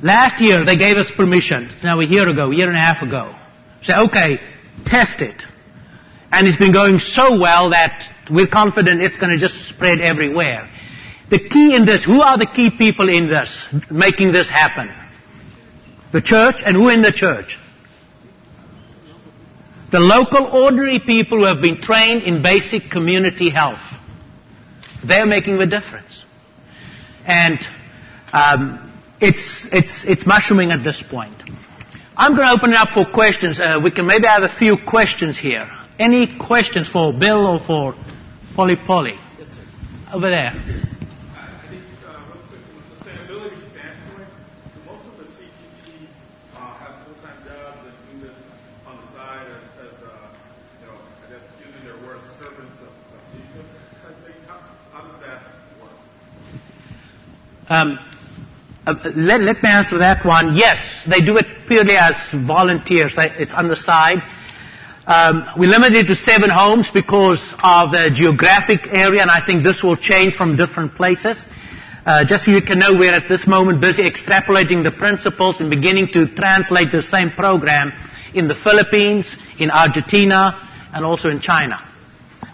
Last 0.00 0.40
year 0.40 0.64
they 0.64 0.78
gave 0.78 0.96
us 0.96 1.10
permission, 1.10 1.64
it's 1.64 1.82
now 1.82 2.00
a 2.00 2.06
year 2.06 2.28
ago, 2.28 2.52
a 2.52 2.56
year 2.56 2.68
and 2.68 2.76
a 2.76 2.80
half 2.80 3.02
ago. 3.02 3.34
Say, 3.82 3.94
okay, 3.94 4.38
test 4.84 5.20
it. 5.20 5.42
And 6.32 6.46
it's 6.46 6.58
been 6.58 6.72
going 6.72 6.98
so 6.98 7.38
well 7.38 7.70
that 7.70 8.04
we're 8.30 8.46
confident 8.46 9.02
it's 9.02 9.18
going 9.18 9.30
to 9.30 9.38
just 9.38 9.68
spread 9.68 10.00
everywhere. 10.00 10.70
The 11.30 11.38
key 11.38 11.74
in 11.74 11.86
this, 11.86 12.04
who 12.04 12.20
are 12.22 12.38
the 12.38 12.46
key 12.46 12.70
people 12.76 13.08
in 13.08 13.28
this, 13.28 13.66
making 13.90 14.32
this 14.32 14.48
happen? 14.48 14.90
The 16.12 16.20
church, 16.20 16.56
and 16.64 16.76
who 16.76 16.88
in 16.88 17.02
the 17.02 17.12
church? 17.12 17.56
The 19.92 20.00
local 20.00 20.46
ordinary 20.46 21.00
people 21.00 21.38
who 21.38 21.44
have 21.44 21.60
been 21.60 21.80
trained 21.80 22.22
in 22.22 22.42
basic 22.42 22.90
community 22.90 23.50
health. 23.50 23.80
They're 25.04 25.26
making 25.26 25.58
the 25.58 25.66
difference. 25.66 26.24
And 27.24 27.58
um, 28.32 28.92
it's, 29.20 29.66
it's, 29.72 30.04
it's 30.06 30.26
mushrooming 30.26 30.70
at 30.70 30.84
this 30.84 31.02
point. 31.08 31.42
I'm 32.20 32.36
going 32.36 32.46
to 32.48 32.52
open 32.52 32.72
it 32.72 32.76
up 32.76 32.90
for 32.90 33.06
questions. 33.06 33.58
Uh, 33.58 33.80
we 33.82 33.90
can 33.90 34.04
maybe 34.04 34.26
have 34.26 34.42
a 34.42 34.54
few 34.58 34.76
questions 34.76 35.38
here. 35.38 35.66
Any 35.98 36.28
questions 36.36 36.86
for 36.86 37.14
Bill 37.14 37.46
or 37.46 37.60
for 37.60 37.94
Polly 38.54 38.76
Polly? 38.76 39.14
Yes, 39.38 39.48
sir. 39.48 39.64
Over 40.12 40.28
there. 40.28 40.52
I 40.52 40.52
think, 41.70 41.80
uh, 42.04 42.28
from 42.28 42.36
a 42.36 42.84
sustainability 42.92 43.56
standpoint, 43.72 44.28
most 44.84 45.06
of 45.06 45.16
the 45.16 45.24
CPTs 45.32 46.12
uh, 46.56 46.60
have 46.60 47.06
full-time 47.08 47.40
jobs 47.40 47.88
and 47.88 48.20
do 48.20 48.28
this 48.28 48.36
on 48.86 49.00
the 49.00 49.06
side 49.16 49.46
as, 49.48 49.88
as 49.88 49.96
you 50.00 50.88
know, 50.92 51.00
I 51.00 51.32
guess 51.32 51.40
using 51.64 51.84
their 51.88 51.96
word, 52.06 52.20
servants 52.38 52.76
of, 52.84 52.92
of 53.16 53.20
Jesus. 53.32 53.64
How, 54.92 55.08
does 55.08 55.20
that 55.24 55.40
work? 55.80 55.96
Um, 57.70 57.98
uh, 58.90 59.10
let, 59.14 59.40
let 59.40 59.62
me 59.62 59.68
answer 59.68 59.98
that 59.98 60.24
one. 60.24 60.56
Yes, 60.56 60.78
they 61.08 61.20
do 61.20 61.36
it 61.36 61.46
purely 61.68 61.96
as 61.96 62.14
volunteers. 62.32 63.14
It's 63.16 63.54
on 63.54 63.68
the 63.68 63.76
side. 63.76 64.18
Um, 65.06 65.46
we 65.58 65.66
limited 65.66 66.04
it 66.04 66.08
to 66.08 66.16
seven 66.16 66.50
homes 66.50 66.90
because 66.92 67.42
of 67.62 67.90
the 67.90 68.10
geographic 68.14 68.86
area, 68.92 69.22
and 69.22 69.30
I 69.30 69.44
think 69.44 69.64
this 69.64 69.82
will 69.82 69.96
change 69.96 70.34
from 70.34 70.56
different 70.56 70.94
places. 70.94 71.42
Uh, 72.04 72.24
just 72.24 72.44
so 72.44 72.50
you 72.50 72.62
can 72.62 72.78
know, 72.78 72.96
we're 72.96 73.14
at 73.14 73.28
this 73.28 73.46
moment 73.46 73.80
busy 73.80 74.02
extrapolating 74.02 74.82
the 74.82 74.90
principles 74.90 75.60
and 75.60 75.70
beginning 75.70 76.08
to 76.12 76.26
translate 76.34 76.92
the 76.92 77.02
same 77.02 77.30
program 77.30 77.92
in 78.34 78.48
the 78.48 78.54
Philippines, 78.54 79.26
in 79.58 79.70
Argentina, 79.70 80.68
and 80.92 81.04
also 81.04 81.28
in 81.28 81.40
China. 81.40 81.86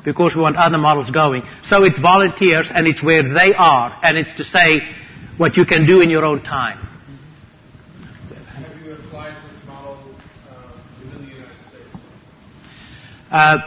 Because 0.04 0.34
we 0.34 0.42
want 0.42 0.56
other 0.56 0.78
models 0.78 1.10
going. 1.10 1.42
So 1.62 1.84
it's 1.84 1.98
volunteers, 1.98 2.68
and 2.72 2.86
it's 2.86 3.02
where 3.02 3.22
they 3.22 3.54
are, 3.54 3.98
and 4.02 4.16
it's 4.16 4.34
to 4.36 4.44
say 4.44 4.80
what 5.38 5.56
you 5.56 5.64
can 5.64 5.86
do 5.86 6.00
in 6.00 6.10
your 6.10 6.24
own 6.24 6.42
time. 6.42 6.78
Have 8.54 8.84
you 8.84 8.94
applied 8.94 9.36
this 9.44 9.58
model 9.66 9.98
uh, 10.50 10.72
within 11.02 11.26
the 11.26 11.32
United 11.32 11.60
States? 11.68 11.88
Uh, 13.30 13.58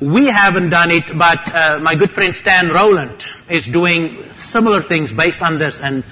we 0.00 0.26
haven't 0.26 0.70
done 0.70 0.90
it, 0.90 1.04
but 1.18 1.54
uh, 1.54 1.78
my 1.82 1.94
good 1.94 2.10
friend 2.10 2.34
Stan 2.34 2.68
Rowland 2.68 3.22
is 3.50 3.66
doing 3.66 4.24
similar 4.38 4.82
things 4.82 5.12
based 5.12 5.42
on 5.42 5.58
this, 5.58 5.78
and 5.82 6.04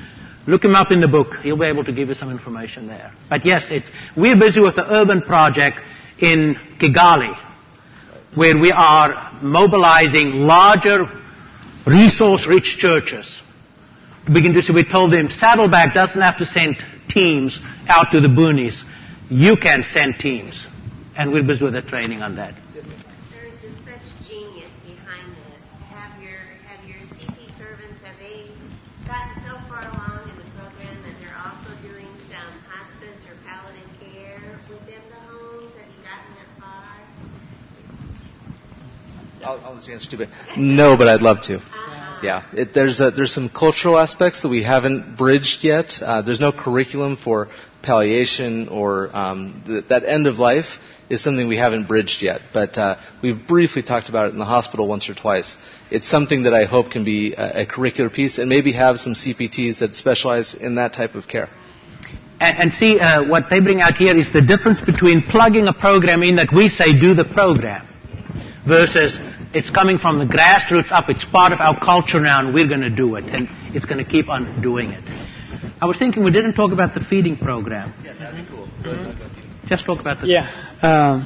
look 0.46 0.62
him 0.62 0.74
up 0.74 0.90
in 0.90 1.00
the 1.00 1.08
book. 1.08 1.36
He'll 1.42 1.56
be 1.56 1.64
able 1.66 1.84
to 1.84 1.92
give 1.92 2.08
you 2.08 2.14
some 2.14 2.30
information 2.30 2.86
there. 2.86 3.12
But 3.30 3.46
yes, 3.46 3.66
it's 3.70 3.90
we're 4.14 4.38
busy 4.38 4.60
with 4.60 4.76
the 4.76 4.84
urban 4.92 5.22
project 5.22 5.80
in 6.20 6.56
Kigali, 6.78 7.34
where 8.34 8.58
we 8.58 8.72
are 8.72 9.38
mobilizing 9.40 10.44
larger, 10.44 11.06
resource-rich 11.86 12.76
churches. 12.78 13.40
To 14.28 14.34
begin 14.34 14.52
to, 14.52 14.62
so 14.62 14.74
we 14.74 14.84
told 14.84 15.10
them 15.10 15.30
Saddleback 15.30 15.94
doesn't 15.94 16.20
have 16.20 16.36
to 16.36 16.44
send 16.44 16.76
teams 17.08 17.58
out 17.88 18.12
to 18.12 18.20
the 18.20 18.28
boonies. 18.28 18.76
You 19.30 19.56
can 19.56 19.82
send 19.82 20.18
teams, 20.20 20.66
and 21.16 21.32
we're 21.32 21.42
busy 21.42 21.64
with 21.64 21.72
the 21.72 21.80
training 21.80 22.20
on 22.20 22.36
that. 22.36 22.52
There 22.74 22.84
is 23.48 23.56
just 23.64 23.80
such 23.88 24.04
genius 24.28 24.68
behind 24.84 25.32
this. 25.32 25.64
Have 25.96 26.20
your 26.20 26.44
have 26.68 26.84
your 26.84 27.00
CP 27.16 27.56
servants 27.56 27.96
have 28.04 28.20
they 28.20 28.52
gotten 29.08 29.32
so 29.48 29.56
far 29.64 29.88
along 29.96 30.28
in 30.28 30.36
the 30.36 30.44
program 30.60 30.92
that 31.08 31.16
they're 31.24 31.40
also 31.40 31.72
doing 31.80 32.12
some 32.28 32.52
hospice 32.68 33.24
or 33.24 33.34
palliative 33.48 33.88
care 34.12 34.60
within 34.68 35.00
the 35.08 35.20
homes? 35.24 35.72
Have 35.72 35.88
you 35.88 36.04
gotten 36.04 36.36
that 36.36 36.52
far? 36.60 37.00
I'll, 39.40 39.64
I'll 39.64 39.76
just 39.76 39.88
answer 39.88 40.10
to 40.18 40.24
it. 40.24 40.28
No, 40.58 40.98
but 40.98 41.08
I'd 41.08 41.22
love 41.22 41.40
to. 41.48 41.64
Yeah, 42.22 42.46
it, 42.52 42.74
there's 42.74 43.00
a, 43.00 43.10
there's 43.10 43.32
some 43.32 43.48
cultural 43.48 43.98
aspects 43.98 44.42
that 44.42 44.48
we 44.48 44.62
haven't 44.62 45.16
bridged 45.16 45.62
yet. 45.62 45.92
Uh, 46.00 46.22
there's 46.22 46.40
no 46.40 46.52
curriculum 46.52 47.16
for 47.16 47.48
palliation 47.82 48.68
or 48.68 49.14
um, 49.16 49.62
th- 49.66 49.84
that 49.88 50.04
end 50.04 50.26
of 50.26 50.38
life 50.38 50.78
is 51.08 51.22
something 51.22 51.48
we 51.48 51.56
haven't 51.56 51.88
bridged 51.88 52.22
yet. 52.22 52.40
But 52.52 52.76
uh, 52.76 52.96
we've 53.22 53.46
briefly 53.46 53.82
talked 53.82 54.08
about 54.08 54.28
it 54.28 54.32
in 54.32 54.38
the 54.38 54.44
hospital 54.44 54.86
once 54.86 55.08
or 55.08 55.14
twice. 55.14 55.56
It's 55.90 56.08
something 56.08 56.42
that 56.42 56.54
I 56.54 56.64
hope 56.66 56.90
can 56.90 57.04
be 57.04 57.34
a, 57.34 57.62
a 57.62 57.66
curricular 57.66 58.12
piece 58.12 58.38
and 58.38 58.48
maybe 58.48 58.72
have 58.72 58.98
some 58.98 59.14
CPTs 59.14 59.78
that 59.78 59.94
specialize 59.94 60.54
in 60.54 60.74
that 60.74 60.92
type 60.92 61.14
of 61.14 61.26
care. 61.28 61.48
And, 62.40 62.58
and 62.58 62.72
see, 62.72 62.98
uh, 63.00 63.24
what 63.28 63.44
they 63.50 63.60
bring 63.60 63.80
out 63.80 63.96
here 63.96 64.16
is 64.16 64.32
the 64.32 64.42
difference 64.42 64.80
between 64.80 65.22
plugging 65.22 65.66
a 65.66 65.72
program 65.72 66.22
in 66.22 66.36
that 66.36 66.52
we 66.52 66.68
say 66.68 66.98
do 66.98 67.14
the 67.14 67.24
program 67.24 67.86
versus 68.66 69.18
it's 69.54 69.70
coming 69.70 69.98
from 69.98 70.18
the 70.18 70.24
grassroots 70.24 70.92
up. 70.92 71.08
It's 71.08 71.24
part 71.24 71.52
of 71.52 71.60
our 71.60 71.78
culture 71.78 72.20
now, 72.20 72.40
and 72.40 72.54
we're 72.54 72.68
going 72.68 72.82
to 72.82 72.90
do 72.90 73.16
it, 73.16 73.24
and 73.24 73.48
it's 73.74 73.86
going 73.86 74.02
to 74.04 74.10
keep 74.10 74.28
on 74.28 74.60
doing 74.60 74.90
it. 74.90 75.02
I 75.80 75.86
was 75.86 75.98
thinking 75.98 76.24
we 76.24 76.30
didn't 76.32 76.54
talk 76.54 76.72
about 76.72 76.94
the 76.94 77.00
feeding 77.00 77.36
program. 77.36 77.94
Yeah, 78.04 78.14
that'd 78.18 78.36
be 78.36 78.50
cool. 78.50 78.68
Just 79.66 79.84
talk 79.84 80.00
about 80.00 80.20
the. 80.20 80.26
Yeah. 80.26 80.76
Uh, 80.82 81.24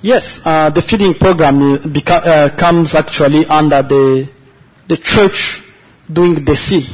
yes, 0.00 0.40
uh, 0.44 0.70
the 0.70 0.82
feeding 0.82 1.14
program 1.14 1.60
uh, 1.60 1.78
beca- 1.86 2.26
uh, 2.26 2.56
comes 2.56 2.94
actually 2.94 3.44
under 3.46 3.82
the 3.82 4.28
the 4.88 4.96
church 4.96 5.62
doing 6.12 6.44
the 6.44 6.56
C, 6.56 6.86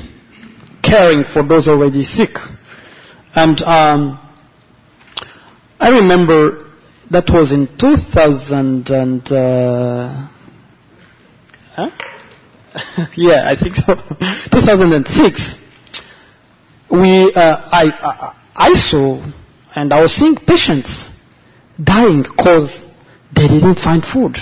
caring 0.83 1.25
for 1.25 1.43
those 1.43 1.69
already 1.69 2.03
sick, 2.03 2.37
and 3.35 3.61
um, 3.63 4.19
I 5.81 5.91
remember 5.91 6.68
that 7.11 7.31
was 7.31 7.53
in 7.53 7.67
2000 7.79 8.91
and. 8.91 9.33
Uh, 9.33 10.29
huh? 11.75 11.91
yeah, 13.17 13.49
I 13.49 13.57
think 13.57 13.77
so. 13.77 13.95
2006 14.53 15.55
we, 16.91 17.33
uh, 17.35 17.57
I, 17.71 17.93
I, 18.01 18.35
I 18.57 18.73
saw 18.73 19.23
and 19.75 19.93
I 19.93 20.03
was 20.03 20.13
seeing 20.15 20.37
patients 20.37 21.05
dying 21.83 22.23
because 22.23 22.83
they 23.35 23.47
didn't 23.47 23.79
find 23.79 24.03
food. 24.03 24.37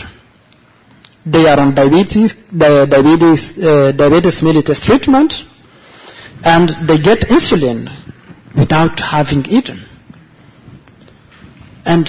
They 1.25 1.47
are 1.47 1.59
on 1.59 1.75
diabetes, 1.75 2.35
diabetes, 2.57 3.59
uh, 3.59 3.93
diabetes 3.93 4.41
mellitus 4.43 4.81
treatment, 4.85 5.35
and 6.45 6.71
they 6.89 6.99
get 7.03 7.27
insulin 7.29 7.91
without 8.57 9.01
having 9.01 9.45
eaten. 9.47 9.85
And 11.85 12.09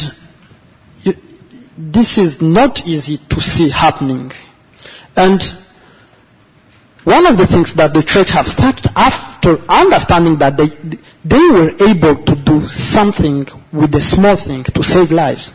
this 1.78 2.18
is 2.18 2.42
not 2.42 2.86
easy 2.88 3.18
to 3.30 3.40
see 3.40 3.70
happening. 3.70 4.32
And 5.16 5.42
one 7.04 7.26
of 7.26 7.38
the 7.38 7.48
things 7.48 7.74
that 7.76 7.94
the 7.94 8.04
church 8.04 8.34
have 8.34 8.48
started 8.48 8.90
after 8.96 9.62
understanding 9.70 10.38
that 10.40 10.58
they, 10.58 10.74
they 11.24 11.40
were 11.40 11.72
able 11.80 12.18
to 12.26 12.34
do 12.44 12.68
something 12.68 13.46
with 13.72 13.94
a 13.96 14.02
small 14.02 14.36
thing 14.36 14.66
to 14.66 14.84
save 14.84 15.12
lives. 15.12 15.54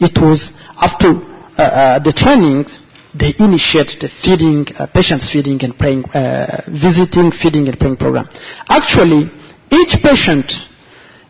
It 0.00 0.16
was 0.16 0.50
after 0.80 1.20
uh, 1.58 1.62
uh, 1.62 1.98
the 1.98 2.12
trainings, 2.12 2.78
they 3.12 3.34
initiated 3.38 4.00
the 4.00 4.08
feeding, 4.08 4.64
uh, 4.78 4.86
patients 4.86 5.28
feeding 5.28 5.58
and 5.66 5.76
praying, 5.76 6.06
uh, 6.14 6.62
visiting, 6.70 7.32
feeding 7.34 7.66
and 7.68 7.78
praying 7.78 7.98
program. 7.98 8.30
Actually, 8.70 9.28
each 9.68 9.98
patient 10.00 10.69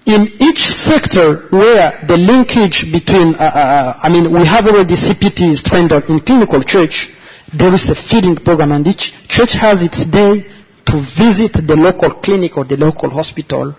in 0.06 0.28
each 0.40 0.64
sector 0.64 1.46
where 1.50 2.04
the 2.08 2.16
linkage 2.16 2.90
between, 2.90 3.34
uh, 3.34 3.44
uh, 3.44 4.00
I 4.02 4.08
mean, 4.08 4.32
we 4.32 4.46
have 4.46 4.66
already 4.66 4.96
CPTs 4.96 5.62
trained 5.62 5.92
on 5.92 6.02
in 6.08 6.20
clinical 6.20 6.62
church, 6.62 7.08
there 7.52 7.74
is 7.74 7.90
a 7.90 7.94
feeding 7.94 8.36
program 8.36 8.72
and 8.72 8.86
each 8.86 9.12
church 9.28 9.52
has 9.52 9.82
its 9.82 10.04
day 10.06 10.46
to 10.86 10.94
visit 11.18 11.52
the 11.66 11.76
local 11.76 12.10
clinic 12.22 12.56
or 12.56 12.64
the 12.64 12.76
local 12.76 13.10
hospital. 13.10 13.74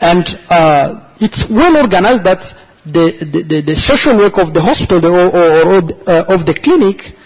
And 0.00 0.26
uh, 0.50 1.14
it's 1.20 1.46
well 1.48 1.76
organized 1.80 2.24
that 2.24 2.42
the, 2.84 3.24
the, 3.24 3.40
the, 3.48 3.58
the 3.72 3.76
social 3.76 4.18
work 4.18 4.36
of 4.36 4.52
the 4.52 4.60
hospital 4.60 5.00
or, 5.06 5.32
or, 5.32 5.50
or 5.64 5.80
uh, 6.04 6.34
of 6.34 6.44
the 6.44 6.52
clinic 6.52 7.16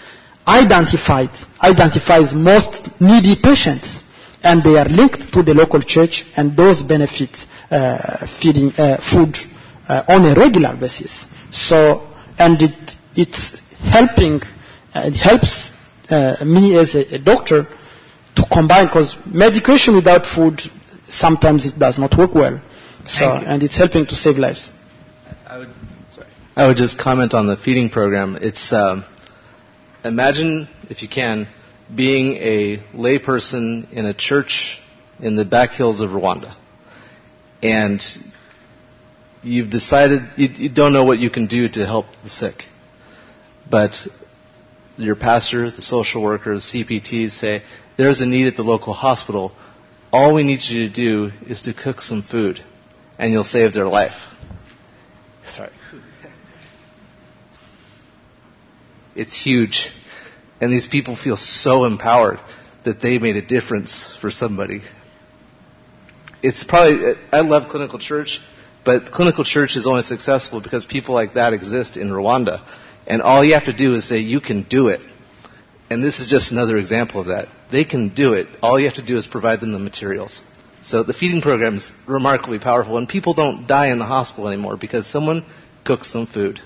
identifies, 0.47 1.45
identifies 1.61 2.33
most 2.33 2.87
needy 3.01 3.35
patients 3.35 4.03
and 4.41 4.63
they 4.63 4.77
are 4.79 4.87
linked 4.87 5.33
to 5.33 5.43
the 5.43 5.53
local 5.53 5.81
church 5.81 6.23
and 6.37 6.55
those 6.55 6.81
benefit 6.81 7.29
uh, 7.35 7.58
feeding 8.41 8.71
uh, 8.73 8.97
food 9.01 9.37
uh, 9.87 10.03
on 10.07 10.25
a 10.25 10.39
regular 10.39 10.75
basis. 10.75 11.25
So, 11.51 12.07
and 12.37 12.61
it, 12.61 12.97
it's 13.15 13.61
helping, 13.79 14.41
uh, 14.93 15.03
it 15.05 15.15
helps 15.15 15.71
uh, 16.09 16.43
me 16.45 16.77
as 16.77 16.95
a, 16.95 17.15
a 17.15 17.19
doctor 17.19 17.67
to 18.35 18.45
combine 18.51 18.87
because 18.87 19.17
medication 19.25 19.95
without 19.95 20.25
food 20.25 20.61
sometimes 21.07 21.65
it 21.65 21.77
does 21.77 21.97
not 21.97 22.17
work 22.17 22.33
well. 22.35 22.61
So, 23.05 23.25
and 23.25 23.63
it's 23.63 23.77
helping 23.77 24.05
to 24.07 24.15
save 24.15 24.37
lives. 24.37 24.71
I 25.47 25.57
would, 25.57 25.69
sorry. 26.11 26.27
I 26.55 26.67
would 26.67 26.77
just 26.77 26.99
comment 26.99 27.33
on 27.33 27.47
the 27.47 27.57
feeding 27.57 27.89
program. 27.89 28.37
It's 28.39 28.71
um, 28.71 29.03
imagine, 30.03 30.67
if 30.89 31.01
you 31.01 31.09
can, 31.09 31.47
being 31.93 32.35
a 32.35 32.77
layperson 32.95 33.91
in 33.91 34.05
a 34.05 34.13
church 34.13 34.79
in 35.19 35.35
the 35.35 35.45
back 35.45 35.71
hills 35.71 36.01
of 36.01 36.11
Rwanda, 36.11 36.55
and 37.61 38.01
you've 39.43 39.69
decided 39.69 40.21
you, 40.35 40.49
you 40.49 40.69
don't 40.69 40.93
know 40.93 41.03
what 41.03 41.19
you 41.19 41.29
can 41.29 41.47
do 41.47 41.67
to 41.69 41.85
help 41.85 42.05
the 42.23 42.29
sick, 42.29 42.63
but 43.69 43.95
your 44.97 45.15
pastor, 45.15 45.71
the 45.71 45.81
social 45.81 46.21
worker, 46.21 46.53
the 46.53 46.59
CPTs 46.59 47.31
say 47.31 47.63
there's 47.97 48.21
a 48.21 48.25
need 48.25 48.47
at 48.47 48.55
the 48.55 48.63
local 48.63 48.93
hospital. 48.93 49.51
All 50.11 50.33
we 50.33 50.43
need 50.43 50.61
you 50.63 50.87
to 50.87 50.93
do 50.93 51.31
is 51.45 51.63
to 51.63 51.73
cook 51.73 52.01
some 52.01 52.23
food, 52.23 52.59
and 53.17 53.31
you'll 53.31 53.43
save 53.43 53.73
their 53.73 53.87
life. 53.87 54.15
Sorry. 55.45 55.71
It's 59.15 59.43
huge. 59.43 59.89
And 60.61 60.71
these 60.71 60.87
people 60.87 61.17
feel 61.17 61.35
so 61.35 61.83
empowered 61.83 62.39
that 62.85 63.01
they 63.01 63.17
made 63.17 63.35
a 63.35 63.45
difference 63.45 64.15
for 64.21 64.31
somebody. 64.31 64.81
It's 66.41 66.63
probably, 66.63 67.15
I 67.31 67.41
love 67.41 67.69
clinical 67.69 67.99
church, 67.99 68.39
but 68.85 69.11
clinical 69.11 69.43
church 69.43 69.75
is 69.75 69.85
only 69.85 70.01
successful 70.01 70.61
because 70.61 70.85
people 70.85 71.13
like 71.13 71.33
that 71.33 71.53
exist 71.53 71.97
in 71.97 72.09
Rwanda. 72.09 72.65
And 73.05 73.21
all 73.21 73.43
you 73.43 73.53
have 73.55 73.65
to 73.65 73.75
do 73.75 73.93
is 73.93 74.07
say, 74.07 74.19
you 74.19 74.39
can 74.39 74.63
do 74.63 74.87
it. 74.87 75.01
And 75.89 76.03
this 76.03 76.19
is 76.19 76.27
just 76.27 76.51
another 76.51 76.77
example 76.77 77.19
of 77.19 77.27
that. 77.27 77.47
They 77.71 77.83
can 77.83 78.09
do 78.13 78.33
it. 78.33 78.47
All 78.61 78.79
you 78.79 78.85
have 78.85 78.95
to 78.95 79.05
do 79.05 79.17
is 79.17 79.27
provide 79.27 79.59
them 79.59 79.71
the 79.71 79.79
materials. 79.79 80.41
So 80.81 81.03
the 81.03 81.13
feeding 81.13 81.41
program 81.41 81.75
is 81.75 81.91
remarkably 82.07 82.59
powerful, 82.59 82.97
and 82.97 83.07
people 83.07 83.33
don't 83.33 83.67
die 83.67 83.87
in 83.87 83.99
the 83.99 84.05
hospital 84.05 84.47
anymore 84.47 84.77
because 84.77 85.05
someone 85.05 85.45
cooks 85.83 86.11
some 86.11 86.25
food. 86.25 86.59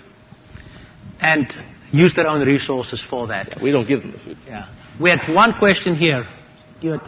And 1.20 1.52
use 1.92 2.14
their 2.16 2.28
own 2.28 2.46
resources 2.46 3.02
for 3.02 3.28
that. 3.28 3.62
We 3.62 3.72
don't 3.72 3.88
give 3.88 4.02
them 4.02 4.12
the 4.12 4.20
food. 4.20 4.38
Yeah. 4.46 4.68
We 5.00 5.10
had 5.10 5.34
one 5.34 5.58
question 5.58 5.96
here. 5.96 6.28
You 6.82 6.92
had- 6.92 7.02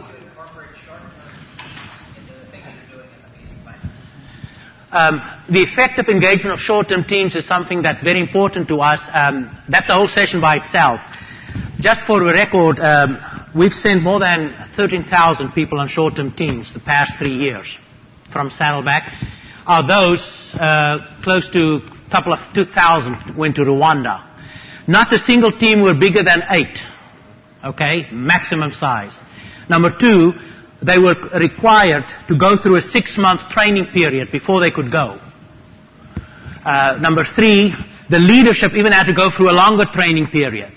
Um, 4.92 5.20
the 5.50 5.62
effective 5.62 6.08
engagement 6.08 6.54
of 6.54 6.60
short-term 6.60 7.04
teams 7.04 7.34
is 7.34 7.46
something 7.46 7.82
that's 7.82 8.02
very 8.02 8.20
important 8.20 8.68
to 8.68 8.76
us. 8.76 9.00
Um, 9.12 9.56
that's 9.68 9.90
a 9.90 9.94
whole 9.94 10.08
session 10.08 10.40
by 10.40 10.56
itself. 10.56 11.00
Just 11.80 12.02
for 12.06 12.22
a 12.22 12.32
record, 12.32 12.78
um, 12.78 13.18
we've 13.54 13.72
sent 13.72 14.02
more 14.02 14.20
than 14.20 14.54
13,000 14.76 15.52
people 15.52 15.80
on 15.80 15.88
short-term 15.88 16.32
teams 16.32 16.72
the 16.72 16.80
past 16.80 17.18
three 17.18 17.34
years 17.34 17.66
from 18.32 18.50
Saddleback. 18.50 19.12
Of 19.66 19.88
those, 19.88 20.54
uh, 20.54 20.98
close 21.24 21.48
to 21.50 21.80
a 22.06 22.10
couple 22.10 22.32
of 22.32 22.38
2,000 22.54 23.36
went 23.36 23.56
to 23.56 23.62
Rwanda. 23.62 24.24
Not 24.86 25.12
a 25.12 25.18
single 25.18 25.50
team 25.50 25.82
were 25.82 25.94
bigger 25.94 26.22
than 26.22 26.42
eight. 26.50 26.78
Okay, 27.64 28.06
maximum 28.12 28.72
size. 28.72 29.12
Number 29.68 29.90
two, 29.98 30.32
they 30.86 30.98
were 30.98 31.16
required 31.34 32.04
to 32.28 32.38
go 32.38 32.56
through 32.56 32.76
a 32.76 32.82
six-month 32.82 33.50
training 33.50 33.86
period 33.86 34.30
before 34.30 34.60
they 34.60 34.70
could 34.70 34.92
go. 34.92 35.18
Uh, 36.64 36.98
number 37.00 37.24
three, 37.24 37.74
the 38.08 38.18
leadership 38.18 38.72
even 38.74 38.92
had 38.92 39.06
to 39.06 39.14
go 39.14 39.30
through 39.30 39.50
a 39.50 39.56
longer 39.56 39.84
training 39.92 40.28
period. 40.28 40.72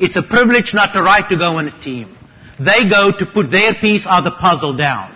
It's 0.00 0.16
a 0.16 0.22
privilege, 0.22 0.74
not 0.74 0.94
a 0.94 1.02
right, 1.02 1.26
to 1.28 1.36
go 1.36 1.56
on 1.56 1.68
a 1.68 1.80
team. 1.80 2.16
They 2.58 2.88
go 2.88 3.12
to 3.16 3.26
put 3.26 3.50
their 3.50 3.74
piece 3.74 4.06
of 4.06 4.24
the 4.24 4.32
puzzle 4.32 4.76
down. 4.76 5.14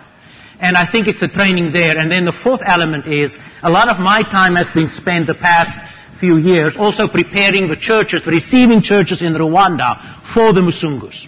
And 0.59 0.77
I 0.77 0.89
think 0.89 1.07
it's 1.07 1.19
the 1.19 1.27
training 1.27 1.71
there. 1.71 1.97
And 1.97 2.11
then 2.11 2.25
the 2.25 2.31
fourth 2.31 2.61
element 2.65 3.07
is 3.07 3.37
a 3.61 3.69
lot 3.69 3.89
of 3.89 3.99
my 3.99 4.23
time 4.23 4.55
has 4.55 4.69
been 4.71 4.87
spent 4.87 5.27
the 5.27 5.35
past 5.35 5.77
few 6.19 6.37
years 6.37 6.77
also 6.77 7.07
preparing 7.07 7.67
the 7.67 7.75
churches, 7.75 8.25
receiving 8.25 8.81
churches 8.81 9.21
in 9.21 9.33
Rwanda 9.33 10.23
for 10.33 10.53
the 10.53 10.61
Musungus. 10.61 11.27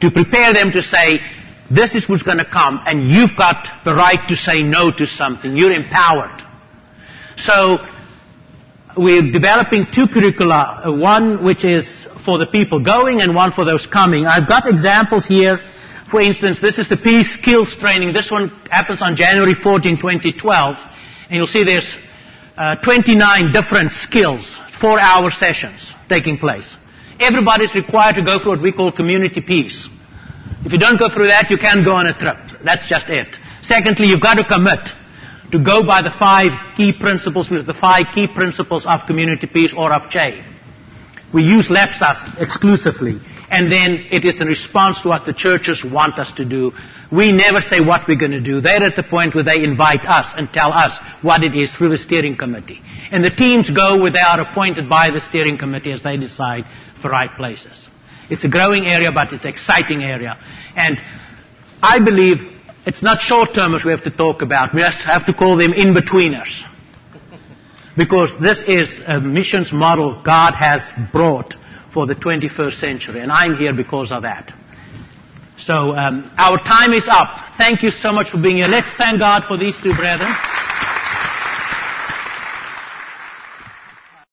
To 0.00 0.10
prepare 0.10 0.52
them 0.52 0.70
to 0.72 0.82
say, 0.82 1.20
this 1.70 1.94
is 1.94 2.08
what's 2.08 2.22
going 2.22 2.38
to 2.38 2.44
come, 2.44 2.80
and 2.86 3.10
you've 3.10 3.36
got 3.36 3.84
the 3.84 3.94
right 3.94 4.20
to 4.28 4.36
say 4.36 4.62
no 4.62 4.90
to 4.92 5.06
something. 5.06 5.56
You're 5.56 5.72
empowered. 5.72 6.42
So, 7.36 7.78
we're 8.96 9.30
developing 9.30 9.86
two 9.92 10.06
curricula, 10.06 10.82
uh, 10.84 10.92
one 10.92 11.44
which 11.44 11.64
is 11.64 12.06
for 12.24 12.38
the 12.38 12.46
people 12.46 12.82
going 12.82 13.20
and 13.20 13.34
one 13.34 13.52
for 13.52 13.64
those 13.64 13.86
coming. 13.86 14.26
I've 14.26 14.46
got 14.46 14.66
examples 14.66 15.26
here. 15.26 15.58
For 16.10 16.20
instance, 16.20 16.60
this 16.60 16.78
is 16.78 16.88
the 16.88 16.98
peace 16.98 17.32
skills 17.32 17.74
training. 17.80 18.12
This 18.12 18.30
one 18.30 18.50
happens 18.70 19.00
on 19.00 19.16
January 19.16 19.54
14, 19.54 19.96
2012. 19.96 20.76
And 21.28 21.36
you'll 21.36 21.46
see 21.46 21.64
there's 21.64 21.90
uh, 22.56 22.76
29 22.76 23.52
different 23.52 23.92
skills, 23.92 24.58
four 24.78 25.00
hour 25.00 25.30
sessions 25.30 25.90
taking 26.08 26.36
place. 26.36 26.68
Everybody's 27.18 27.74
required 27.74 28.16
to 28.16 28.22
go 28.22 28.38
through 28.40 28.52
what 28.52 28.62
we 28.62 28.72
call 28.72 28.92
community 28.92 29.40
peace. 29.40 29.88
If 30.64 30.72
you 30.72 30.78
don't 30.78 30.98
go 30.98 31.08
through 31.08 31.28
that, 31.28 31.50
you 31.50 31.58
can't 31.58 31.84
go 31.84 31.92
on 31.92 32.06
a 32.06 32.14
trip. 32.14 32.36
That's 32.64 32.88
just 32.88 33.08
it. 33.08 33.34
Secondly, 33.62 34.06
you've 34.06 34.22
got 34.22 34.34
to 34.34 34.44
commit 34.44 34.80
to 35.52 35.62
go 35.62 35.84
by 35.84 36.02
the 36.02 36.10
five 36.18 36.52
key 36.76 36.92
principles, 36.98 37.48
the 37.48 37.76
five 37.78 38.06
key 38.14 38.26
principles 38.26 38.86
of 38.86 39.06
community 39.06 39.46
peace 39.46 39.74
or 39.76 39.92
of 39.92 40.10
CHE. 40.10 40.42
We 41.34 41.42
use 41.42 41.68
LEPSAS 41.68 42.40
exclusively. 42.40 43.20
And 43.50 43.70
then 43.70 44.06
it 44.10 44.24
is 44.24 44.40
in 44.40 44.48
response 44.48 45.02
to 45.02 45.08
what 45.08 45.26
the 45.26 45.34
churches 45.34 45.84
want 45.84 46.18
us 46.18 46.32
to 46.34 46.44
do. 46.44 46.72
We 47.10 47.32
never 47.32 47.60
say 47.60 47.80
what 47.80 48.08
we're 48.08 48.18
going 48.18 48.32
to 48.32 48.40
do. 48.40 48.62
They're 48.62 48.82
at 48.82 48.96
the 48.96 49.02
point 49.02 49.34
where 49.34 49.44
they 49.44 49.62
invite 49.62 50.06
us 50.06 50.32
and 50.34 50.48
tell 50.50 50.72
us 50.72 50.98
what 51.20 51.44
it 51.44 51.54
is 51.54 51.70
through 51.76 51.90
the 51.90 51.98
steering 51.98 52.38
committee. 52.38 52.80
And 53.10 53.22
the 53.22 53.30
teams 53.30 53.68
go 53.68 54.00
where 54.00 54.10
they 54.10 54.24
are 54.24 54.40
appointed 54.40 54.88
by 54.88 55.10
the 55.10 55.20
steering 55.20 55.58
committee 55.58 55.92
as 55.92 56.02
they 56.02 56.16
decide 56.16 56.64
the 57.02 57.10
right 57.10 57.30
places. 57.36 57.88
It's 58.32 58.44
a 58.44 58.48
growing 58.48 58.86
area, 58.86 59.12
but 59.12 59.30
it's 59.32 59.44
an 59.44 59.50
exciting 59.50 60.02
area. 60.02 60.38
And 60.74 60.98
I 61.82 62.02
believe 62.02 62.38
it's 62.86 63.02
not 63.02 63.20
short-termers 63.20 63.84
we 63.84 63.90
have 63.90 64.04
to 64.04 64.10
talk 64.10 64.40
about. 64.40 64.74
We 64.74 64.80
have 64.80 65.26
to 65.26 65.34
call 65.34 65.56
them 65.58 65.72
in-betweeners. 65.72 66.52
Because 67.94 68.32
this 68.40 68.62
is 68.66 68.98
a 69.06 69.20
missions 69.20 69.70
model 69.70 70.22
God 70.24 70.54
has 70.54 70.90
brought 71.12 71.54
for 71.92 72.06
the 72.06 72.14
21st 72.14 72.80
century, 72.80 73.20
and 73.20 73.30
I'm 73.30 73.54
here 73.56 73.74
because 73.74 74.10
of 74.10 74.22
that. 74.22 74.50
So 75.58 75.92
um, 75.92 76.32
our 76.38 76.56
time 76.56 76.94
is 76.94 77.06
up. 77.06 77.28
Thank 77.58 77.82
you 77.82 77.90
so 77.90 78.10
much 78.12 78.30
for 78.30 78.40
being 78.40 78.56
here. 78.56 78.68
Let's 78.68 78.88
thank 78.96 79.18
God 79.18 79.42
for 79.46 79.58
these 79.58 79.76
two 79.82 79.94
brethren. 79.94 80.32